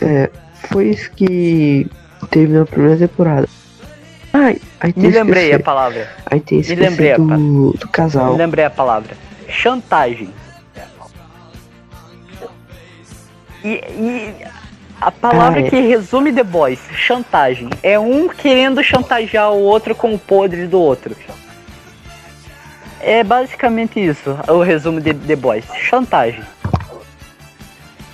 É, 0.00 0.30
foi 0.70 0.88
isso 0.90 1.10
que 1.12 1.88
teve 2.30 2.52
na 2.52 2.64
primeira 2.64 2.96
temporada. 2.98 3.48
Ai, 4.32 4.58
aí 4.80 4.94
Me 4.96 5.10
lembrei 5.10 5.44
esquecer. 5.44 5.60
a 5.60 5.64
palavra. 5.64 6.10
Aí 6.26 6.40
tem 6.40 6.60
Me 6.60 6.74
lembrei 6.74 7.14
do, 7.16 7.72
do 7.72 7.88
casal. 7.88 8.32
Me 8.32 8.38
lembrei 8.38 8.64
a 8.64 8.70
palavra. 8.70 9.16
Chantagem. 9.48 10.30
E, 13.62 13.68
e 13.68 14.34
a 15.02 15.10
palavra 15.10 15.60
é. 15.60 15.68
que 15.68 15.78
resume 15.80 16.32
The 16.32 16.44
Boys, 16.44 16.78
chantagem. 16.94 17.68
É 17.82 17.98
um 17.98 18.28
querendo 18.28 18.80
chantagear 18.84 19.50
o 19.50 19.58
outro 19.58 19.96
com 19.96 20.14
o 20.14 20.18
podre 20.18 20.68
do 20.68 20.78
outro. 20.78 21.16
É 23.00 23.24
basicamente 23.24 23.98
isso, 23.98 24.38
o 24.46 24.62
resumo 24.62 25.00
de 25.00 25.12
The 25.12 25.34
Boys. 25.34 25.64
Chantagem. 25.74 26.44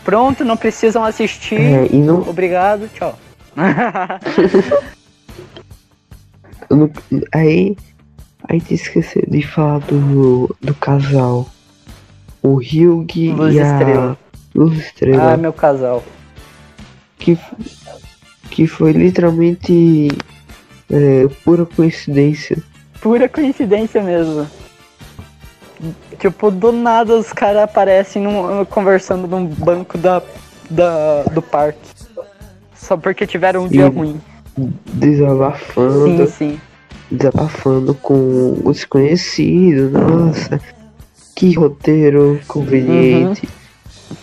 Pronto, 0.02 0.46
não 0.46 0.56
precisam 0.56 1.04
assistir. 1.04 1.60
É, 1.60 1.86
não... 1.92 2.26
Obrigado, 2.26 2.88
tchau. 2.94 3.18
aí, 7.34 7.76
aí 8.48 8.60
te 8.62 8.72
esqueci 8.72 9.22
de 9.28 9.46
falar 9.46 9.80
do, 9.80 10.56
do 10.62 10.74
casal. 10.74 11.46
O 12.42 12.54
Hugh 12.54 13.04
Luz 13.36 13.54
e 13.54 13.58
Estrela. 13.58 14.12
a 14.12 14.16
Luz 14.58 14.78
Estrela. 14.78 15.34
Ah, 15.34 15.36
meu 15.36 15.52
casal 15.52 16.02
que, 17.18 17.38
que 18.50 18.66
foi 18.66 18.92
literalmente 18.92 20.08
é, 20.90 21.26
pura 21.44 21.66
coincidência. 21.66 22.58
Pura 23.00 23.28
coincidência 23.28 24.02
mesmo. 24.02 24.46
Tipo, 26.18 26.50
do 26.50 26.72
nada 26.72 27.14
os 27.16 27.32
caras 27.32 27.62
aparecem 27.62 28.22
num, 28.22 28.64
conversando 28.64 29.28
num 29.28 29.46
banco 29.46 29.96
da, 29.96 30.22
da, 30.68 31.22
do 31.24 31.40
parque. 31.40 31.78
Só 32.74 32.96
porque 32.96 33.26
tiveram 33.26 33.64
um 33.64 33.68
dia 33.68 33.86
e 33.86 33.88
ruim. 33.88 34.20
Desabafando. 34.56 36.26
Sim, 36.26 36.26
sim. 36.26 36.60
Desabafando 37.10 37.94
com 37.94 38.58
o 38.64 38.72
desconhecido. 38.72 39.90
Nossa, 39.90 40.60
que 41.36 41.54
roteiro 41.54 42.40
conveniente. 42.48 43.46
Uhum. 43.46 44.18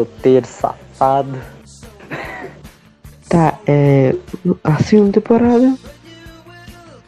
Roteiro 0.00 0.46
safado. 0.46 1.38
Tá, 3.28 3.58
é. 3.66 4.14
A 4.64 4.82
segunda 4.82 5.12
temporada 5.12 5.74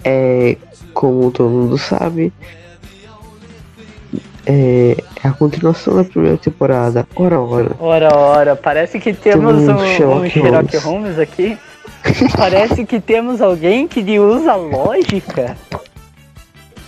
é. 0.04 0.56
Como 0.92 1.30
todo 1.30 1.48
mundo 1.48 1.78
sabe. 1.78 2.32
É, 4.46 4.96
é 5.22 5.28
a 5.28 5.32
continuação 5.32 5.96
da 5.96 6.04
primeira 6.04 6.36
temporada. 6.36 7.06
Ora, 7.14 7.40
ora. 7.40 7.70
Ora, 7.78 8.16
ora. 8.16 8.56
Parece 8.56 8.98
que 8.98 9.12
temos 9.12 9.54
um, 9.68 9.74
um 9.74 9.86
Sherlock, 9.86 10.26
um 10.26 10.30
Sherlock 10.30 10.76
Holmes. 10.78 10.84
Holmes 10.84 11.18
aqui. 11.18 11.58
Parece 12.36 12.84
que 12.84 13.00
temos 13.00 13.40
alguém 13.40 13.86
que 13.86 14.18
usa 14.18 14.54
lógica. 14.54 15.56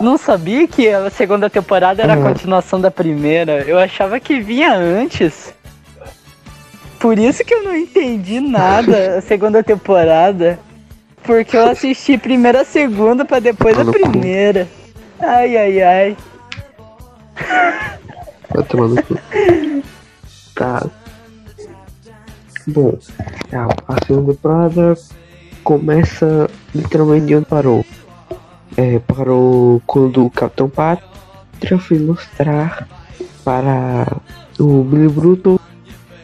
Não 0.00 0.18
sabia 0.18 0.66
que 0.66 0.88
a 0.88 1.08
segunda 1.10 1.48
temporada 1.48 2.02
era 2.02 2.14
a 2.14 2.16
continuação 2.16 2.80
da 2.80 2.90
primeira. 2.90 3.62
Eu 3.62 3.78
achava 3.78 4.18
que 4.18 4.40
vinha 4.40 4.74
antes. 4.74 5.54
Por 7.02 7.18
isso 7.18 7.44
que 7.44 7.52
eu 7.52 7.64
não 7.64 7.76
entendi 7.76 8.38
nada 8.38 9.18
a 9.18 9.20
segunda 9.20 9.60
temporada. 9.60 10.56
Porque 11.24 11.56
eu 11.56 11.68
assisti 11.68 12.16
primeiro 12.16 12.60
a 12.60 12.64
segunda 12.64 13.24
pra 13.24 13.40
depois 13.40 13.76
a 13.76 13.84
primeira. 13.84 14.68
Ai, 15.18 15.56
ai, 15.56 15.82
ai. 15.82 16.16
Vai 18.54 18.62
tomar 18.68 18.86
no 18.86 19.02
cu. 19.02 19.18
Tá. 20.54 20.86
Bom, 22.68 22.96
a 23.88 24.06
segunda 24.06 24.32
temporada 24.34 24.94
começa 25.64 26.48
literalmente 26.72 27.26
de 27.26 27.34
onde 27.34 27.46
parou. 27.46 27.84
É, 28.76 29.00
parou 29.00 29.82
quando 29.88 30.24
o 30.24 30.30
Capitão 30.30 30.68
Pátria 30.68 31.78
foi 31.80 31.98
mostrar 31.98 32.86
para 33.44 34.06
o 34.56 34.84
Billy 34.84 35.08
Bruto 35.08 35.60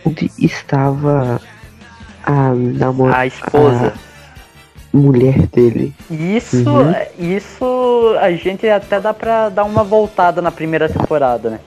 onde 0.08 0.30
estava 0.38 1.40
a 2.24 2.54
namorada. 2.54 3.18
A 3.18 3.26
esposa. 3.26 3.94
A 4.92 4.96
mulher 4.96 5.46
dele. 5.46 5.94
Isso, 6.10 6.68
uhum. 6.68 6.94
isso 7.18 8.16
a 8.20 8.32
gente 8.32 8.68
até 8.68 9.00
dá 9.00 9.12
pra 9.12 9.48
dar 9.48 9.64
uma 9.64 9.84
voltada 9.84 10.40
na 10.40 10.50
primeira 10.50 10.88
temporada, 10.88 11.50
né? 11.50 11.60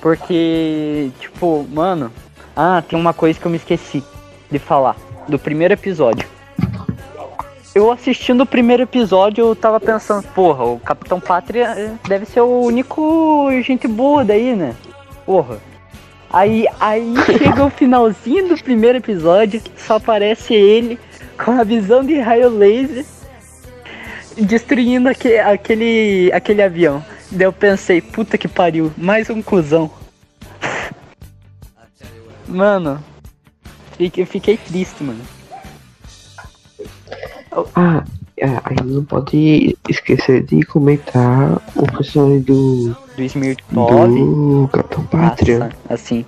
Porque, 0.00 1.10
tipo, 1.18 1.66
mano. 1.70 2.12
Ah, 2.54 2.82
tem 2.86 2.98
uma 2.98 3.14
coisa 3.14 3.40
que 3.40 3.46
eu 3.46 3.50
me 3.50 3.56
esqueci 3.56 4.04
de 4.50 4.58
falar. 4.58 4.96
Do 5.26 5.38
primeiro 5.38 5.72
episódio. 5.72 6.28
Eu 7.74 7.90
assistindo 7.90 8.42
o 8.42 8.46
primeiro 8.46 8.82
episódio, 8.82 9.46
eu 9.46 9.56
tava 9.56 9.80
pensando, 9.80 10.26
porra, 10.34 10.64
o 10.64 10.78
Capitão 10.78 11.18
Pátria 11.18 11.96
deve 12.06 12.26
ser 12.26 12.42
o 12.42 12.60
único 12.60 13.48
gente 13.62 13.88
boa 13.88 14.22
daí, 14.22 14.54
né? 14.54 14.74
Porra. 15.24 15.71
Aí, 16.32 16.66
aí 16.80 17.14
chega 17.38 17.64
o 17.64 17.70
finalzinho 17.70 18.48
do 18.48 18.62
primeiro 18.62 18.98
episódio, 18.98 19.62
só 19.76 19.96
aparece 19.96 20.54
ele 20.54 20.98
com 21.36 21.50
a 21.50 21.64
visão 21.64 22.02
de 22.02 22.18
raio 22.18 22.48
laser 22.48 23.04
destruindo 24.36 25.08
aquele, 25.08 25.38
aquele, 25.38 26.30
aquele 26.32 26.62
avião. 26.62 27.04
Daí 27.30 27.46
eu 27.46 27.52
pensei, 27.52 28.00
puta 28.00 28.38
que 28.38 28.48
pariu, 28.48 28.92
mais 28.96 29.28
um 29.28 29.42
cuzão. 29.42 29.90
Mano, 32.46 33.02
eu 33.98 34.26
fiquei 34.26 34.56
triste, 34.56 35.02
mano. 35.02 35.20
Ah, 37.74 38.04
a 38.64 38.70
gente 38.70 38.84
não 38.84 39.04
pode 39.04 39.76
esquecer 39.88 40.42
de 40.44 40.62
comentar 40.64 41.60
o 41.76 41.86
personagem 41.92 42.40
do. 42.40 42.96
Do 43.16 43.22
Smirtov. 43.22 44.08
Do 44.08 44.70
Capitão 44.72 45.04
Pátria. 45.04 45.58
Nossa, 45.58 45.74
assim. 45.88 46.24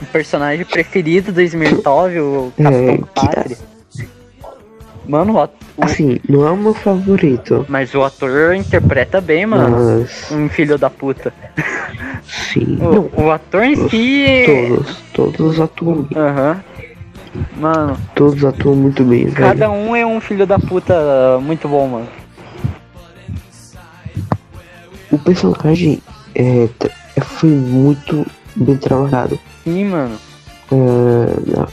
O 0.00 0.06
personagem 0.12 0.64
preferido 0.64 1.32
do 1.32 1.40
Smirtov, 1.40 2.18
o 2.18 2.52
é, 2.58 2.62
Capitão 2.62 2.94
é, 2.94 2.98
Pátria. 3.14 3.58
Mano, 5.08 5.34
o 5.34 5.40
ator... 5.40 5.56
Assim, 5.78 6.18
não 6.28 6.46
é 6.46 6.50
o 6.50 6.56
meu 6.56 6.74
favorito. 6.74 7.64
Mas 7.68 7.94
o 7.94 8.02
ator 8.02 8.54
interpreta 8.54 9.20
bem, 9.20 9.46
mano. 9.46 10.00
Mas... 10.00 10.30
Um 10.32 10.48
filho 10.48 10.76
da 10.76 10.90
puta. 10.90 11.32
Sim. 12.24 12.78
o, 12.82 13.22
o 13.22 13.30
ator 13.30 13.62
em 13.62 13.76
todos, 13.76 13.90
si. 13.90 14.44
Todos, 14.46 14.96
todos 15.12 15.60
atuam. 15.60 16.08
Aham. 16.14 16.52
Uhum. 16.52 16.76
Mano. 17.56 17.96
Todos 18.14 18.44
atuam 18.44 18.74
muito 18.74 19.04
bem, 19.04 19.30
Cada 19.30 19.68
velho. 19.68 19.72
um 19.72 19.94
é 19.94 20.06
um 20.06 20.20
filho 20.20 20.46
da 20.46 20.58
puta 20.58 21.38
muito 21.42 21.68
bom, 21.68 21.86
mano. 21.86 22.08
O 25.16 25.18
personagem 25.18 26.02
é, 26.34 26.68
foi 27.22 27.48
muito 27.48 28.26
bem 28.54 28.76
trabalhado. 28.76 29.40
Sim, 29.64 29.86
mano. 29.86 30.18
É, 30.70 31.66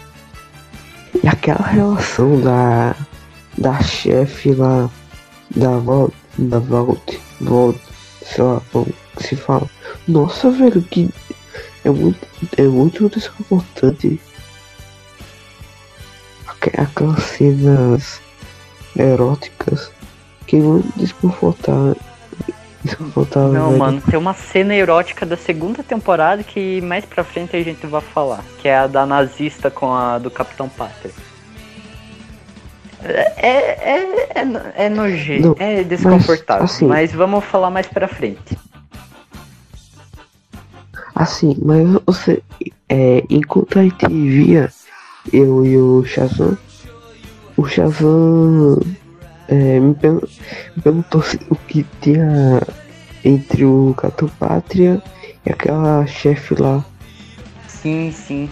e 1.21 1.27
aquela 1.27 1.67
relação 1.67 2.39
da 2.39 2.95
da 3.57 3.81
chefe 3.81 4.53
lá 4.53 4.89
da 5.53 5.77
Vault, 5.77 6.15
da 6.37 6.59
Vault, 6.59 7.19
Vault, 7.41 7.77
sei 8.21 8.45
lá 8.45 8.61
como 8.71 8.87
se 9.17 9.35
fala. 9.35 9.69
Nossa, 10.07 10.49
velho, 10.49 10.81
que 10.81 11.09
é 11.83 11.89
muito, 11.89 12.25
é 12.57 12.63
muito 12.63 13.09
desconfortante 13.09 14.21
aquelas 16.77 17.21
cenas 17.23 18.21
eróticas 18.95 19.91
que 20.47 20.61
vão 20.61 20.81
desconfortar 20.95 21.93
Desconfortável. 22.83 23.53
Não, 23.53 23.67
velho. 23.67 23.79
mano, 23.79 24.01
tem 24.01 24.19
uma 24.19 24.33
cena 24.33 24.75
erótica 24.75 25.25
da 25.25 25.37
segunda 25.37 25.81
temporada 25.81 26.43
que 26.43 26.81
mais 26.81 27.05
pra 27.05 27.23
frente 27.23 27.55
a 27.55 27.63
gente 27.63 27.85
vai 27.87 28.01
falar. 28.01 28.43
Que 28.59 28.67
é 28.67 28.77
a 28.77 28.87
da 28.87 29.05
nazista 29.05 29.71
com 29.71 29.93
a 29.93 30.17
do 30.19 30.29
Capitão 30.29 30.67
Pátria. 30.67 31.11
É, 33.05 33.91
é, 33.97 34.29
é, 34.35 34.45
no- 34.45 34.61
é 34.75 34.89
nojento, 34.89 35.55
é 35.59 35.83
desconfortável, 35.83 36.63
assim- 36.63 36.87
mas 36.87 37.11
vamos 37.11 37.43
falar 37.43 37.69
mais 37.69 37.85
pra 37.87 38.07
frente. 38.07 38.57
Assim, 41.15 41.55
mas 41.61 41.85
você. 42.05 42.41
É, 42.89 43.23
enquanto 43.29 43.77
a 43.79 43.83
gente 43.83 44.07
via 44.07 44.71
eu 45.31 45.65
e 45.65 45.77
o 45.77 46.03
Shazam, 46.05 46.57
o 47.57 47.65
Shazam 47.67 48.79
é, 49.47 49.79
me, 49.79 49.93
per- 49.93 50.27
me 50.75 50.81
perguntou 50.83 51.21
se- 51.21 51.39
o 51.49 51.55
que 51.55 51.85
tinha 52.01 52.61
entre 53.23 53.65
o 53.65 53.93
Capitão 53.97 54.29
Pátria 54.39 55.01
e 55.45 55.51
aquela 55.51 56.05
chefe 56.05 56.55
lá. 56.61 56.83
Sim, 57.67 58.11
sim. 58.11 58.49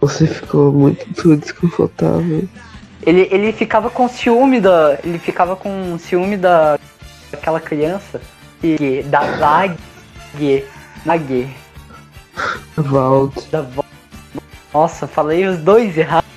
Você 0.00 0.26
ficou 0.26 0.72
muito 0.72 1.04
desconfortável. 1.36 2.48
Ele, 3.02 3.28
ele 3.30 3.52
ficava 3.52 3.88
com 3.90 4.08
ciúme 4.08 4.60
da. 4.60 4.98
Ele 5.04 5.18
ficava 5.18 5.54
com 5.56 5.96
ciúme 5.98 6.36
da. 6.36 6.78
daquela 7.30 7.60
criança. 7.60 8.20
E 8.62 9.02
da 9.04 9.20
Vag. 9.38 9.76
Vag. 11.04 11.48
Vald. 12.76 13.32
Da 13.50 13.62
vo... 13.62 13.84
Nossa, 14.72 15.06
falei 15.06 15.46
os 15.46 15.58
dois 15.58 15.96
errados. 15.96 16.28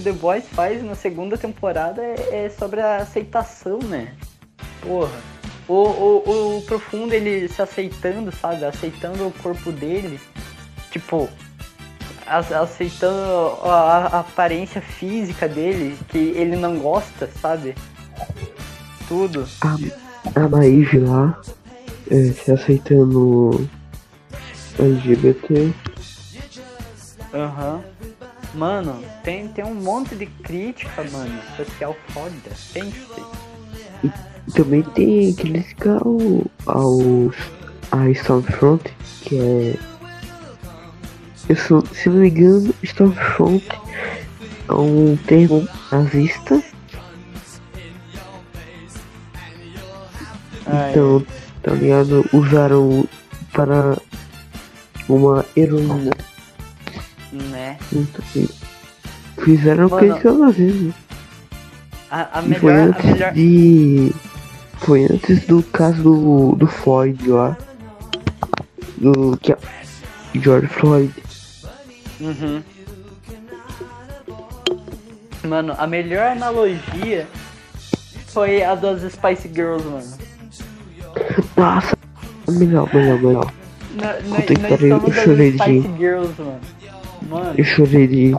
The 0.00 0.12
Boys 0.12 0.44
faz 0.52 0.82
na 0.82 0.94
segunda 0.94 1.36
temporada 1.38 2.02
é, 2.02 2.46
é 2.46 2.50
sobre 2.50 2.80
a 2.80 2.96
aceitação, 2.98 3.78
né? 3.78 4.14
Porra. 4.82 5.10
O, 5.68 5.74
o, 5.74 6.56
o 6.58 6.62
Profundo, 6.62 7.12
ele 7.14 7.48
se 7.48 7.62
aceitando, 7.62 8.32
sabe? 8.32 8.64
Aceitando 8.64 9.26
o 9.26 9.30
corpo 9.32 9.70
dele. 9.70 10.18
Tipo, 10.90 11.28
a- 12.26 12.38
aceitando 12.38 13.20
a, 13.62 14.08
a 14.12 14.20
aparência 14.20 14.80
física 14.80 15.46
dele, 15.48 15.96
que 16.08 16.18
ele 16.18 16.56
não 16.56 16.78
gosta, 16.78 17.28
sabe? 17.40 17.74
Tudo. 19.06 19.46
A 20.34 20.48
Maeve 20.48 20.98
lá, 20.98 21.40
é, 22.10 22.32
se 22.32 22.50
aceitando 22.50 23.68
LGBT. 24.78 25.72
Aham. 27.32 27.80
Mano, 28.54 29.02
tem, 29.22 29.48
tem 29.48 29.64
um 29.64 29.74
monte 29.74 30.14
de 30.16 30.26
crítica, 30.26 31.04
mano, 31.12 31.40
social 31.56 31.96
foda. 32.08 32.32
Pense. 32.72 33.22
Também 34.54 34.82
tem 34.82 35.32
crítica 35.34 35.98
ao, 35.98 36.44
ao 36.66 36.98
a 37.92 38.10
Stormfront, 38.10 38.82
que 39.22 39.38
é. 39.38 39.76
Eu 41.48 41.56
sou, 41.56 41.84
se 41.86 42.08
não 42.08 42.16
me 42.16 42.28
engano, 42.28 42.74
Stormfront 42.82 43.66
é 44.68 44.72
um 44.72 45.16
termo 45.26 45.68
nazista, 45.90 46.62
Ai, 50.66 50.90
então, 50.90 51.24
tá 51.62 51.72
ligado? 51.72 52.24
Usaram 52.32 53.04
para 53.52 53.96
uma 55.08 55.44
heroína. 55.56 56.12
Né? 57.32 57.78
Fizeram 59.42 59.88
Mano, 59.88 59.98
crítica 59.98 60.28
ao 60.30 60.38
nazismo. 60.38 60.94
A, 62.10 62.38
a 62.38 62.42
E 62.42 62.54
foi 62.54 62.72
melhor. 62.72 62.78
A 62.78 62.84
antes 62.84 63.04
melhor. 63.04 63.32
de. 63.32 64.14
Foi 64.78 65.04
antes 65.04 65.46
do 65.46 65.62
caso 65.62 66.02
do, 66.02 66.56
do 66.56 66.66
Floyd 66.66 67.28
lá. 67.28 67.56
Do. 68.98 69.36
Que, 69.40 69.56
George 70.34 70.66
Floyd. 70.68 71.12
Uhum. 72.20 72.62
Mano, 75.48 75.74
a 75.78 75.86
melhor 75.86 76.32
analogia 76.32 77.26
foi 78.26 78.62
a 78.62 78.74
das 78.74 79.10
Spice 79.12 79.48
Girls, 79.52 79.84
mano. 79.84 80.18
Nossa, 81.56 81.96
melhor, 82.48 82.88
melhor, 82.94 83.20
melhor. 83.20 83.52
Na, 83.94 84.20
na, 84.20 84.42
que 84.42 84.58
pariu, 84.58 84.96
estamos 84.96 85.14
das 85.14 85.54
Spice. 85.54 85.98
Girls, 85.98 86.34
mano. 86.38 86.60
Eu 87.56 87.64
chorei 87.64 88.34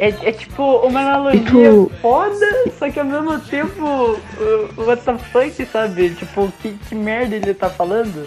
é, 0.00 0.08
é 0.08 0.32
tipo 0.32 0.62
uma 0.78 1.00
analogia 1.00 1.70
tu- 1.70 1.92
foda, 2.00 2.46
só 2.78 2.90
que 2.90 2.98
ao 2.98 3.04
mesmo 3.04 3.38
tempo, 3.40 3.84
uh, 3.84 4.82
what 4.82 5.02
the 5.04 5.18
fuck, 5.18 5.66
sabe? 5.66 6.08
Tipo, 6.10 6.50
que, 6.62 6.72
que 6.88 6.94
merda 6.94 7.36
ele 7.36 7.52
tá 7.52 7.68
falando? 7.68 8.26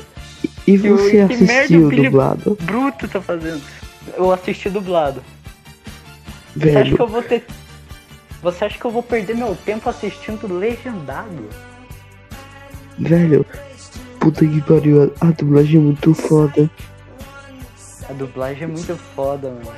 E 0.68 0.78
você 0.78 1.28
que 1.28 1.38
merda 1.38 1.76
assistiu 1.76 1.90
dublado? 1.90 2.58
Bruto 2.62 3.08
tá 3.08 3.20
fazendo. 3.20 3.64
Eu 4.16 4.32
assisti 4.32 4.70
dublado. 4.70 5.24
Você 6.56 6.70
acha 6.70 6.84
Velho, 6.84 6.96
que 6.96 7.02
eu 7.02 7.08
vou 7.08 7.24
ter. 7.24 7.44
Você 8.44 8.66
acha 8.66 8.78
que 8.78 8.86
eu 8.86 8.92
vou 8.92 9.02
perder 9.02 9.36
meu 9.36 9.56
tempo 9.66 9.90
assistindo 9.90 10.48
legendado? 10.54 11.50
velho. 13.00 13.44
Puta 14.20 14.46
que 14.46 14.62
pariu, 14.62 15.12
a, 15.20 15.28
a 15.28 15.32
dublagem 15.32 15.82
é 15.82 15.84
muito 15.84 16.14
foda. 16.14 16.70
A 18.10 18.14
dublagem 18.14 18.64
é 18.64 18.68
muito 18.68 18.96
foda, 18.96 19.50
mano. 19.50 19.72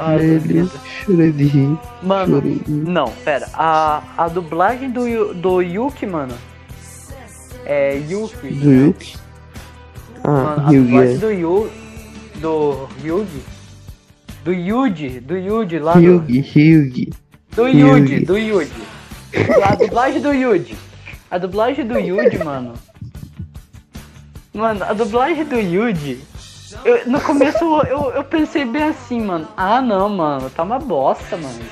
Ai, 0.00 0.18
duvido. 0.38 0.70
chorei 1.04 1.32
de 1.32 1.44
rir. 1.44 1.78
Mano, 2.02 2.36
Chorei 2.36 2.60
não, 2.66 3.10
pera. 3.24 3.48
A, 3.54 4.02
a 4.16 4.28
dublagem 4.28 4.90
do, 4.90 5.34
do 5.34 5.60
Yuki, 5.60 6.06
mano. 6.06 6.34
É 7.64 7.96
Yuki. 8.08 8.48
Do 8.48 8.70
Yuki? 8.72 9.16
Ah, 10.22 10.30
Mano, 10.30 10.68
a 10.68 10.70
Yugi, 10.72 10.86
dublagem 10.88 11.14
é. 11.14 11.18
do 11.18 11.30
Yu. 11.32 11.70
Do 12.36 12.88
Yugi. 13.04 13.42
Do 14.44 14.52
Yuji, 14.52 15.20
do 15.20 15.36
Yuji 15.36 15.78
lá. 15.80 15.94
do- 15.94 16.00
Hyugi. 16.00 17.12
Do 17.54 17.66
Yugi. 17.66 17.80
Yuji, 17.80 18.20
do 18.24 18.36
Yuji. 18.38 18.72
A 19.64 19.74
dublagem 19.74 20.22
do 20.22 20.32
Yuji. 20.32 20.76
A 21.30 21.38
dublagem 21.38 21.86
do 21.86 21.98
Yuji, 21.98 22.38
mano. 22.44 22.74
Mano, 24.56 24.84
a 24.84 24.94
dublagem 24.94 25.44
do 25.44 25.56
Yuji. 25.56 26.24
Eu, 26.82 27.06
no 27.06 27.20
começo 27.20 27.62
eu, 27.82 28.10
eu 28.12 28.24
pensei 28.24 28.64
bem 28.64 28.84
assim, 28.84 29.20
mano. 29.20 29.46
Ah 29.54 29.82
não, 29.82 30.08
mano, 30.08 30.48
tá 30.48 30.62
uma 30.62 30.78
bosta, 30.78 31.36
mano. 31.36 31.62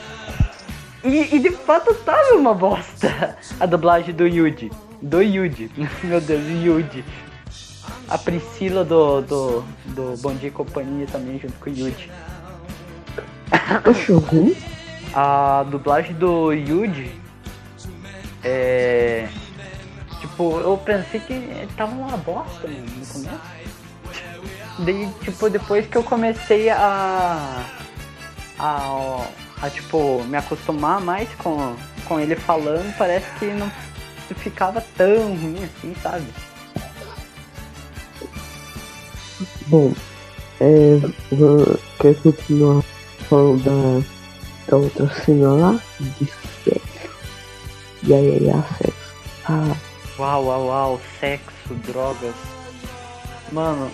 E, 1.03 1.35
e 1.35 1.39
de 1.39 1.51
fato 1.51 1.95
tava 1.95 2.35
uma 2.35 2.53
bosta. 2.53 3.39
A 3.59 3.64
dublagem 3.64 4.14
do 4.14 4.26
Yuji. 4.26 4.70
Do 5.01 5.22
Yuji. 5.22 5.70
Meu 6.05 6.20
Deus, 6.20 6.43
Yuji. 6.62 7.03
A 8.07 8.18
Priscila 8.18 8.85
do, 8.85 9.22
do, 9.22 9.64
do 9.87 10.14
Bom 10.20 10.35
Dia 10.35 10.49
e 10.49 10.53
Companhia 10.53 11.07
também, 11.11 11.39
junto 11.39 11.55
com 11.55 11.70
o 11.70 11.72
Yuji. 11.72 12.11
Achou 13.82 14.18
ruim? 14.18 14.55
A 15.14 15.64
dublagem 15.70 16.14
do 16.14 16.53
Yuji 16.53 17.11
é. 18.43 19.26
Tipo, 20.25 20.59
eu 20.61 20.79
pensei 20.79 21.20
que 21.20 21.68
tava 21.77 21.93
uma 21.93 22.16
bosta 22.16 22.66
no 22.66 23.07
começo. 23.07 23.41
Daí, 24.79 25.07
tipo, 25.22 25.51
depois 25.51 25.87
que 25.87 25.97
eu 25.99 26.03
comecei 26.03 26.70
a. 26.70 27.62
a. 28.59 29.27
a, 29.61 29.68
tipo, 29.70 30.25
me 30.25 30.39
acostumar 30.39 30.99
mais 31.03 31.29
com, 31.35 31.77
com 32.07 32.18
ele 32.18 32.37
falando, 32.37 32.97
parece 32.97 33.27
que 33.39 33.45
não 33.47 33.70
ficava 34.37 34.83
tão 34.97 35.37
ruim 35.37 35.62
assim, 35.62 35.95
sabe? 36.03 36.25
Bom, 39.66 39.93
é. 40.59 41.01
vou- 41.33 41.79
Quer 42.01 42.14
continuar 42.22 42.83
falando 43.29 43.62
da, 43.62 44.07
da 44.70 44.77
outra 44.79 45.07
cena 45.22 45.53
lá? 45.53 45.81
De 46.01 46.27
sexo. 46.64 47.11
E 48.05 48.14
aí, 48.14 48.51
a 48.51 48.62
sexo. 48.79 49.14
Ah, 49.47 49.77
Uau, 50.17 50.45
uau, 50.45 50.67
uau, 50.67 51.01
sexo, 51.19 51.75
drogas. 51.87 52.35
Mano, 53.51 53.91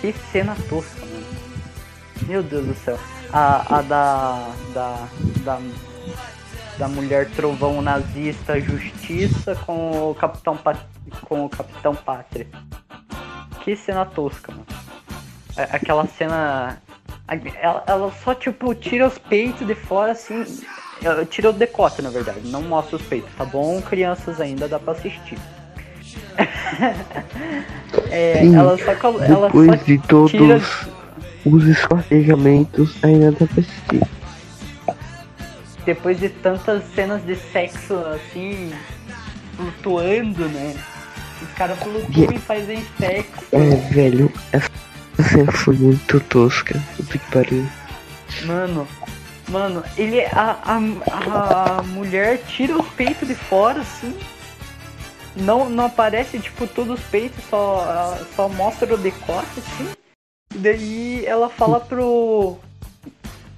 que 0.00 0.12
cena 0.32 0.56
tosca, 0.68 1.06
mano. 1.06 1.26
Meu 2.26 2.42
Deus 2.42 2.66
do 2.66 2.74
céu. 2.74 2.98
A, 3.32 3.78
a 3.78 3.82
da, 3.82 4.52
da, 4.74 5.08
da. 5.44 5.60
Da 6.78 6.88
mulher 6.88 7.30
trovão 7.30 7.80
nazista 7.80 8.60
justiça 8.60 9.56
com 9.64 10.10
o 10.10 10.14
Capitão 10.14 10.58
com 11.22 11.46
o 11.46 11.48
Capitão 11.48 11.94
Pátria. 11.94 12.46
Que 13.62 13.74
cena 13.74 14.04
tosca, 14.04 14.52
mano. 14.52 14.66
aquela 15.56 16.06
cena. 16.06 16.82
Ela, 17.62 17.82
ela 17.86 18.12
só, 18.22 18.34
tipo, 18.34 18.74
tira 18.74 19.06
os 19.06 19.16
peitos 19.16 19.66
de 19.66 19.74
fora 19.74 20.12
assim. 20.12 20.44
Tira 21.30 21.50
o 21.50 21.52
decote, 21.52 22.02
na 22.02 22.10
verdade, 22.10 22.40
não 22.44 22.62
mostra 22.62 22.96
os 22.96 23.02
peitos, 23.02 23.30
tá 23.36 23.44
bom? 23.44 23.80
Crianças 23.82 24.40
ainda 24.40 24.66
dá 24.66 24.78
pra 24.78 24.92
assistir. 24.92 25.38
é, 28.10 28.40
Sim, 28.40 28.56
ela 28.56 28.76
só, 28.78 28.92
ela 29.22 29.46
depois 29.46 29.66
só 29.68 29.76
de 29.84 29.98
todos 29.98 30.30
tira... 30.30 30.60
os 31.44 31.66
esquartejamentos, 31.66 32.96
ainda 33.02 33.32
dá 33.32 33.46
pra 33.46 33.60
assistir. 33.60 34.02
Depois 35.84 36.18
de 36.18 36.28
tantas 36.28 36.82
cenas 36.94 37.24
de 37.24 37.36
sexo 37.36 37.94
assim, 37.94 38.72
flutuando, 39.56 40.48
né? 40.48 40.74
Os 41.42 41.52
caras 41.52 41.78
flutuam 41.78 42.32
e 42.32 42.38
fazem 42.38 42.84
sexo. 42.98 43.46
É, 43.52 43.76
velho, 43.92 44.32
essa 44.52 44.70
cena 45.30 45.52
foi 45.52 45.76
muito 45.76 46.18
tosca. 46.20 46.82
Puta 46.96 47.18
que 47.18 47.30
pariu. 47.30 47.66
Mano, 48.44 48.86
mano, 49.48 49.82
ele. 49.96 50.24
A, 50.26 50.58
a, 50.64 51.78
a 51.78 51.82
mulher 51.82 52.38
tira 52.46 52.76
os 52.76 52.88
peitos 52.90 53.28
de 53.28 53.34
fora, 53.34 53.80
assim. 53.80 54.16
Não, 55.36 55.68
não 55.68 55.86
aparece, 55.86 56.38
tipo, 56.38 56.66
todos 56.66 56.98
os 56.98 57.06
peitos, 57.06 57.44
só, 57.50 58.16
só 58.34 58.48
mostra 58.48 58.94
o 58.94 58.98
decote, 58.98 59.58
assim. 59.58 59.88
E 60.54 60.58
daí 60.58 61.26
ela 61.26 61.48
fala 61.48 61.80
pro. 61.80 62.56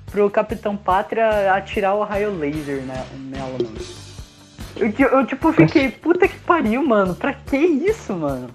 pro 0.07 0.31
Capitão 0.31 0.77
Pátria 0.77 1.55
atirar 1.55 1.95
o 1.95 2.03
raio 2.03 2.37
laser 2.37 2.83
né, 2.83 3.07
nela, 3.31 3.53
mano. 3.53 4.09
Eu, 4.77 5.09
eu, 5.09 5.27
tipo, 5.27 5.53
fiquei, 5.53 5.91
puta 5.91 6.29
que 6.29 6.39
pariu, 6.41 6.85
mano. 6.87 7.15
Pra 7.15 7.33
que 7.33 7.57
isso, 7.57 8.13
mano? 8.15 8.51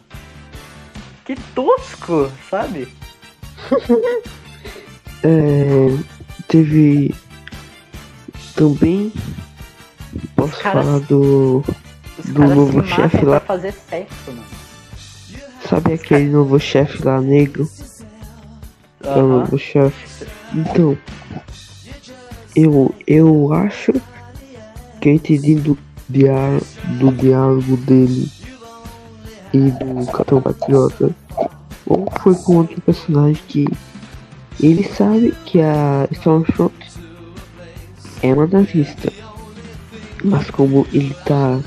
Que 1.25 1.35
tosco, 1.53 2.31
sabe? 2.49 2.87
é, 5.23 5.87
teve 6.47 7.13
também 8.55 9.11
posso 10.35 10.59
caras, 10.61 10.85
falar 10.85 10.99
do 10.99 11.63
do 12.25 12.47
novo 12.47 12.85
chefe 12.85 13.25
lá 13.25 13.39
fazer 13.39 13.73
sexo, 13.73 14.13
mano. 14.27 14.43
Sabe 15.67 15.93
aquele 15.93 16.29
novo 16.29 16.59
chefe 16.59 17.03
lá 17.03 17.19
negro? 17.19 17.63
Uh 17.63 19.07
-huh. 19.07 19.17
É 19.17 19.23
o 19.23 19.27
novo 19.27 19.57
chefe. 19.57 20.25
Então, 20.53 20.97
eu 22.55 22.93
eu 23.07 23.53
acho 23.53 23.93
que 25.01 25.09
eu 25.09 25.13
entendi 25.13 25.55
do 25.55 25.77
diá 26.07 26.59
do 26.99 27.11
diálogo 27.11 27.77
dele 27.77 28.31
e 29.53 29.71
do 29.71 30.05
Capitão 30.11 30.41
Patriota, 30.41 31.09
ou 31.85 32.07
foi 32.21 32.35
com 32.35 32.57
outro 32.57 32.79
personagem 32.81 33.41
que 33.47 33.67
ele 34.61 34.83
sabe 34.83 35.33
que 35.45 35.59
a 35.61 36.07
Stormfront 36.11 36.73
uma 38.31 38.47
nazista, 38.47 39.11
mas 40.23 40.49
como 40.51 40.87
ele 40.93 41.13
tá 41.25 41.59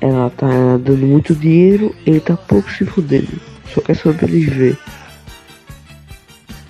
ela 0.00 0.30
tá 0.30 0.46
dando 0.78 1.06
muito 1.06 1.34
dinheiro, 1.34 1.94
ele 2.06 2.20
tá 2.20 2.36
pouco 2.36 2.70
se 2.70 2.84
fudendo, 2.84 3.40
só 3.72 3.80
quer 3.80 3.94
sobreviver. 3.94 4.76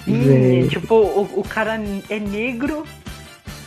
Sim, 0.05 0.67
tipo, 0.69 0.95
o, 0.95 1.41
o 1.41 1.45
cara 1.47 1.75
é 2.09 2.19
negro 2.19 2.85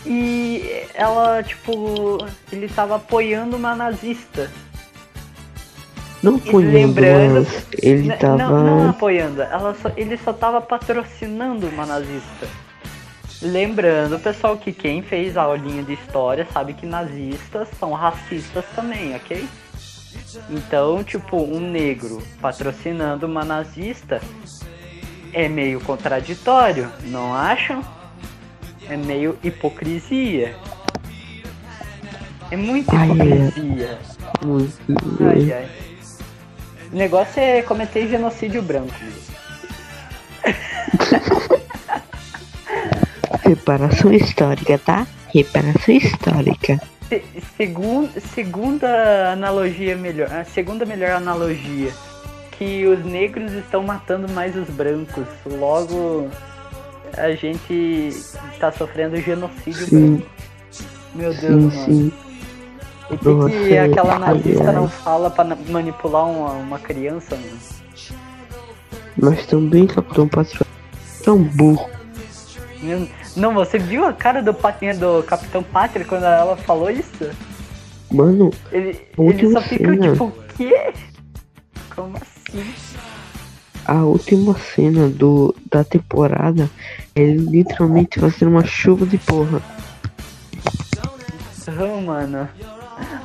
e 0.05 0.85
ela, 0.95 1.43
tipo, 1.43 2.17
ele 2.51 2.67
tava 2.67 2.95
apoiando 2.95 3.55
uma 3.55 3.75
nazista. 3.75 4.49
Não 6.23 6.35
apoiando, 6.35 6.73
lembrando, 6.73 7.47
ele 7.81 8.11
tava... 8.13 8.37
Não, 8.37 8.63
não 8.63 8.89
apoiando, 8.89 9.41
ela 9.41 9.75
só, 9.75 9.91
ele 9.95 10.17
só 10.17 10.33
tava 10.33 10.61
patrocinando 10.61 11.67
uma 11.67 11.85
nazista. 11.85 12.47
Lembrando, 13.41 14.19
pessoal, 14.19 14.57
que 14.57 14.71
quem 14.71 15.01
fez 15.01 15.35
a 15.35 15.43
aulinha 15.43 15.83
de 15.83 15.93
história 15.93 16.47
sabe 16.53 16.73
que 16.73 16.85
nazistas 16.85 17.67
são 17.79 17.93
racistas 17.93 18.65
também, 18.75 19.15
ok? 19.15 19.47
Então, 20.49 21.03
tipo, 21.03 21.37
um 21.37 21.59
negro 21.59 22.21
patrocinando 22.39 23.25
uma 23.25 23.43
nazista 23.43 24.21
é 25.33 25.47
meio 25.49 25.81
contraditório, 25.81 26.91
não 27.03 27.33
acham? 27.33 27.83
é 28.91 28.97
meio 28.97 29.37
hipocrisia. 29.41 30.55
É 32.49 32.57
muita 32.57 32.93
hipocrisia. 32.93 33.99
Ai, 35.21 35.53
ai. 35.53 35.69
O 36.91 36.95
negócio 36.95 37.39
é 37.39 37.61
cometer 37.61 38.09
genocídio 38.09 38.61
branco. 38.61 38.93
Reparação 43.43 44.13
histórica, 44.13 44.77
tá? 44.77 45.07
Reparação 45.33 45.95
histórica. 45.95 46.81
Se, 47.07 47.23
segun, 47.57 48.07
segunda 48.33 49.31
analogia 49.31 49.95
melhor. 49.95 50.31
A 50.31 50.43
segunda 50.43 50.85
melhor 50.85 51.11
analogia. 51.11 51.91
Que 52.51 52.85
os 52.85 53.03
negros 53.03 53.51
estão 53.53 53.83
matando 53.83 54.31
mais 54.31 54.55
os 54.55 54.69
brancos. 54.69 55.25
Logo 55.45 56.29
a 57.17 57.31
gente 57.31 58.09
tá 58.59 58.71
sofrendo 58.71 59.17
genocídio 59.17 59.87
sim. 59.87 60.23
Meu 61.13 61.33
Deus, 61.33 61.73
sim. 61.73 61.85
Sim. 61.85 62.13
O 63.09 63.17
que, 63.49 63.67
que 63.67 63.77
aquela 63.77 64.17
nazista 64.17 64.61
aliás. 64.61 64.75
não 64.75 64.87
fala 64.87 65.29
pra 65.29 65.43
manipular 65.43 66.25
uma, 66.25 66.51
uma 66.53 66.79
criança, 66.79 67.35
mano? 67.35 67.57
Mas 69.17 69.45
também, 69.45 69.85
Capitão 69.85 70.27
Patriota, 70.29 70.65
tão 71.23 71.37
burro. 71.43 71.89
Não, 73.35 73.53
você 73.53 73.77
viu 73.77 74.05
a 74.05 74.13
cara 74.13 74.41
do, 74.41 74.51
do 74.51 75.23
Capitão 75.23 75.63
Pátria 75.63 76.05
quando 76.05 76.25
ela 76.25 76.57
falou 76.57 76.89
isso? 76.89 77.29
Mano, 78.11 78.51
ele, 78.71 79.07
ele 79.17 79.51
só 79.51 79.61
fica 79.61 79.97
tipo, 79.97 80.25
o 80.25 80.31
quê? 80.57 80.93
Como 81.95 82.17
assim? 82.17 82.73
a 83.85 84.03
última 84.03 84.57
cena 84.57 85.09
do, 85.09 85.55
da 85.69 85.83
temporada 85.83 86.69
é 87.15 87.23
literalmente 87.25 88.19
fazendo 88.19 88.49
uma 88.49 88.65
chuva 88.65 89.05
de 89.05 89.17
porra. 89.17 89.61
Oh, 91.67 92.01
mano. 92.01 92.47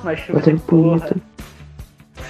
Uma 0.02 0.16
chuva 0.16 0.40
de 0.40 0.56
porra. 0.60 1.16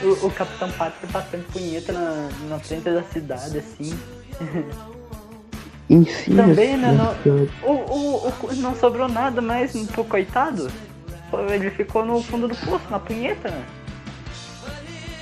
O, 0.02 0.26
o 0.26 0.30
Capitão 0.30 0.70
Pátria 0.72 1.08
batendo 1.10 1.44
punheta 1.52 1.92
na, 1.92 2.28
na 2.48 2.58
frente 2.58 2.84
da 2.84 3.02
cidade, 3.04 3.58
assim. 3.58 3.98
Em 5.88 6.04
cima. 6.04 6.42
Também, 6.42 6.76
né? 6.76 6.92
Não, 6.92 7.42
o, 7.62 7.72
o, 7.72 8.28
o, 8.28 8.54
não 8.56 8.74
sobrou 8.74 9.08
nada 9.08 9.40
mais 9.40 9.72
pro 9.86 10.04
coitado. 10.04 10.70
Ele 11.52 11.70
ficou 11.70 12.04
no 12.04 12.22
fundo 12.22 12.48
do 12.48 12.56
poço, 12.56 12.84
na 12.90 12.98
punheta, 12.98 13.50
né? 13.50 13.64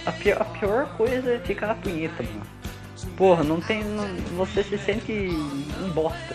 A 0.06 0.12
pior, 0.12 0.40
a 0.40 0.44
pior 0.44 0.86
coisa 0.96 1.32
é 1.32 1.38
ficar 1.38 1.66
na 1.66 1.74
punheta, 1.74 2.22
mano. 2.22 2.42
Porra, 3.16 3.44
não 3.44 3.60
tem. 3.60 3.84
Não, 3.84 4.06
você 4.36 4.62
se 4.62 4.78
sente 4.78 5.12
um 5.12 5.90
bosta. 5.90 6.34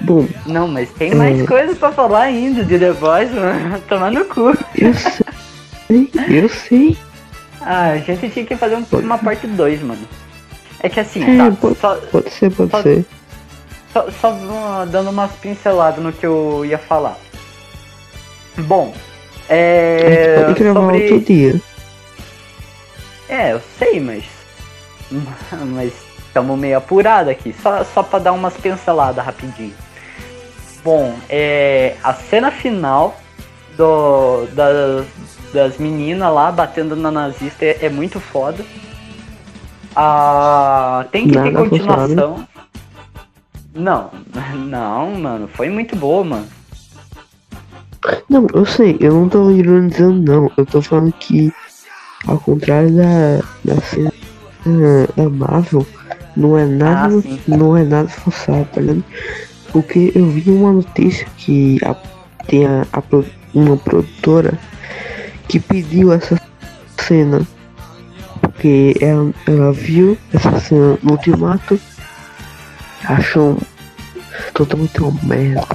Bom. 0.00 0.26
Não, 0.46 0.66
mas 0.66 0.90
tem 0.92 1.14
mais 1.14 1.40
é... 1.40 1.46
coisas 1.46 1.76
pra 1.76 1.92
falar 1.92 2.22
ainda 2.22 2.64
de 2.64 2.78
The 2.78 2.92
Boys, 2.92 3.30
mano. 3.32 3.80
Tomar 3.88 4.10
no 4.10 4.24
cu. 4.24 4.56
Eu 4.76 4.94
sei. 4.94 6.10
Eu 6.28 6.48
sei. 6.48 6.96
Ah, 7.60 7.90
a 7.90 7.98
gente 7.98 8.30
tinha 8.30 8.46
que 8.46 8.56
fazer 8.56 8.76
um, 8.76 8.86
uma 8.98 9.18
parte 9.18 9.46
2, 9.46 9.82
mano. 9.82 10.06
É 10.82 10.88
que 10.88 11.00
assim, 11.00 11.22
é, 11.22 11.36
tá, 11.36 11.56
pode, 11.60 11.78
só, 11.78 11.96
pode 11.96 12.30
ser, 12.30 12.50
pode 12.50 12.70
só, 12.70 12.82
ser. 12.82 13.04
Só, 13.92 14.10
só 14.10 14.84
dando 14.86 15.10
umas 15.10 15.32
pinceladas 15.32 16.02
no 16.02 16.12
que 16.12 16.24
eu 16.24 16.64
ia 16.64 16.78
falar. 16.78 17.18
Bom, 18.56 18.94
é. 19.48 19.96
A 20.36 20.38
gente 20.38 20.46
pode 20.46 20.60
gravar 20.60 20.80
sobre... 20.80 21.02
outro 21.02 21.20
dia. 21.20 21.60
É, 23.28 23.52
eu 23.52 23.60
sei, 23.78 24.00
mas. 24.00 24.24
Mas 25.66 25.92
estamos 26.24 26.56
meio 26.56 26.78
apurado 26.78 27.30
aqui. 27.30 27.52
Só, 27.60 27.82
só 27.82 28.02
pra 28.02 28.20
dar 28.20 28.32
umas 28.32 28.54
pinceladas 28.54 29.24
rapidinho. 29.24 29.74
Bom, 30.84 31.16
é. 31.28 31.96
A 32.02 32.14
cena 32.14 32.52
final 32.52 33.20
do, 33.76 34.46
da, 34.52 35.04
das 35.52 35.78
meninas 35.78 36.32
lá 36.32 36.52
batendo 36.52 36.94
na 36.94 37.10
nazista 37.10 37.64
é, 37.64 37.78
é 37.82 37.88
muito 37.88 38.20
foda. 38.20 38.64
Ah, 40.02 41.04
tem 41.12 41.28
que 41.28 41.34
Nada 41.34 41.50
ter 41.50 41.56
continuação. 41.56 42.48
Não, 43.74 44.10
não, 44.66 45.20
mano, 45.20 45.46
foi 45.48 45.68
muito 45.68 45.94
boa, 45.94 46.24
mano. 46.24 46.48
Não, 48.26 48.46
eu 48.54 48.64
sei, 48.64 48.96
eu 48.98 49.12
não 49.12 49.28
tô 49.28 49.50
ironizando 49.50 50.22
não. 50.32 50.50
Eu 50.56 50.64
tô 50.64 50.80
falando 50.80 51.12
que 51.12 51.52
ao 52.26 52.38
contrário 52.38 52.96
da, 52.96 53.42
da 53.62 53.80
cena 53.82 54.10
da 55.14 55.28
Marvel, 55.28 55.86
não 56.34 56.56
é 56.56 56.64
nada, 56.64 57.16
ah, 57.18 57.38
não 57.46 57.76
é 57.76 57.84
nada 57.84 58.08
forçado, 58.08 58.66
tá 58.72 58.80
ligado? 58.80 59.04
Porque 59.70 60.12
eu 60.14 60.30
vi 60.30 60.50
uma 60.50 60.72
notícia 60.72 61.26
que 61.36 61.78
a, 61.84 61.94
tem 62.46 62.64
a, 62.64 62.86
a, 62.90 63.02
uma 63.52 63.76
produtora 63.76 64.58
que 65.46 65.60
pediu 65.60 66.10
essa 66.10 66.40
cena 66.96 67.46
porque 68.60 68.94
ela, 69.00 69.32
ela 69.46 69.72
viu 69.72 70.18
essa 70.34 70.60
cena 70.60 70.98
no 71.02 71.12
ultimato, 71.12 71.80
achou 73.08 73.56
totalmente 74.52 75.00
uma 75.00 75.18
merda. 75.22 75.66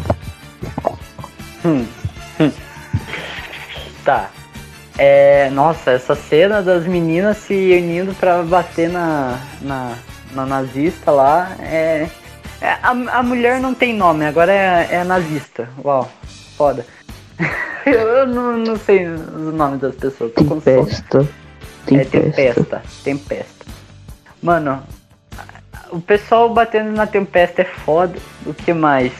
Hum, 1.65 1.83
hum. 2.39 2.51
Tá. 4.03 4.29
É, 4.99 5.49
nossa, 5.49 5.91
essa 5.91 6.13
cena 6.13 6.61
das 6.61 6.85
meninas 6.85 7.37
se 7.37 7.53
unindo 7.53 8.13
pra 8.13 8.43
bater 8.43 8.87
na, 8.87 9.39
na, 9.61 9.95
na 10.31 10.45
nazista 10.45 11.09
lá 11.09 11.55
é. 11.59 12.07
é 12.61 12.69
a, 12.83 12.91
a 12.91 13.23
mulher 13.23 13.59
não 13.59 13.73
tem 13.73 13.95
nome, 13.95 14.27
agora 14.27 14.53
é, 14.53 14.89
é 14.91 15.03
nazista. 15.03 15.67
Uau, 15.83 16.07
foda. 16.55 16.85
Eu 17.83 18.27
não, 18.27 18.57
não 18.59 18.77
sei 18.77 19.07
o 19.07 19.51
nome 19.51 19.79
das 19.79 19.95
pessoas. 19.95 20.31
Tô 20.33 20.43
tempesta. 20.43 21.27
Tempesta. 21.85 22.17
É 22.17 22.21
Tempesta. 22.21 22.83
Tempesta. 23.03 23.65
Mano, 24.41 24.83
o 25.91 25.99
pessoal 25.99 26.53
batendo 26.53 26.91
na 26.91 27.07
Tempesta 27.07 27.61
é 27.61 27.65
foda. 27.65 28.17
O 28.45 28.53
que 28.53 28.73
mais? 28.73 29.11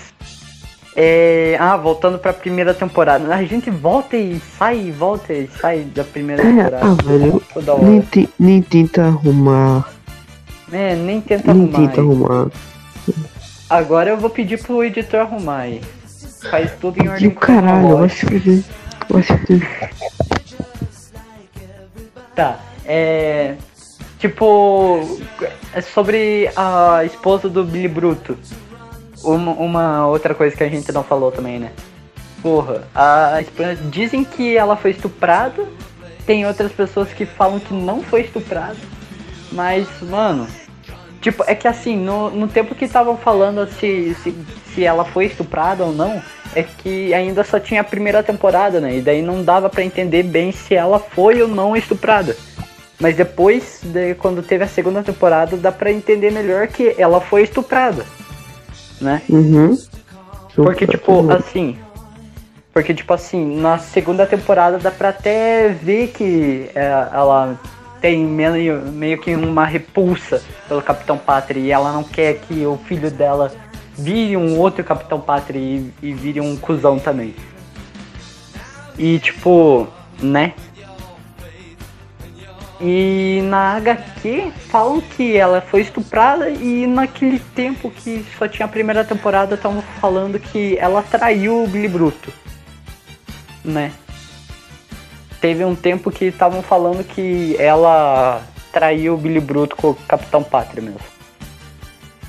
É... 0.96 1.58
Ah, 1.60 1.76
voltando 1.76 2.18
pra 2.18 2.34
primeira 2.34 2.74
temporada. 2.74 3.34
A 3.34 3.44
gente 3.44 3.70
volta 3.70 4.16
e 4.16 4.40
sai, 4.58 4.92
volta 4.92 5.34
e 5.34 5.50
sai 5.60 5.82
da 5.82 6.04
primeira 6.04 6.42
é, 6.42 6.46
temporada. 6.46 6.80
Ah, 6.82 7.04
velho. 7.04 7.42
Nem, 7.82 8.02
te, 8.02 8.30
nem 8.40 8.62
tenta 8.62 9.06
arrumar. 9.06 9.90
É, 10.72 10.96
nem 10.96 11.22
tenta 11.22 11.54
nem 11.54 11.64
arrumar. 11.64 11.88
Tenta 11.88 12.02
arrumar. 12.02 12.52
Agora 13.70 14.10
eu 14.10 14.18
vou 14.18 14.30
pedir 14.30 14.62
pro 14.62 14.84
editor 14.84 15.22
arrumar 15.22 15.62
aí. 15.62 15.82
Faz 16.50 16.72
tudo 16.80 17.02
em 17.02 17.10
ordem. 17.10 17.30
Que 17.30 17.36
caralho, 17.36 17.98
vai 17.98 18.10
se 18.10 18.26
fuder. 18.26 18.64
Vai 19.10 19.24
se 19.24 19.38
fuder. 19.38 19.92
Tá, 22.36 22.60
é. 22.86 23.56
Tipo. 24.20 25.20
É 25.74 25.82
sobre 25.82 26.50
a 26.56 27.04
esposa 27.06 27.50
do 27.50 27.64
Billy 27.64 27.88
Bruto. 27.88 28.38
Uma, 29.24 29.52
uma 29.54 30.08
outra 30.08 30.36
coisa 30.36 30.56
que 30.56 30.64
a 30.64 30.70
gente 30.70 30.92
não 30.92 31.04
falou 31.04 31.32
também, 31.32 31.60
né? 31.60 31.72
Porra, 32.42 32.88
a. 32.94 33.40
Dizem 33.90 34.24
que 34.24 34.56
ela 34.56 34.76
foi 34.76 34.92
estuprada. 34.92 35.66
Tem 36.26 36.46
outras 36.46 36.72
pessoas 36.72 37.14
que 37.14 37.26
falam 37.26 37.60
que 37.60 37.74
não 37.74 38.02
foi 38.02 38.22
estuprada. 38.22 38.78
Mas, 39.52 39.88
mano, 40.02 40.48
Tipo, 41.26 41.44
é 41.48 41.56
que 41.56 41.68
assim, 41.68 41.98
no, 41.98 42.30
no 42.30 42.48
tempo 42.48 42.76
que 42.76 42.86
estavam 42.86 43.18
falando 43.18 43.66
se, 43.80 44.14
se, 44.22 44.32
se 44.72 44.84
ela 44.84 45.04
foi 45.04 45.26
estuprada 45.26 45.84
ou 45.84 45.92
não, 45.92 46.22
é 46.54 46.64
que 46.64 47.14
ainda 47.14 47.44
só 47.44 47.60
tinha 47.60 47.82
a 47.82 47.84
primeira 47.84 48.22
temporada, 48.22 48.80
né? 48.80 48.98
E 48.98 49.02
daí 49.02 49.22
não 49.22 49.44
dava 49.44 49.70
para 49.70 49.84
entender 49.84 50.24
bem 50.24 50.52
se 50.52 50.76
ela 50.76 51.00
foi 51.00 51.42
ou 51.42 51.48
não 51.48 51.76
estuprada. 51.76 52.36
Mas 53.00 53.16
depois, 53.16 53.82
de, 53.84 54.16
quando 54.16 54.42
teve 54.42 54.64
a 54.64 54.68
segunda 54.68 55.04
temporada, 55.04 55.58
dá 55.58 55.72
pra 55.72 55.92
entender 55.92 56.32
melhor 56.32 56.68
que 56.68 56.96
ela 56.98 57.20
foi 57.20 57.44
estuprada. 57.44 58.06
Né? 59.02 59.22
Uhum. 59.30 59.78
Porque, 60.56 60.88
tipo, 60.88 61.30
assim. 61.32 61.78
Porque, 62.74 62.94
tipo 62.94 63.14
assim, 63.14 63.58
na 63.60 63.78
segunda 63.78 64.26
temporada 64.26 64.78
dá 64.78 64.92
pra 64.92 65.10
até 65.10 65.70
ver 65.70 66.10
que 66.10 66.70
é, 66.76 66.86
ela 67.14 67.58
tem 68.02 68.26
meio, 68.26 68.82
meio 68.92 69.18
que 69.18 69.34
uma 69.34 69.66
repulsa 69.66 70.42
pelo 70.68 70.82
Capitão 70.82 71.18
Pátria 71.18 71.60
e 71.60 71.72
ela 71.72 71.92
não 71.92 72.04
quer 72.04 72.36
que 72.36 72.66
o 72.66 72.78
filho 72.78 73.10
dela 73.10 73.52
vire 73.98 74.38
um 74.38 74.58
outro 74.60 74.84
Capitão 74.84 75.20
Pátria 75.20 75.60
e, 75.60 75.92
e 76.02 76.14
vire 76.14 76.42
um 76.42 76.56
cuzão 76.56 77.00
também. 77.00 77.36
E 78.98 79.20
tipo, 79.20 79.88
né? 80.22 80.54
E 82.80 83.42
na 83.44 83.78
HQ 83.78 84.52
falam 84.70 85.00
que 85.00 85.36
ela 85.36 85.62
foi 85.62 85.82
estuprada 85.82 86.50
e 86.50 86.86
naquele 86.86 87.40
tempo 87.40 87.90
que 87.90 88.26
só 88.38 88.48
tinha 88.48 88.66
a 88.66 88.70
primeira 88.70 89.04
temporada 89.06 89.56
estavam 89.56 89.82
falando 90.02 90.38
que 90.40 90.78
ela 90.78 91.02
traiu 91.02 91.64
o 91.64 91.68
Billy 91.68 91.88
Bruto. 91.88 92.32
Né? 93.64 93.92
teve 95.46 95.64
um 95.64 95.76
tempo 95.76 96.10
que 96.10 96.26
estavam 96.26 96.64
falando 96.64 97.04
que 97.04 97.56
ela 97.60 98.42
traiu 98.74 99.14
o 99.14 99.18
Billy 99.18 99.40
Bruto 99.40 99.76
com 99.76 99.92
o 99.92 99.94
Capitão 99.94 100.42
Pátria 100.42 100.82
mesmo. 100.82 101.15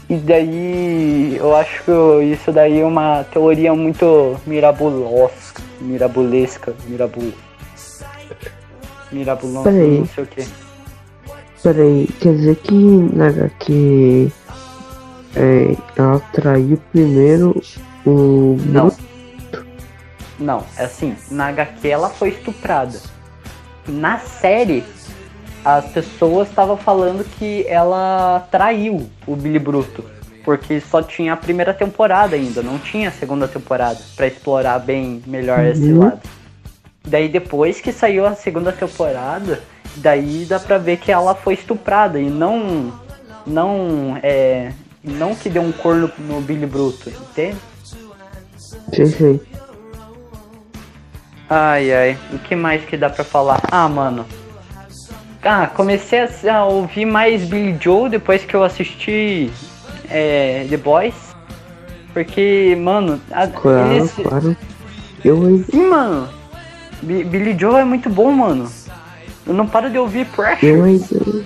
E 0.09 0.16
daí 0.18 1.36
eu 1.36 1.54
acho 1.57 1.82
que 1.82 2.24
isso 2.32 2.52
daí 2.52 2.80
é 2.80 2.84
uma 2.84 3.24
teoria 3.24 3.74
muito 3.74 4.36
mirabulosca, 4.46 5.62
mirabulesca, 5.80 6.74
mirabul. 6.86 7.32
Mirabulosca, 9.11 9.70
não 9.72 10.07
sei 10.07 10.24
o 10.24 10.26
que. 10.26 10.46
Peraí, 11.62 12.07
quer 12.20 12.34
dizer 12.34 12.57
que 12.57 12.74
na 12.74 13.28
HQ 13.28 14.30
é, 15.34 15.76
ela 15.96 16.20
traiu 16.32 16.80
primeiro 16.92 17.61
o 18.07 18.57
Não. 18.66 18.92
Não, 20.38 20.64
é 20.76 20.84
assim, 20.84 21.16
na 21.30 21.48
HQ 21.48 21.88
ela 21.88 22.11
foi 22.11 22.28
estuprada. 22.28 23.00
Na 23.88 24.18
série, 24.18 24.84
as 25.66 25.84
pessoas 25.86 26.48
estavam 26.48 26.76
falando 26.76 27.24
que 27.24 27.66
ela 27.66 28.46
traiu 28.52 29.10
o 29.26 29.34
Billy 29.34 29.58
Bruto. 29.58 30.04
Porque 30.44 30.80
só 30.80 31.02
tinha 31.02 31.32
a 31.32 31.36
primeira 31.36 31.74
temporada 31.74 32.36
ainda, 32.36 32.62
não 32.62 32.78
tinha 32.78 33.08
a 33.08 33.12
segunda 33.12 33.48
temporada 33.48 33.98
para 34.14 34.28
explorar 34.28 34.78
bem 34.78 35.20
melhor 35.26 35.58
uhum. 35.58 35.66
esse 35.66 35.92
lado. 35.92 36.20
Daí 37.04 37.28
depois 37.28 37.80
que 37.80 37.90
saiu 37.90 38.24
a 38.24 38.36
segunda 38.36 38.70
temporada, 38.70 39.60
daí 39.96 40.44
dá 40.44 40.60
pra 40.60 40.78
ver 40.78 40.98
que 40.98 41.10
ela 41.10 41.34
foi 41.34 41.54
estuprada 41.54 42.20
e 42.20 42.30
não. 42.30 42.92
Não 43.44 44.16
é. 44.22 44.70
Não 45.02 45.34
que 45.34 45.50
deu 45.50 45.62
um 45.62 45.72
corno 45.72 46.08
no 46.16 46.40
Billy 46.40 46.66
Bruto, 46.66 47.10
entende? 47.10 47.56
Sim, 48.94 49.06
sim. 49.06 49.40
Ai, 51.50 51.92
ai. 51.92 52.18
O 52.32 52.38
que 52.38 52.54
mais 52.54 52.84
que 52.84 52.96
dá 52.96 53.10
pra 53.10 53.24
falar? 53.24 53.60
Ah, 53.68 53.88
mano. 53.88 54.24
Ah, 55.49 55.68
comecei 55.68 56.26
a, 56.51 56.64
ouvir 56.64 57.05
mais 57.05 57.44
Billy 57.44 57.78
Joe 57.80 58.11
depois 58.11 58.44
que 58.44 58.55
eu 58.55 58.64
assisti 58.64 59.49
é, 60.11 60.66
The 60.68 60.76
Boys. 60.76 61.14
Porque, 62.12 62.76
mano, 62.80 63.20
a, 63.30 63.47
claro, 63.47 63.92
eles... 63.92 64.12
claro. 64.12 64.57
Eu... 65.24 65.64
Sim, 65.70 65.86
mano. 65.88 66.28
B 67.03 67.22
Billy 67.24 67.57
Joe 67.57 67.80
é 67.80 67.84
muito 67.84 68.11
bom, 68.11 68.32
mano. 68.32 68.68
Eu 69.47 69.55
não 69.55 69.68
paro 69.68 69.88
de 69.88 69.99
ouvir 69.99 70.26
Pressure. 70.26 70.72
Eu. 70.72 71.44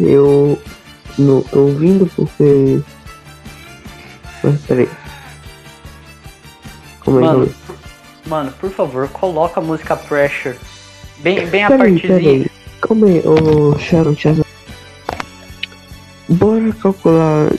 Eu 0.00 0.58
não 1.18 1.42
tô 1.42 1.60
ouvindo 1.60 2.10
porque... 2.16 2.80
Mas 4.42 4.60
peraí. 4.62 4.88
Como 7.00 7.20
é 7.20 7.22
mano, 7.22 7.54
é 8.26 8.28
mano, 8.28 8.52
por 8.60 8.70
favor, 8.70 9.08
coloca 9.08 9.60
a 9.60 9.62
música 9.62 9.96
Pressure. 9.96 10.58
Bem, 11.22 11.46
bem 11.46 11.64
a 11.64 11.68
partezinha. 11.68 12.00
Peraí. 12.00 12.50
Calma 12.80 13.06
aí, 13.06 13.22
ô 13.24 13.78
Sharon, 13.78 14.16
Sharon. 14.16 14.42
Bora 16.28 16.72
calcular. 16.82 17.52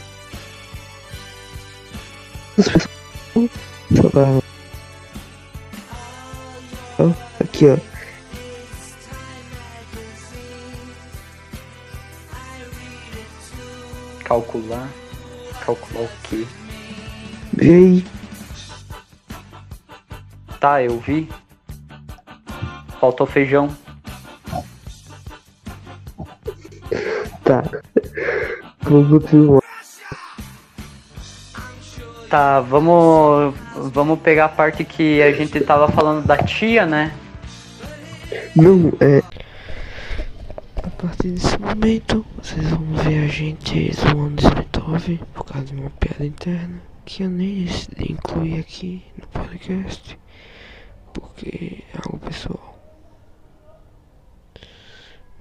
Aqui, 7.39 7.67
ó. 7.67 7.77
Calcular? 14.25 14.89
Calcular 15.65 16.03
o 16.03 16.09
quê? 16.23 16.45
E 17.61 17.69
aí? 17.69 18.05
Tá, 20.59 20.83
eu 20.83 20.99
vi. 20.99 21.29
Faltou 23.03 23.27
feijão. 23.27 23.69
Tá. 27.43 27.61
Vamos 28.79 29.09
continuar. 29.09 29.61
Tá, 32.29 32.61
vamos. 32.61 33.53
Vamos 33.91 34.19
pegar 34.21 34.45
a 34.45 34.49
parte 34.49 34.85
que 34.85 35.21
a 35.21 35.33
gente 35.33 35.59
tava 35.59 35.89
falando 35.89 36.25
da 36.25 36.37
tia, 36.37 36.85
né? 36.85 37.13
Não, 38.55 38.93
é. 39.01 39.21
A 40.81 40.89
partir 40.91 41.31
desse 41.31 41.59
momento, 41.59 42.25
vocês 42.41 42.65
vão 42.69 42.85
ver 43.03 43.25
a 43.25 43.27
gente 43.27 43.91
zoando 43.91 44.41
Smitov 44.41 45.19
por 45.33 45.43
causa 45.43 45.65
de 45.65 45.75
uma 45.75 45.89
piada 45.89 46.25
interna 46.25 46.81
que 47.03 47.23
eu 47.23 47.29
nem 47.29 47.67
incluir 47.99 48.61
aqui 48.61 49.03
no 49.17 49.27
podcast 49.27 50.17
porque 51.11 51.83
é 51.93 51.97
algo 51.97 52.17
pessoal. 52.19 52.72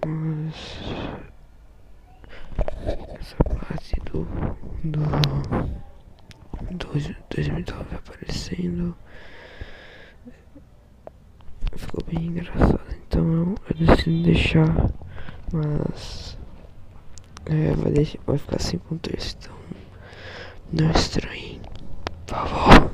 Mas 0.04 0.54
essa 3.20 3.36
parte 3.44 3.94
do 4.10 4.24
do, 4.82 5.00
do 6.76 6.88
2009 7.30 7.96
aparecendo 7.96 8.96
ficou 11.76 12.04
bem 12.04 12.26
engraçado. 12.26 12.80
Então 13.06 13.24
eu, 13.32 13.54
eu 13.78 13.96
se 13.96 14.22
deixar, 14.22 14.90
mas 15.52 16.38
é, 17.46 17.72
vai, 17.74 17.92
deixar, 17.92 18.18
vai 18.26 18.38
ficar 18.38 18.58
sem 18.58 18.78
contexto, 18.80 19.50
então 19.50 19.56
não 20.72 20.90
estranho. 20.90 21.60
Por 22.26 22.34
favor, 22.34 22.90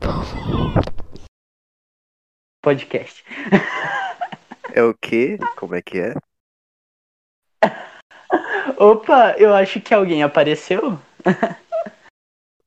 por 0.00 0.24
favor. 0.24 0.84
Podcast. 2.62 3.24
É 4.74 4.82
o 4.82 4.94
quê? 4.94 5.38
Como 5.56 5.74
é 5.74 5.82
que 5.82 5.98
é? 5.98 6.14
Opa, 8.78 9.34
eu 9.38 9.54
acho 9.54 9.80
que 9.80 9.94
alguém 9.94 10.22
apareceu. 10.22 10.98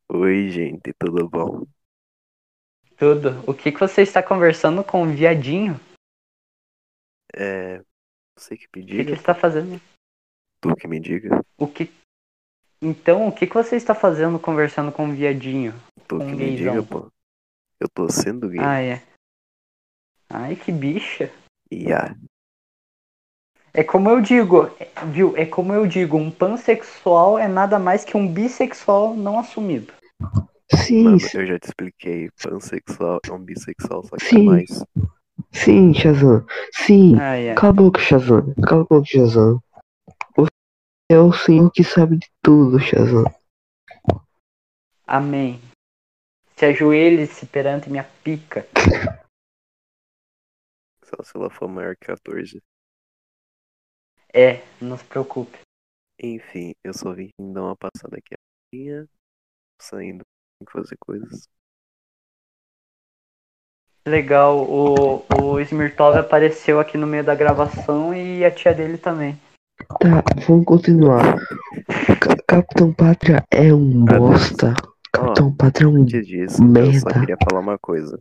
Oi, 0.09 0.49
gente, 0.49 0.93
tudo 0.99 1.29
bom? 1.29 1.65
Tudo. 2.97 3.43
O 3.49 3.53
que, 3.53 3.71
que 3.71 3.79
você 3.79 4.01
está 4.01 4.21
conversando 4.21 4.83
com 4.83 5.03
o 5.03 5.07
viadinho? 5.07 5.79
É. 7.33 7.81
Você 8.37 8.57
que 8.57 8.67
me 8.75 8.83
O 8.83 8.85
que, 8.85 8.91
que 8.91 9.03
diga? 9.03 9.13
está 9.13 9.33
fazendo? 9.33 9.81
Tu 10.61 10.75
que 10.75 10.87
me 10.87 10.99
diga? 10.99 11.43
O 11.57 11.67
que. 11.67 11.91
Então, 12.81 13.27
o 13.27 13.31
que, 13.31 13.47
que 13.47 13.53
você 13.53 13.75
está 13.75 13.93
fazendo 13.95 14.39
conversando 14.39 14.91
com 14.91 15.07
o 15.09 15.13
viadinho? 15.13 15.73
Tu 16.07 16.17
que 16.17 16.25
me 16.25 16.55
gaysão. 16.55 16.75
diga, 16.75 16.83
pô. 16.83 17.11
Eu 17.79 17.87
tô 17.89 18.09
sendo 18.09 18.49
gay. 18.49 18.59
Ah, 18.59 18.79
é. 18.81 19.01
Ai, 20.29 20.55
que 20.55 20.71
bicha. 20.71 21.31
E 21.71 21.91
ah, 21.93 22.13
É 23.73 23.83
como 23.83 24.09
eu 24.09 24.19
digo, 24.21 24.69
é- 24.79 24.89
viu? 25.05 25.35
É 25.37 25.45
como 25.45 25.73
eu 25.73 25.87
digo, 25.87 26.17
um 26.17 26.29
pansexual 26.29 27.39
é 27.39 27.47
nada 27.47 27.79
mais 27.79 28.03
que 28.03 28.17
um 28.17 28.27
bissexual 28.27 29.15
não 29.15 29.39
assumido. 29.39 29.93
Sim, 30.73 31.03
mano, 31.03 31.19
sim, 31.19 31.37
eu 31.39 31.47
já 31.47 31.59
te 31.59 31.67
expliquei. 31.67 32.29
Pansexual 32.41 33.19
é 33.27 33.31
um 33.31 33.39
bissexual, 33.39 34.03
só 34.03 34.15
que 34.17 34.25
Sim. 34.25 34.41
é 34.41 34.43
mais. 34.43 34.83
sim, 35.51 35.93
Shazam. 35.93 36.45
Sim, 36.73 37.17
Ah, 37.19 37.35
é. 37.37 37.53
cala 37.55 37.71
a 37.71 37.75
boca, 37.75 37.99
Shazam. 37.99 38.53
Cala 38.67 38.81
a 38.81 38.85
boca, 38.85 39.05
Shazam. 39.05 39.59
Você 40.35 40.49
é 41.09 41.19
o 41.19 41.31
senhor 41.31 41.71
que 41.71 41.83
sabe 41.83 42.17
de 42.17 42.27
tudo, 42.41 42.79
Shazam. 42.79 43.23
Amém. 45.07 45.61
Se 46.55 46.65
ajoelhe-se 46.65 47.45
perante 47.45 47.89
minha 47.89 48.05
pica. 48.23 48.65
Só 51.21 51.23
se 51.23 51.37
ela 51.37 51.49
for 51.51 51.67
maior 51.67 51.95
que 51.95 52.07
14. 52.07 52.59
É, 54.33 54.63
não 54.81 54.97
se 54.97 55.03
preocupe. 55.05 55.59
Enfim, 56.21 56.73
eu 56.83 56.93
só 56.93 57.13
vim 57.13 57.29
dar 57.39 57.61
uma 57.61 57.75
passada 57.75 58.17
aqui. 58.17 58.33
Minha, 58.73 59.05
saindo, 59.79 60.23
tem 60.59 60.65
que 60.65 60.71
fazer 60.71 60.95
coisas. 60.99 61.47
Legal, 64.07 64.57
o, 64.67 65.23
o 65.39 65.59
Smirtov 65.59 66.17
apareceu 66.17 66.79
aqui 66.79 66.97
no 66.97 67.05
meio 67.05 67.23
da 67.23 67.35
gravação 67.35 68.15
e 68.15 68.43
a 68.43 68.49
tia 68.49 68.73
dele 68.73 68.97
também. 68.97 69.39
Tá, 69.99 70.23
vamos 70.47 70.65
continuar. 70.65 71.37
Ca- 72.19 72.37
Capitão 72.47 72.91
Pátria 72.93 73.43
é 73.51 73.71
um 73.71 74.05
Ah, 74.05 74.17
bosta. 74.17 74.73
Capitão 75.11 75.55
Pátria 75.55 75.85
é 75.85 75.87
um. 75.87 76.01
Antes 76.01 76.25
disso, 76.25 76.63
eu 76.63 76.93
só 76.93 77.09
Merda. 77.09 77.19
queria 77.19 77.37
falar 77.47 77.59
uma 77.59 77.77
coisa. 77.77 78.17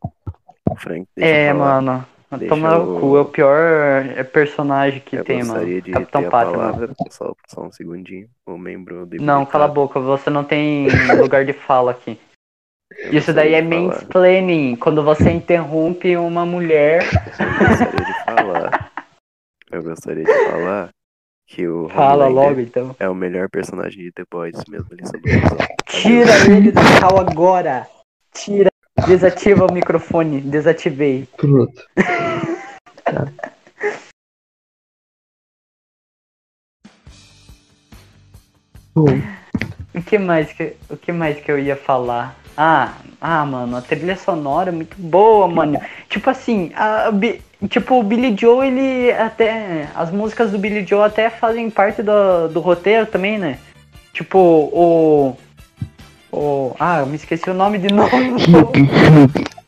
Frank, 0.78 1.06
deixa 1.16 1.34
É, 1.34 1.48
eu 1.50 1.54
falar. 1.54 1.80
mano. 1.80 2.19
Deixa 2.38 2.54
eu- 2.54 2.86
no 2.86 3.00
cu, 3.00 3.16
é 3.16 3.20
o 3.20 3.24
pior 3.24 3.58
é, 3.58 4.22
personagem 4.22 5.00
que 5.00 5.16
Eu 5.16 5.24
tem, 5.24 5.42
mano. 5.42 5.64
de 5.82 5.90
Capitão 5.90 6.22
ter 6.22 6.30
Pátria, 6.30 6.56
mano. 6.56 6.94
só, 7.10 7.34
só 7.48 7.62
um 7.62 7.72
segundinho. 7.72 8.28
O 8.46 8.56
membro 8.56 9.08
Não, 9.20 9.44
cala 9.44 9.64
a 9.64 9.68
boca, 9.68 9.98
você 9.98 10.30
não 10.30 10.44
tem 10.44 10.86
lugar 11.18 11.44
de 11.44 11.52
fala 11.52 11.90
aqui. 11.90 12.18
Eu 12.98 13.12
Isso 13.14 13.32
daí 13.32 13.54
é 13.54 13.62
falar. 13.62 13.80
mansplaining, 13.80 14.76
quando 14.76 15.02
você 15.02 15.30
interrompe 15.30 16.16
uma 16.16 16.44
mulher. 16.44 17.02
Eu 17.40 17.68
gostaria 17.68 18.04
de 18.04 18.24
falar. 18.24 18.92
Eu 19.72 19.82
gostaria 19.82 20.24
de 20.24 20.50
falar 20.50 20.88
que 21.48 21.66
o 21.68 21.88
Fala 21.88 22.26
Homelander 22.26 22.48
logo 22.48 22.60
então. 22.60 22.96
é 22.98 23.08
o 23.08 23.14
melhor 23.14 23.48
personagem 23.48 24.04
de 24.04 24.12
The 24.12 24.24
Boys 24.30 24.56
mesmo 24.68 24.88
visão. 24.90 25.20
Tira 25.86 26.32
ele 26.48 26.70
do 26.72 26.80
cal 27.00 27.18
agora! 27.18 27.86
Tira! 28.32 28.70
Desativa 29.06 29.66
o 29.66 29.72
microfone, 29.72 30.40
desativei. 30.40 31.28
Pronto. 31.36 31.82
O 39.94 40.02
que 40.02 40.18
mais 40.18 40.52
que, 40.52 40.74
o 40.88 40.96
que 40.96 41.12
mais 41.12 41.40
que 41.40 41.50
eu 41.50 41.58
ia 41.58 41.76
falar? 41.76 42.36
Ah, 42.56 42.94
ah, 43.20 43.44
mano, 43.44 43.76
a 43.76 43.82
trilha 43.82 44.16
sonora 44.16 44.70
é 44.70 44.72
muito 44.72 44.96
boa, 44.98 45.48
mano. 45.48 45.80
Tipo 46.08 46.30
assim, 46.30 46.72
a, 46.74 47.08
a 47.08 47.68
tipo 47.68 47.98
o 47.98 48.02
Billy 48.02 48.36
Joe, 48.36 48.66
ele 48.66 49.12
até 49.12 49.88
as 49.94 50.10
músicas 50.10 50.50
do 50.50 50.58
Billy 50.58 50.86
Joe 50.86 51.04
até 51.04 51.30
fazem 51.30 51.70
parte 51.70 52.02
do, 52.02 52.48
do 52.48 52.60
roteiro 52.60 53.06
também, 53.06 53.38
né? 53.38 53.58
Tipo 54.12 54.38
o 54.38 55.36
o 56.32 56.74
ah, 56.78 57.00
eu 57.00 57.06
me 57.06 57.16
esqueci 57.16 57.48
o 57.50 57.54
nome 57.54 57.78
de 57.78 57.92
novo. 57.92 58.10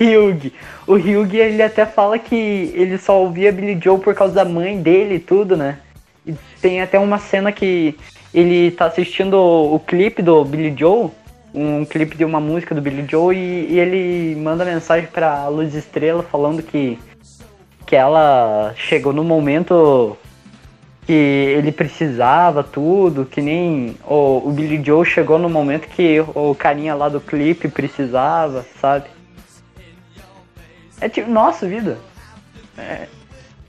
Hugh. 0.00 0.52
O 0.86 0.94
Hugh, 0.94 1.34
ele 1.34 1.62
até 1.62 1.86
fala 1.86 2.18
que 2.18 2.72
ele 2.74 2.98
só 2.98 3.20
ouvia 3.20 3.52
Billy 3.52 3.78
Joe 3.82 3.98
por 3.98 4.14
causa 4.14 4.34
da 4.34 4.44
mãe 4.44 4.80
dele 4.80 5.16
e 5.16 5.20
tudo, 5.20 5.56
né? 5.56 5.78
E 6.26 6.34
tem 6.60 6.80
até 6.80 6.98
uma 6.98 7.18
cena 7.18 7.52
que 7.52 7.96
ele 8.32 8.70
tá 8.72 8.86
assistindo 8.86 9.34
o, 9.34 9.74
o 9.74 9.80
clipe 9.80 10.22
do 10.22 10.44
Billy 10.44 10.74
Joe, 10.76 11.10
um 11.54 11.84
clipe 11.84 12.16
de 12.16 12.24
uma 12.24 12.40
música 12.40 12.74
do 12.74 12.82
Billy 12.82 13.06
Joe, 13.08 13.36
e, 13.36 13.72
e 13.72 13.78
ele 13.78 14.34
manda 14.36 14.64
mensagem 14.64 15.06
pra 15.06 15.46
Luz 15.48 15.74
Estrela 15.74 16.22
falando 16.22 16.62
que, 16.62 16.98
que 17.86 17.94
ela 17.94 18.72
chegou 18.76 19.12
no 19.12 19.22
momento 19.22 20.16
que 21.06 21.12
ele 21.12 21.70
precisava 21.70 22.62
tudo, 22.62 23.26
que 23.26 23.42
nem 23.42 23.96
o, 24.06 24.48
o 24.48 24.52
Billy 24.52 24.82
Joe 24.82 25.04
chegou 25.04 25.38
no 25.38 25.48
momento 25.48 25.88
que 25.88 26.20
o 26.34 26.54
carinha 26.54 26.94
lá 26.94 27.08
do 27.08 27.20
clipe 27.20 27.68
precisava, 27.68 28.64
sabe? 28.80 29.06
É 31.00 31.08
tipo, 31.08 31.30
nossa 31.30 31.66
vida. 31.66 31.98
É. 32.78 33.06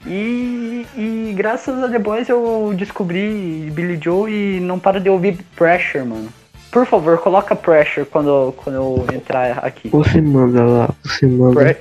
E, 0.05 0.85
e 0.95 1.33
graças 1.35 1.83
a 1.83 1.89
The 1.89 1.99
Boys 1.99 2.29
eu 2.29 2.73
descobri 2.77 3.69
Billy 3.73 3.99
Joe 4.01 4.31
e 4.31 4.59
não 4.59 4.79
para 4.79 4.99
de 4.99 5.09
ouvir 5.09 5.39
Pressure, 5.55 6.05
mano. 6.05 6.29
Por 6.71 6.85
favor, 6.85 7.17
coloca 7.17 7.55
Pressure 7.55 8.05
quando, 8.05 8.53
quando 8.57 8.75
eu 8.75 9.05
entrar 9.13 9.59
aqui. 9.59 9.89
Você 9.89 10.21
manda 10.21 10.63
lá, 10.63 10.89
você 11.03 11.25
manda 11.25 11.55
Pre- 11.55 11.77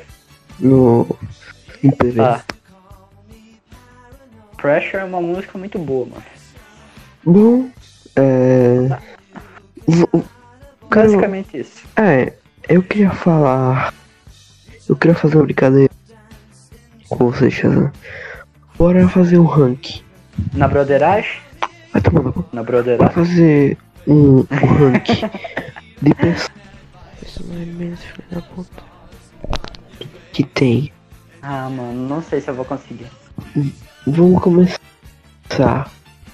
no. 0.58 1.06
no. 1.82 2.22
Ah. 2.22 2.40
Pressure 4.64 4.96
é 4.96 5.04
uma 5.04 5.20
música 5.20 5.58
muito 5.58 5.78
boa, 5.78 6.06
mano. 6.06 6.22
Bom, 7.22 7.68
é. 8.16 8.88
Cara, 10.88 11.04
Basicamente 11.06 11.58
isso. 11.58 11.82
é, 11.94 12.32
eu 12.66 12.82
queria 12.82 13.10
falar. 13.10 13.92
Eu 14.88 14.96
queria 14.96 15.14
fazer 15.14 15.36
uma 15.36 15.44
brincadeira 15.44 15.92
com 17.10 17.30
você, 17.30 17.50
Shazam. 17.50 17.92
Bora 18.78 19.06
fazer 19.06 19.36
um 19.36 19.44
ranking. 19.44 20.00
Na 20.54 20.66
broderagem? 20.66 21.42
Vai 21.92 22.00
tomar 22.00 22.22
no 22.22 22.32
cu. 22.32 22.46
Na 22.50 22.62
Bora 22.62 22.82
broderagem. 22.82 23.14
fazer 23.14 23.76
um, 24.06 24.38
um 24.38 24.44
ranking 24.88 25.30
de 26.00 26.14
pessoas. 26.14 26.50
Puta. 28.54 28.82
Que 30.32 30.42
tem. 30.42 30.90
Ah, 31.42 31.68
mano, 31.68 32.08
não 32.08 32.22
sei 32.22 32.40
se 32.40 32.48
eu 32.48 32.54
vou 32.54 32.64
conseguir. 32.64 33.08
Vamos 34.06 34.42
começar 34.42 35.90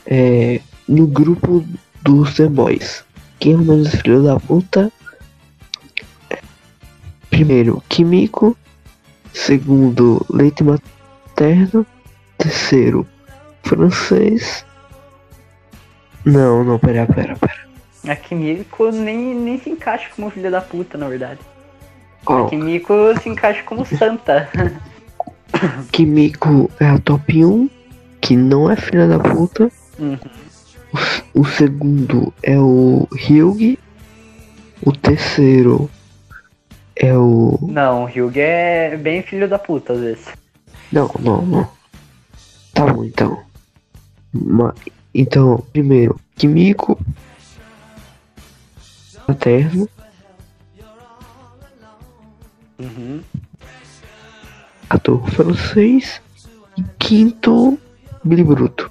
é, 0.07 0.61
no 0.89 1.07
grupo 1.07 1.65
dos 2.03 2.35
The 2.35 2.49
Boys. 2.49 3.05
Quem 3.39 3.53
é 3.53 3.57
o 3.57 3.61
menos 3.61 3.95
filho 3.95 4.23
da 4.23 4.39
puta? 4.41 4.91
Primeiro, 7.31 7.83
Kimiko. 7.89 8.57
Segundo, 9.33 10.27
leite 10.29 10.65
materno. 10.65 11.87
Terceiro, 12.37 13.07
francês. 13.63 14.65
Não, 16.25 16.65
não, 16.65 16.79
pera, 16.79 17.07
pera, 17.07 17.37
pera. 17.37 17.71
A 18.09 18.17
Kimiko 18.17 18.91
nem, 18.91 19.35
nem 19.35 19.59
se 19.59 19.71
encaixa 19.71 20.09
como 20.17 20.31
filha 20.31 20.51
da 20.51 20.61
puta, 20.61 20.99
na 20.99 21.09
verdade. 21.09 21.39
Ó, 22.27 22.47
A 22.47 22.49
Kimiko 22.51 22.95
se 23.23 23.29
encaixa 23.29 23.63
como 23.63 23.87
santa. 23.87 24.49
Kimiko 25.93 26.71
é 26.81 26.87
a 26.87 26.99
top 26.99 27.45
1, 27.45 27.69
que 28.21 28.37
não 28.37 28.71
é 28.71 28.77
filha 28.77 29.07
da 29.09 29.19
puta. 29.19 29.71
Uhum. 29.99 30.19
O 31.35 31.45
segundo 31.45 32.33
é 32.43 32.59
o 32.59 33.07
Hyugi. 33.15 33.79
O 34.83 34.93
terceiro 34.93 35.91
é 36.97 37.17
o. 37.17 37.59
Não, 37.63 38.05
o 38.05 38.07
Hyuga 38.07 38.41
é 38.41 38.97
bem 38.97 39.23
filho 39.23 39.49
da 39.49 39.59
puta 39.59 39.93
às 39.93 40.01
vezes. 40.01 40.27
Não, 40.91 41.11
não, 41.21 41.43
não. 41.43 41.69
Tá 42.73 42.87
bom, 42.87 43.05
então. 43.05 43.43
Ma- 44.33 44.75
Então, 45.15 45.65
primeiro, 45.73 46.19
Kimiko. 46.37 46.99
Materno. 49.29 49.89
Uhum. 52.79 53.21
Ator 54.91 55.25
francês. 55.31 56.21
E 56.77 56.85
quinto, 56.99 57.79
Billy 58.25 58.45
Bruto. 58.45 58.91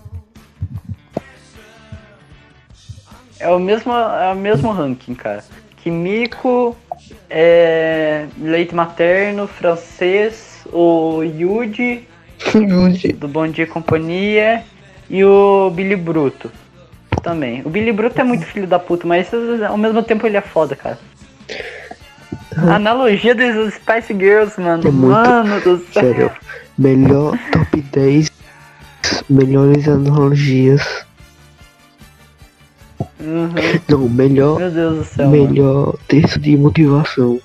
É 3.40 3.50
o 3.50 3.60
mesmo, 3.60 3.94
é 3.94 4.32
o 4.32 4.36
mesmo 4.36 4.72
ranking, 4.72 5.14
cara. 5.14 5.44
Kimiko, 5.78 6.76
é, 7.30 8.28
leite 8.38 8.76
materno, 8.76 9.48
francês, 9.48 10.66
o 10.74 11.24
Yuji, 11.24 12.06
Yuji. 12.54 13.14
do 13.14 13.28
Bom 13.28 13.48
Dia 13.48 13.64
e 13.64 13.68
Companhia, 13.68 14.64
e 15.10 15.24
o 15.24 15.70
Billy 15.74 15.96
Bruto 15.96 16.52
também. 17.24 17.62
O 17.66 17.70
Billy 17.70 17.94
Bruto 17.94 18.20
é 18.20 18.24
muito 18.24 18.46
filho 18.46 18.68
da 18.68 18.78
puta, 18.78 19.08
mas 19.08 19.30
ao 19.68 19.78
mesmo 19.78 20.04
tempo 20.04 20.28
ele 20.28 20.38
é 20.38 20.42
foda, 20.42 20.76
cara. 20.76 21.00
A 22.58 22.76
analogia 22.76 23.34
dos 23.34 23.74
Spice 23.74 24.14
Girls, 24.14 24.60
mano. 24.60 24.88
É 24.88 24.92
muito- 24.92 25.08
Mano 25.30 25.62
do 25.62 25.78
céu. 25.92 26.04
Sério. 26.04 26.32
Melhor 26.78 27.38
top 27.52 27.82
10 27.82 28.32
melhores 29.30 29.88
analogias. 29.88 31.06
Uhum. 33.20 33.50
Não, 33.90 34.10
melhor, 34.10 34.60
Meu 34.60 34.72
Deus 34.72 34.98
do 34.98 35.04
céu. 35.06 35.30
mano. 35.30 35.48
melhor 35.50 35.98
texto 36.08 36.40
de 36.40 36.56
motivação. 36.58 37.40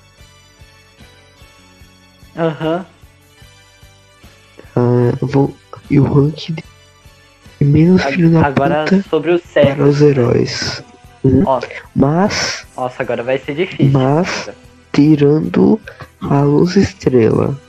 Aham. 2.37 2.85
Ah, 4.75 5.13
vou, 5.21 5.55
e 5.89 5.99
o 5.99 6.03
ranking 6.03 6.53
de 6.55 6.63
menos 7.65 8.03
filho 8.03 8.29
da 8.31 8.45
Agora 8.47 8.83
puta 8.85 9.03
sobre 9.09 9.31
o 9.31 9.39
para 9.39 9.83
os 9.83 10.01
heróis. 10.01 10.83
Ó, 11.45 11.59
Mas, 11.95 12.65
nossa, 12.75 13.01
agora 13.01 13.23
vai 13.23 13.37
ser 13.39 13.55
difícil. 13.55 13.91
Mas- 13.91 14.49
tirando 14.95 15.79
a 16.21 16.39
luz 16.41 16.77
estrela. 16.77 17.59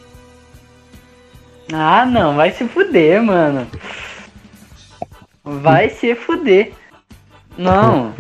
Ah, 1.73 2.07
não, 2.07 2.37
vai 2.37 2.53
se 2.53 2.65
fuder, 2.69 3.21
mano. 3.21 3.67
Vai 5.43 5.91
se 5.91 6.15
fuder. 6.15 6.73
Não, 7.59 8.13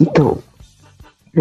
Então, 0.00 0.38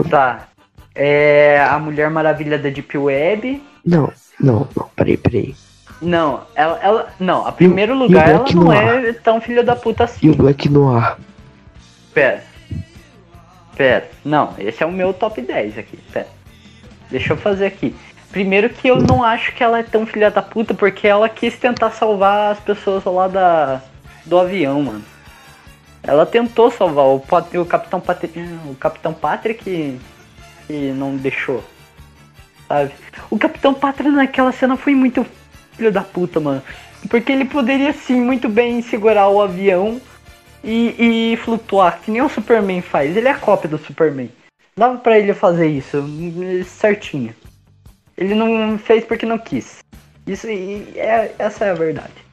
tá. 0.10 0.48
É 0.96 1.60
a 1.70 1.78
Mulher 1.78 2.10
Maravilha 2.10 2.58
da 2.58 2.70
Deep 2.70 2.98
Web. 2.98 3.62
não, 3.86 4.12
não, 4.40 4.68
não, 4.76 4.90
peraí, 4.96 5.18
peraí. 5.18 5.56
Não, 6.02 6.42
ela, 6.56 6.80
ela. 6.82 7.14
Não, 7.20 7.46
a 7.46 7.52
primeiro 7.52 7.94
e 7.94 7.96
o 7.96 8.00
lugar 8.00 8.30
ela 8.30 8.46
não 8.54 8.64
Noir? 8.64 9.06
é 9.06 9.14
tão 9.14 9.40
filha 9.42 9.64
da 9.64 9.76
puta 9.76 10.04
E 10.04 10.06
assim. 10.06 10.30
o 10.32 10.36
Black 10.36 10.70
Noir? 10.70 11.18
Pera. 12.14 12.44
Pera. 13.78 14.10
Não, 14.26 14.56
esse 14.58 14.82
é 14.82 14.86
o 14.86 14.92
meu 14.92 15.14
top 15.14 15.40
10 15.40 15.78
aqui. 15.78 15.98
Pera. 16.12 16.28
Deixa 17.12 17.34
eu 17.34 17.38
fazer 17.38 17.68
aqui. 17.68 17.96
Primeiro 18.32 18.70
que 18.70 18.88
eu 18.88 18.98
não 18.98 19.24
acho 19.24 19.54
que 19.54 19.64
ela 19.64 19.80
é 19.80 19.84
tão 19.84 20.06
filha 20.06 20.32
da 20.32 20.42
puta, 20.42 20.74
porque 20.74 21.08
ela 21.08 21.30
quis 21.30 21.58
tentar 21.58 21.92
salvar 21.92 22.52
as 22.52 22.60
pessoas 22.60 23.06
lá 23.06 23.28
da, 23.28 23.82
do 24.26 24.38
avião, 24.38 24.82
mano. 24.82 25.04
Ela 26.04 26.26
tentou 26.26 26.72
salvar 26.72 27.06
o, 27.06 27.16
o 27.16 27.66
Capitão 27.66 28.00
Patrick. 28.00 28.40
O 28.66 28.76
Capitão 28.76 29.14
Patrick 29.14 30.00
não 30.96 31.16
deixou. 31.16 31.64
Sabe? 32.68 32.92
O 33.30 33.38
Capitão 33.38 33.74
Patrick 33.74 34.10
naquela 34.10 34.52
cena 34.52 34.76
foi 34.76 34.96
muito 34.96 35.26
filho 35.74 35.92
da 35.92 36.02
puta, 36.02 36.40
mano. 36.40 36.64
Porque 37.10 37.32
ele 37.32 37.46
poderia 37.46 37.94
sim 37.94 38.20
muito 38.20 38.50
bem 38.50 38.82
segurar 38.82 39.30
o 39.30 39.42
avião 39.42 40.02
e, 40.64 41.34
e 41.34 41.38
flutuar, 41.38 42.00
que 42.02 42.12
nem 42.12 42.22
o 42.22 42.30
Superman 42.30 42.82
faz. 42.82 43.16
Ele 43.16 43.28
é 43.28 43.32
a 43.32 43.38
cópia 43.38 43.70
do 43.70 43.78
Superman. 43.78 44.30
Dava 44.76 44.98
pra 44.98 45.18
ele 45.18 45.34
fazer 45.34 45.68
isso 45.68 46.04
certinho. 46.66 47.34
Ele 48.18 48.36
não 48.36 48.78
fez 48.78 49.04
porque 49.04 49.26
não 49.26 49.38
quis. 49.38 49.80
Isso 50.26 50.48
é, 50.48 51.32
essa 51.40 51.66
é 51.66 51.72
a 51.72 51.76
verdade. 51.76 52.28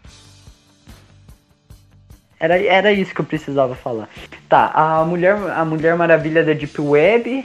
Era, 2.39 2.63
era 2.63 2.93
isso 2.93 3.15
que 3.15 3.21
eu 3.21 3.25
precisava 3.25 3.75
falar. 3.75 4.09
Tá, 4.49 4.71
a 4.75 5.05
mulher, 5.05 5.37
a 5.37 5.65
mulher 5.65 5.97
maravilha 5.97 6.45
da 6.45 6.53
Deep 6.53 6.79
Web 6.81 7.45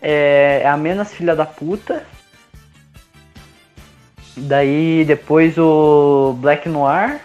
é, 0.00 0.60
é 0.62 0.68
a 0.68 0.76
menos 0.76 1.12
filha 1.12 1.34
da 1.34 1.44
puta. 1.44 2.06
Daí 4.36 5.04
depois 5.04 5.58
o 5.58 6.34
Black 6.38 6.68
Noir. 6.68 7.20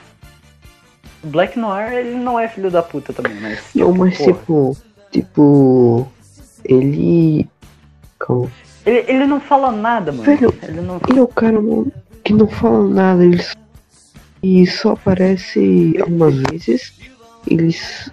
Black 1.23 1.57
Noir 1.59 1.93
ele 1.93 2.15
não 2.15 2.39
é 2.39 2.47
filho 2.47 2.71
da 2.71 2.81
puta 2.81 3.11
também, 3.13 3.35
mas. 3.41 3.59
Não, 3.75 3.93
mas 3.93 4.17
porra. 4.17 4.33
tipo, 4.33 4.77
tipo, 5.11 6.07
ele. 6.63 7.47
Calma. 8.19 8.49
Ele, 8.85 9.05
ele 9.07 9.25
não 9.25 9.39
fala 9.39 9.71
nada, 9.71 10.11
mano. 10.11 10.23
Velho, 10.23 10.53
Ele 10.63 10.81
não. 10.81 10.99
Ele 11.09 11.19
é 11.19 11.21
o 11.21 11.27
cara 11.27 11.59
mano, 11.61 11.91
que 12.23 12.33
não 12.33 12.47
fala 12.47 12.87
nada, 12.87 13.23
ele 13.25 13.41
só- 13.41 13.53
e 14.41 14.65
só 14.67 14.91
aparece 14.93 15.95
algumas 16.01 16.35
vezes. 16.35 16.93
Eles. 17.47 18.09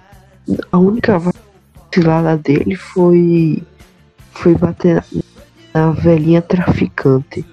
A 0.73 0.79
única 0.79 1.19
vacilada 1.19 2.37
dele 2.37 2.75
foi. 2.77 3.63
Foi 4.33 4.55
bater 4.55 5.03
na 5.73 5.93
velhinha 5.93 6.43
traficante. 6.43 7.45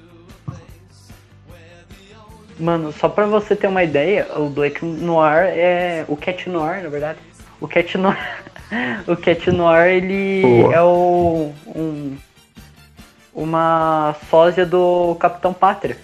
Mano, 2.63 2.93
só 2.93 3.09
pra 3.09 3.25
você 3.25 3.57
ter 3.57 3.67
uma 3.67 3.83
ideia, 3.83 4.25
o 4.37 4.47
Black 4.47 4.85
Noir 4.85 5.47
é. 5.49 6.05
O 6.07 6.15
Cat 6.15 6.49
Noir, 6.49 6.81
na 6.81 6.87
verdade. 6.87 7.19
O 7.59 7.67
Cat 7.67 7.97
Noir. 7.97 8.17
o 9.05 9.17
Cat 9.17 9.51
Noir, 9.51 9.87
ele 9.91 10.41
Boa. 10.41 10.73
é 10.73 10.81
o. 10.81 11.51
Um, 11.67 12.15
uma 13.35 14.15
sósia 14.29 14.65
do 14.65 15.13
Capitão 15.15 15.53
Pátria. 15.53 15.97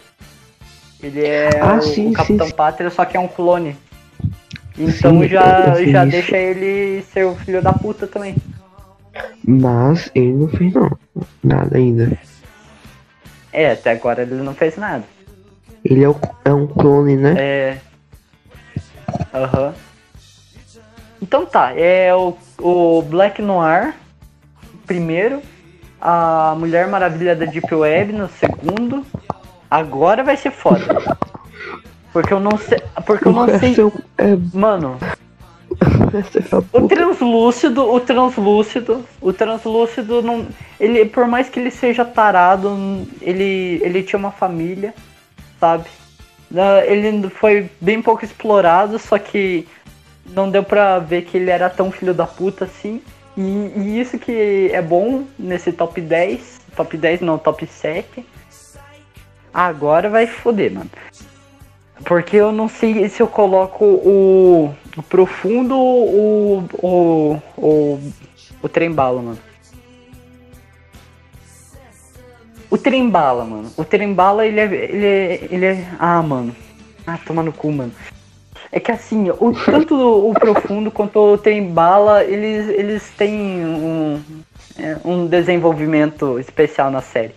Ele 1.01 1.25
é 1.25 1.49
Ah, 1.61 1.75
o, 1.75 1.81
sim, 1.81 2.09
o 2.09 2.13
Capitão 2.13 2.47
sim. 2.47 2.53
Pátria, 2.53 2.89
só 2.89 3.05
que 3.05 3.15
é 3.15 3.19
um 3.21 3.27
clone. 3.27 3.77
Então 4.77 5.21
Sim, 5.21 5.27
já, 5.29 5.75
já 5.75 6.03
isso. 6.03 6.11
deixa 6.11 6.37
ele 6.37 7.03
ser 7.03 7.25
o 7.25 7.35
filho 7.35 7.61
da 7.61 7.71
puta 7.71 8.05
também. 8.05 8.35
Mas 9.45 10.11
ele 10.13 10.33
não 10.33 10.49
fez 10.49 10.73
não. 10.73 10.91
Nada 11.41 11.77
ainda. 11.77 12.17
É, 13.53 13.71
até 13.71 13.91
agora 13.91 14.23
ele 14.23 14.35
não 14.35 14.53
fez 14.53 14.75
nada. 14.75 15.03
Ele 15.83 16.03
é, 16.03 16.09
o- 16.09 16.19
é 16.45 16.53
um 16.53 16.67
clone, 16.67 17.15
né? 17.15 17.35
É. 17.37 17.77
Aham. 19.33 19.73
Então 21.21 21.45
tá, 21.45 21.73
é 21.75 22.13
o, 22.15 22.37
o 22.59 23.01
Black 23.01 23.41
Noir, 23.41 23.93
primeiro. 24.85 25.41
A 26.01 26.55
Mulher 26.57 26.87
Maravilha 26.87 27.35
da 27.35 27.45
Deep 27.45 27.73
Web 27.75 28.13
no 28.13 28.29
segundo. 28.29 29.05
Agora 29.69 30.23
vai 30.23 30.37
ser 30.37 30.51
foda. 30.51 30.85
Porque 32.13 32.33
eu 32.33 32.39
não 32.39 32.57
sei. 32.57 32.79
Porque 33.05 33.27
eu 33.27 33.33
não 33.33 33.47
sei. 33.59 33.75
é, 34.17 34.37
Mano, 34.53 34.97
o 36.71 36.87
translúcido, 36.87 37.91
o 37.93 37.99
translúcido, 37.99 39.05
o 39.21 39.33
translúcido 39.33 40.21
não. 40.21 40.47
Ele, 40.79 41.05
por 41.05 41.27
mais 41.27 41.49
que 41.49 41.59
ele 41.59 41.69
seja 41.69 42.05
tarado, 42.05 43.05
ele, 43.21 43.79
ele 43.83 44.01
tinha 44.01 44.17
uma 44.17 44.31
família, 44.31 44.93
sabe? 45.59 45.85
Ele 46.87 47.29
foi 47.29 47.69
bem 47.79 48.01
pouco 48.01 48.25
explorado, 48.25 48.97
só 48.97 49.19
que 49.19 49.67
não 50.25 50.49
deu 50.49 50.63
pra 50.63 50.99
ver 50.99 51.23
que 51.23 51.37
ele 51.37 51.51
era 51.51 51.69
tão 51.69 51.91
filho 51.91 52.13
da 52.13 52.25
puta 52.25 52.65
assim. 52.65 53.01
E, 53.37 53.41
e 53.75 53.99
isso 53.99 54.17
que 54.17 54.69
é 54.71 54.81
bom 54.81 55.25
nesse 55.37 55.71
top 55.71 56.01
10. 56.01 56.59
Top 56.75 56.97
10 56.97 57.21
não, 57.21 57.37
top 57.37 57.65
7. 57.65 58.25
Agora 59.53 60.09
vai 60.09 60.27
foder, 60.27 60.73
mano. 60.73 60.89
Porque 62.05 62.37
eu 62.37 62.51
não 62.51 62.67
sei 62.67 63.09
se 63.09 63.21
eu 63.21 63.27
coloco 63.27 63.83
o, 63.85 64.73
o 64.97 65.03
profundo 65.03 65.77
ou 65.77 66.09
o, 66.09 66.69
o, 66.81 67.41
o, 67.57 68.11
o 68.61 68.69
trem 68.69 68.91
bala, 68.91 69.21
mano. 69.21 69.48
O 72.69 72.77
trem 72.77 73.09
bala, 73.09 73.43
mano. 73.43 73.71
O 73.75 73.83
trem 73.83 74.13
bala, 74.13 74.45
ele 74.45 74.59
é, 74.59 74.63
ele 74.63 75.05
é. 75.05 75.47
Ele 75.49 75.65
é. 75.65 75.87
Ah, 75.97 76.21
mano. 76.21 76.55
Ah, 77.05 77.19
toma 77.25 77.41
no 77.41 77.51
cu, 77.51 77.71
mano. 77.71 77.91
É 78.71 78.79
que 78.79 78.91
assim, 78.91 79.31
o, 79.31 79.53
tanto 79.65 79.95
o 79.95 80.33
profundo 80.33 80.91
quanto 80.91 81.19
o 81.19 81.37
trem 81.37 81.71
bala, 81.71 82.23
eles, 82.23 82.69
eles 82.69 83.09
têm 83.17 83.65
um, 83.65 84.21
é, 84.77 84.97
um 85.03 85.25
desenvolvimento 85.25 86.37
especial 86.37 86.91
na 86.91 87.01
série. 87.01 87.33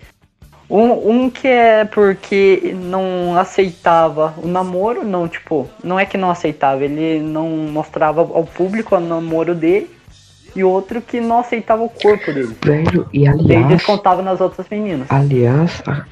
Um, 0.69 1.11
um 1.11 1.31
que 1.31 1.49
é 1.49 1.85
porque 1.85 2.75
não 2.75 3.37
aceitava 3.39 4.35
o 4.43 4.47
namoro, 4.47 5.05
não, 5.05 5.29
tipo, 5.29 5.69
não 5.83 5.99
é 5.99 6.07
que 6.07 6.17
não 6.17 6.31
aceitava, 6.31 6.85
ele 6.85 7.21
não 7.21 7.49
mostrava 7.49 8.21
ao 8.21 8.45
público 8.45 8.97
o 8.97 9.01
namoro 9.01 9.55
dele. 9.55 9.91
E 10.55 10.63
outro 10.63 11.01
que 11.01 11.21
não 11.21 11.39
aceitava 11.41 11.83
o 11.83 11.89
corpo 11.89 12.33
dele. 12.33 12.57
Velho, 12.63 13.09
e 13.13 13.25
Daí 13.25 13.39
ele 13.41 13.55
aliás, 13.55 13.85
contava 13.85 14.21
nas 14.23 14.41
outras 14.41 14.67
meninas. 14.69 15.07
aliás, 15.11 15.83
a, 15.87 16.05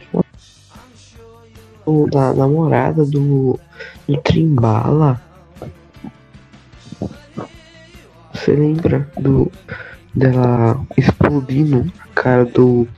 o, 1.84 2.06
da 2.10 2.32
namorada 2.32 3.04
do, 3.04 3.58
do 4.08 4.16
Trimbala. 4.22 5.20
Você 8.32 8.52
lembra 8.52 9.06
do 9.18 9.50
dela 10.14 10.80
explodindo 10.96 11.92
a 12.00 12.08
cara 12.14 12.44
do 12.44 12.88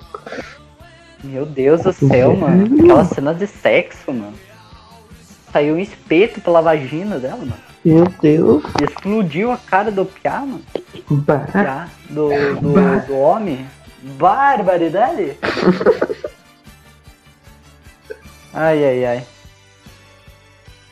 Meu 1.25 1.45
Deus 1.45 1.83
do 1.83 1.93
céu, 1.93 2.37
mano. 2.37 2.75
Aquela 2.83 3.05
cena 3.05 3.35
de 3.35 3.47
sexo, 3.47 4.13
mano. 4.13 4.35
Saiu 5.53 5.75
um 5.75 5.79
espeto 5.79 6.41
pela 6.41 6.63
vagina 6.63 7.19
dela, 7.19 7.39
mano. 7.39 7.72
Meu 7.85 8.05
Deus. 8.21 8.63
Explodiu 8.81 9.51
a 9.51 9.57
cara 9.57 9.91
do 9.91 10.05
piá, 10.05 10.41
mano. 10.41 10.63
Bah. 11.11 11.47
Piá, 11.51 11.89
do, 12.09 12.29
do, 12.61 13.07
do 13.07 13.17
homem. 13.17 13.67
Barbaridade. 14.03 15.37
Ai, 18.55 18.85
ai, 18.85 19.05
ai. 19.07 19.27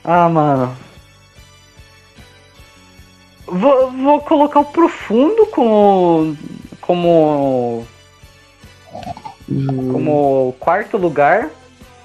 Ah, 0.02 0.30
mano. 0.30 0.74
Vou, 3.46 3.90
vou 3.90 4.20
colocar 4.20 4.60
o 4.60 4.64
profundo 4.64 5.44
como. 5.46 6.36
como. 6.80 7.86
Hum, 9.46 9.92
como 9.92 10.56
quarto 10.58 10.96
lugar. 10.96 11.50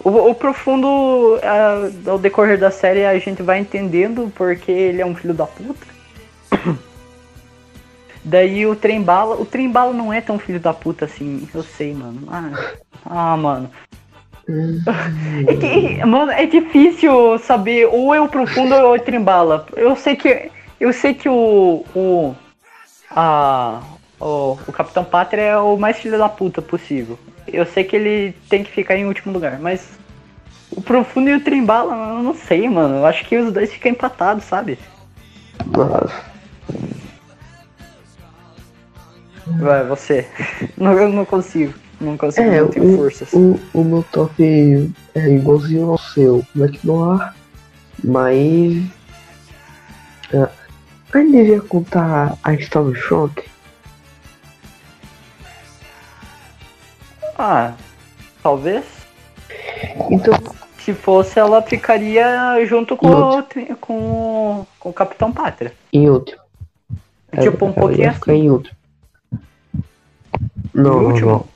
O, 0.05 0.29
o 0.29 0.35
profundo, 0.35 1.39
ah, 1.41 1.89
ao 2.11 2.19
decorrer 2.19 2.59
da 2.59 2.69
série, 2.69 3.03
a 3.03 3.17
gente 3.17 3.41
vai 3.41 3.57
entendendo 3.57 4.31
porque 4.35 4.71
ele 4.71 5.01
é 5.01 5.05
um 5.05 5.15
filho 5.15 5.33
da 5.33 5.47
puta. 5.47 5.87
Daí 8.23 8.67
o 8.67 8.75
trem 8.75 9.01
bala. 9.01 9.35
O 9.35 9.45
trem 9.45 9.67
bala 9.67 9.93
não 9.93 10.13
é 10.13 10.21
tão 10.21 10.37
filho 10.37 10.59
da 10.59 10.71
puta 10.71 11.05
assim, 11.05 11.49
eu 11.51 11.63
sei, 11.63 11.95
mano. 11.95 12.21
Ah, 12.29 12.51
ah 13.03 13.35
mano. 13.37 13.71
É 15.47 15.55
que, 15.55 16.05
mano, 16.05 16.31
é 16.31 16.45
difícil 16.45 17.39
saber 17.39 17.87
ou 17.87 18.13
é 18.13 18.21
o 18.21 18.29
profundo 18.29 18.75
ou 18.75 18.95
é 18.95 18.99
o 18.99 19.03
trembala. 19.03 19.65
Eu 19.75 19.95
sei 19.95 20.15
que. 20.15 20.51
Eu 20.79 20.93
sei 20.93 21.15
que 21.15 21.27
o. 21.27 21.83
o 21.95 22.35
a, 23.09 23.81
o, 24.19 24.51
o 24.67 24.71
Capitão 24.71 25.03
Pátria 25.03 25.41
é 25.41 25.57
o 25.57 25.75
mais 25.77 25.97
filho 25.97 26.19
da 26.19 26.29
puta 26.29 26.61
possível. 26.61 27.17
Eu 27.47 27.65
sei 27.65 27.83
que 27.83 27.95
ele 27.95 28.35
tem 28.49 28.63
que 28.63 28.71
ficar 28.71 28.95
em 28.95 29.05
último 29.05 29.33
lugar, 29.33 29.59
mas. 29.59 29.87
O 30.71 30.81
profundo 30.81 31.29
e 31.29 31.33
o 31.35 31.39
trembala, 31.43 32.15
eu 32.17 32.23
não 32.23 32.33
sei, 32.33 32.67
mano. 32.67 32.95
Eu 32.97 33.05
acho 33.05 33.23
que 33.25 33.37
os 33.37 33.53
dois 33.53 33.71
ficam 33.71 33.91
empatados, 33.91 34.43
sabe? 34.43 34.77
Nossa. 35.67 36.23
Vai, 39.47 39.85
você. 39.85 40.27
Não, 40.75 40.93
eu 40.93 41.09
não 41.09 41.23
consigo. 41.23 41.73
Não 42.01 42.17
consigo, 42.17 42.49
É, 42.49 42.59
não 42.61 42.67
tenho 42.67 42.93
o, 42.93 42.97
forças. 42.97 43.31
o, 43.31 43.59
o 43.73 43.83
meu 43.83 44.03
top 44.11 44.91
é 45.13 45.29
igualzinho 45.29 45.91
ao 45.91 45.97
seu, 45.97 46.45
Noir, 46.83 47.33
mas. 48.03 48.83
É, 50.33 50.49
eu 51.13 51.31
devia 51.31 51.61
contar 51.61 52.37
a 52.43 52.53
Stormfront. 52.55 53.43
Ah, 57.37 57.73
talvez. 58.41 58.85
Então, 60.11 60.33
Se 60.79 60.93
fosse, 60.93 61.39
ela 61.39 61.61
ficaria 61.63 62.63
junto 62.67 62.95
com, 62.95 63.07
o, 63.07 63.43
com, 63.81 63.93
o- 64.61 64.67
com 64.79 64.89
o 64.89 64.93
Capitão 64.93 65.31
Pátria. 65.31 65.73
em 65.91 66.07
outro. 66.09 66.37
Tipo, 67.41 67.65
um 67.65 67.69
Ela 67.69 67.79
pouquinho 67.79 68.09
assim. 68.11 68.31
em 68.31 68.49
outro. 68.51 68.71
Não, 70.73 70.83
não, 71.01 71.05
último? 71.07 71.47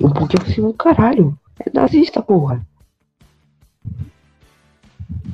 não. 0.00 0.08
Um 0.08 0.12
pouquinho 0.12 0.42
acima 0.42 0.68
do 0.68 0.74
caralho. 0.74 1.38
É 1.60 1.70
nazista, 1.72 2.22
porra. 2.22 2.62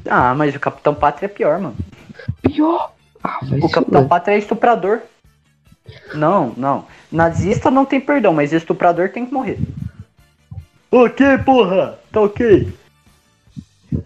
Ah, 0.08 0.34
mas 0.34 0.54
o 0.54 0.60
Capitão 0.60 0.94
Pátria 0.94 1.26
é 1.26 1.28
pior, 1.28 1.58
mano. 1.60 1.76
Pior. 2.42 2.92
Ah, 3.22 3.38
vai 3.42 3.58
O 3.60 3.68
Capitão 3.70 4.00
fuder. 4.02 4.08
Pátria 4.08 4.34
é 4.34 4.38
estuprador. 4.38 5.00
Não, 6.14 6.52
não. 6.56 6.86
Nazista 7.12 7.70
não 7.70 7.84
tem 7.84 8.00
perdão, 8.00 8.32
mas 8.34 8.52
estuprador 8.52 9.10
tem 9.10 9.24
que 9.26 9.32
morrer. 9.32 9.58
Ok, 10.96 11.38
porra! 11.44 11.98
Tá 12.12 12.20
ok. 12.20 12.72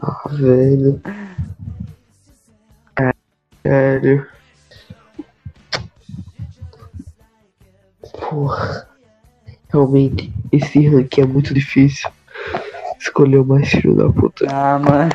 Ah, 0.01 0.28
velho. 0.31 0.98
Sério. 3.62 4.27
Porra. 8.19 8.89
Realmente, 9.70 10.32
esse 10.51 10.89
ranking 10.89 11.20
é 11.20 11.27
muito 11.27 11.52
difícil. 11.52 12.10
Escolher 12.98 13.40
o 13.40 13.44
mais 13.44 13.69
filho 13.69 13.94
da 13.94 14.10
puta. 14.10 14.47
Ah, 14.51 14.78
mano. 14.78 15.10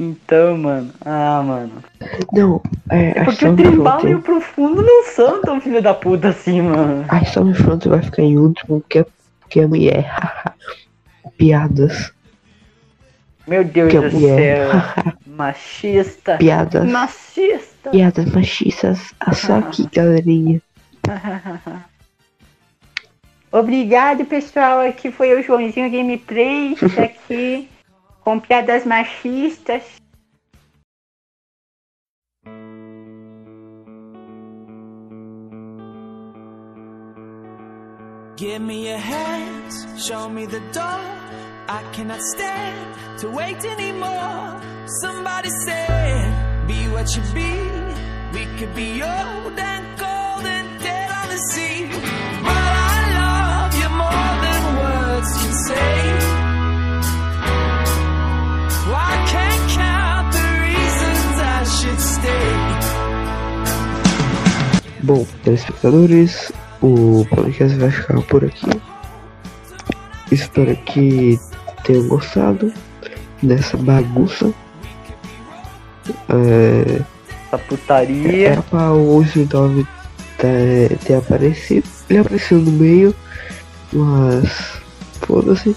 Então, 0.00 0.56
mano. 0.56 0.90
Ah, 1.04 1.42
mano. 1.42 1.84
Não, 2.32 2.62
é. 2.90 3.18
É 3.18 3.20
a 3.20 3.24
porque 3.26 3.46
o 3.46 3.54
Trimbala 3.54 4.08
e 4.08 4.14
o. 4.14 4.22
Profundo 4.22 4.82
não 4.82 5.04
são 5.04 5.42
tão 5.42 5.60
filho 5.60 5.82
da 5.82 5.92
puta 5.92 6.28
assim, 6.28 6.62
mano. 6.62 7.04
A 7.06 7.20
Stormfront 7.20 7.86
vai 7.86 8.00
ficar 8.00 8.22
em 8.22 8.38
último 8.38 8.80
porque 8.80 9.00
é, 9.00 9.06
porque 9.40 9.60
é 9.60 9.66
mulher. 9.66 10.10
Piadas. 11.36 12.14
Meu 13.46 13.62
Deus 13.62 13.92
do 13.92 14.10
céu. 14.20 14.70
Machista. 15.26 16.38
Piadas. 16.38 16.90
Machista. 16.90 17.90
Piadas 17.90 18.24
machistas. 18.32 19.14
Só 19.34 19.58
aqui, 19.58 19.86
galerinha. 19.92 20.62
Obrigado, 23.52 24.24
pessoal. 24.24 24.80
Aqui 24.80 25.10
foi 25.10 25.38
o 25.38 25.42
Joãozinho 25.42 25.90
Gameplay. 25.90 26.74
Aqui 26.96 27.68
com 28.24 28.40
piadas 28.40 28.84
machistas. 28.84 29.82
Give 38.36 38.58
me 38.58 38.88
your 38.88 38.98
hands, 38.98 39.86
show 40.06 40.28
me 40.30 40.46
the 40.46 40.60
door. 40.72 41.00
I 41.68 41.82
cannot 41.92 42.22
stand 42.22 43.18
to 43.20 43.28
wait 43.30 43.62
anymore. 43.64 44.60
Somebody 45.02 45.50
said, 45.66 46.66
be 46.66 46.88
what 46.88 47.14
you 47.14 47.22
be. 47.34 47.52
We 48.32 48.46
could 48.56 48.74
be 48.74 49.02
old 49.02 49.58
and 49.58 49.98
cold 49.98 50.46
and 50.46 50.80
dead 50.80 51.10
on 51.10 51.28
the 51.28 51.38
sea. 51.50 51.86
But 52.42 52.72
I 52.88 52.98
love 53.20 53.74
you 53.80 53.88
more 54.02 54.30
than 54.44 54.62
words 54.82 55.30
can 55.42 55.52
say. 55.66 55.99
Bom, 65.02 65.26
telespectadores, 65.42 66.52
o 66.82 67.26
podcast 67.30 67.76
vai 67.78 67.90
ficar 67.90 68.20
por 68.22 68.44
aqui. 68.44 68.70
Espero 70.30 70.76
que 70.76 71.38
tenham 71.84 72.06
gostado 72.08 72.72
dessa 73.42 73.76
bagunça. 73.76 74.52
É, 76.28 77.02
Essa 77.46 77.58
putaria. 77.58 78.48
era 78.50 78.62
pra 78.62 78.92
o 78.92 79.16
89 79.16 79.86
ter, 80.38 80.96
ter 80.98 81.14
aparecido. 81.14 81.88
Ele 82.08 82.18
apareceu 82.20 82.58
no 82.58 82.70
meio, 82.70 83.14
mas 83.92 84.80
foda-se. 85.22 85.74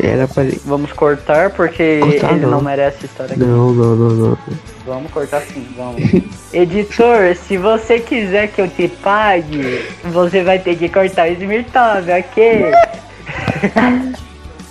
Era 0.00 0.28
pra 0.28 0.44
ele. 0.44 0.60
Vamos 0.64 0.92
cortar 0.92 1.50
porque 1.50 1.98
Cortar 2.00 2.32
ele 2.32 2.40
não. 2.42 2.50
não. 2.52 2.60
merece 2.62 3.06
estar 3.06 3.24
aqui. 3.24 3.38
Não, 3.38 3.72
não, 3.72 3.96
não, 3.96 4.10
não. 4.10 4.38
Vamos 4.86 5.10
cortar 5.10 5.42
sim, 5.42 5.66
vamos. 5.76 6.02
Editor, 6.52 7.34
se 7.36 7.56
você 7.56 7.98
quiser 7.98 8.48
que 8.48 8.60
eu 8.60 8.68
te 8.68 8.88
pague, 8.88 9.84
você 10.04 10.42
vai 10.42 10.58
ter 10.58 10.76
que 10.76 10.88
cortar 10.88 11.28
esse 11.28 11.44
Mirtov, 11.46 12.08
ok? 12.10 12.64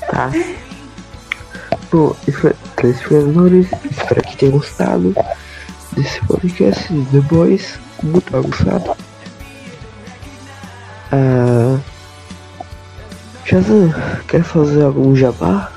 Tá. 0.10 0.32
Bom, 1.92 2.16
isso 2.26 2.40
foi 2.40 2.54
telespectadores. 2.78 3.68
Espero 3.92 4.22
que 4.22 4.38
tenham 4.38 4.54
gostado 4.54 5.14
desse 5.92 6.26
podcast 6.26 6.88
The 7.12 7.20
Boys. 7.30 7.78
Muito 8.02 8.32
bagunçado. 8.32 8.96
Ah, 11.12 11.78
Shazam, 13.48 13.90
quer 14.28 14.44
fazer 14.44 14.84
algum 14.84 15.16
jabá? 15.16 15.72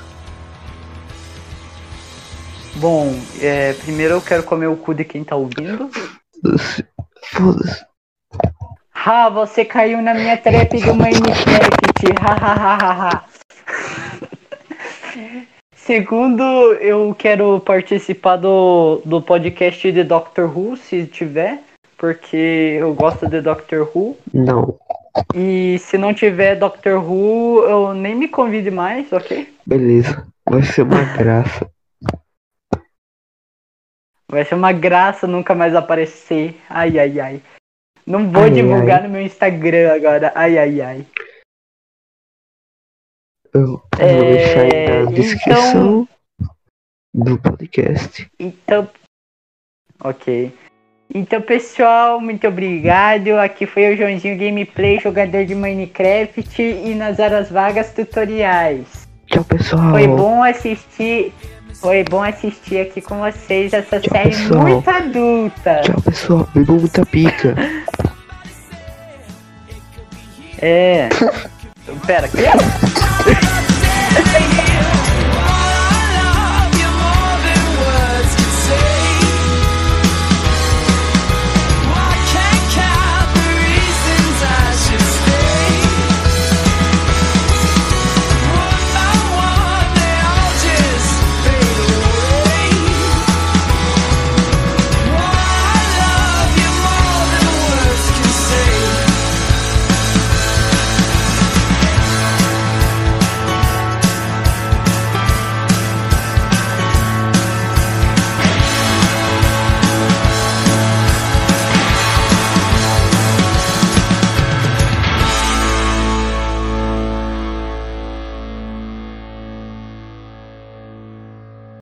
Bom, 2.75 3.17
é, 3.39 3.71
primeiro 3.71 4.15
eu 4.15 4.21
quero 4.21 4.43
comer 4.43 4.67
o 4.67 4.75
cu 4.75 4.93
de 4.93 5.05
quem 5.05 5.23
tá 5.23 5.37
ouvindo. 5.37 5.89
Foda-se. 7.31 7.85
Ah, 8.93 9.29
você 9.29 9.63
caiu 9.63 10.01
na 10.01 10.13
minha 10.13 10.35
trap 10.35 10.81
do 10.81 10.93
Minecraft. 10.93 12.11
Ha, 12.19 12.33
ha, 12.33 12.75
ha, 12.75 13.09
ha. 13.09 13.25
Segundo, 15.73 16.43
eu 16.73 17.15
quero 17.17 17.61
participar 17.61 18.35
do, 18.35 19.01
do 19.05 19.21
podcast 19.21 19.89
de 19.89 20.03
Doctor 20.03 20.45
Who, 20.45 20.75
se 20.75 21.05
tiver, 21.05 21.63
porque 21.97 22.75
eu 22.81 22.93
gosto 22.93 23.29
de 23.29 23.39
Doctor 23.39 23.89
Who. 23.95 24.17
Não. 24.33 24.77
E 25.35 25.77
se 25.79 25.97
não 25.97 26.13
tiver 26.13 26.55
Doctor 26.55 27.03
Who, 27.03 27.63
eu 27.63 27.93
nem 27.93 28.15
me 28.15 28.27
convide 28.29 28.71
mais, 28.71 29.11
ok? 29.11 29.53
Beleza. 29.65 30.25
Vai 30.49 30.63
ser 30.63 30.83
uma 30.83 31.03
graça. 31.17 31.69
Vai 34.29 34.45
ser 34.45 34.55
uma 34.55 34.71
graça 34.71 35.27
nunca 35.27 35.53
mais 35.53 35.75
aparecer. 35.75 36.55
Ai, 36.69 36.97
ai, 36.97 37.19
ai. 37.19 37.43
Não 38.05 38.31
vou 38.31 38.43
Ai, 38.43 38.51
divulgar 38.51 39.01
ai. 39.01 39.07
no 39.07 39.13
meu 39.13 39.21
Instagram 39.21 39.93
agora. 39.93 40.31
Ai, 40.33 40.57
ai, 40.57 40.81
ai. 40.81 41.05
Eu 43.53 43.67
vou 43.67 43.81
É, 43.99 44.31
deixar 44.31 44.61
aí 44.61 44.69
na 44.87 45.01
então- 45.01 45.13
descrição 45.13 46.07
do 47.13 47.37
podcast. 47.37 48.31
Então. 48.39 48.89
Ok. 50.03 50.57
Então, 51.13 51.41
pessoal, 51.41 52.21
muito 52.21 52.47
obrigado. 52.47 53.31
Aqui 53.37 53.65
foi 53.65 53.93
o 53.93 53.97
Joãozinho 53.97 54.37
Gameplay, 54.37 54.99
jogador 54.99 55.45
de 55.45 55.53
Minecraft 55.53 56.61
e 56.61 56.95
nas 56.95 57.19
horas 57.19 57.49
vagas 57.49 57.91
tutoriais. 57.91 58.85
Tchau, 59.27 59.43
pessoal. 59.43 59.91
Foi 59.91 60.07
bom 60.07 60.43
assistir. 60.43 61.33
Foi 61.75 62.03
bom 62.03 62.21
assistir 62.23 62.81
aqui 62.81 63.01
com 63.01 63.19
vocês 63.19 63.73
essa 63.73 63.99
Tchau, 63.99 64.13
série 64.15 64.29
pessoal. 64.29 64.61
muito 64.61 64.89
adulta. 64.89 65.81
Tchau, 65.83 66.01
pessoal. 66.01 66.49
Muita 66.53 67.05
pica. 67.05 67.55
É. 70.59 71.09
Pera, 72.07 72.27
que? 72.27 73.50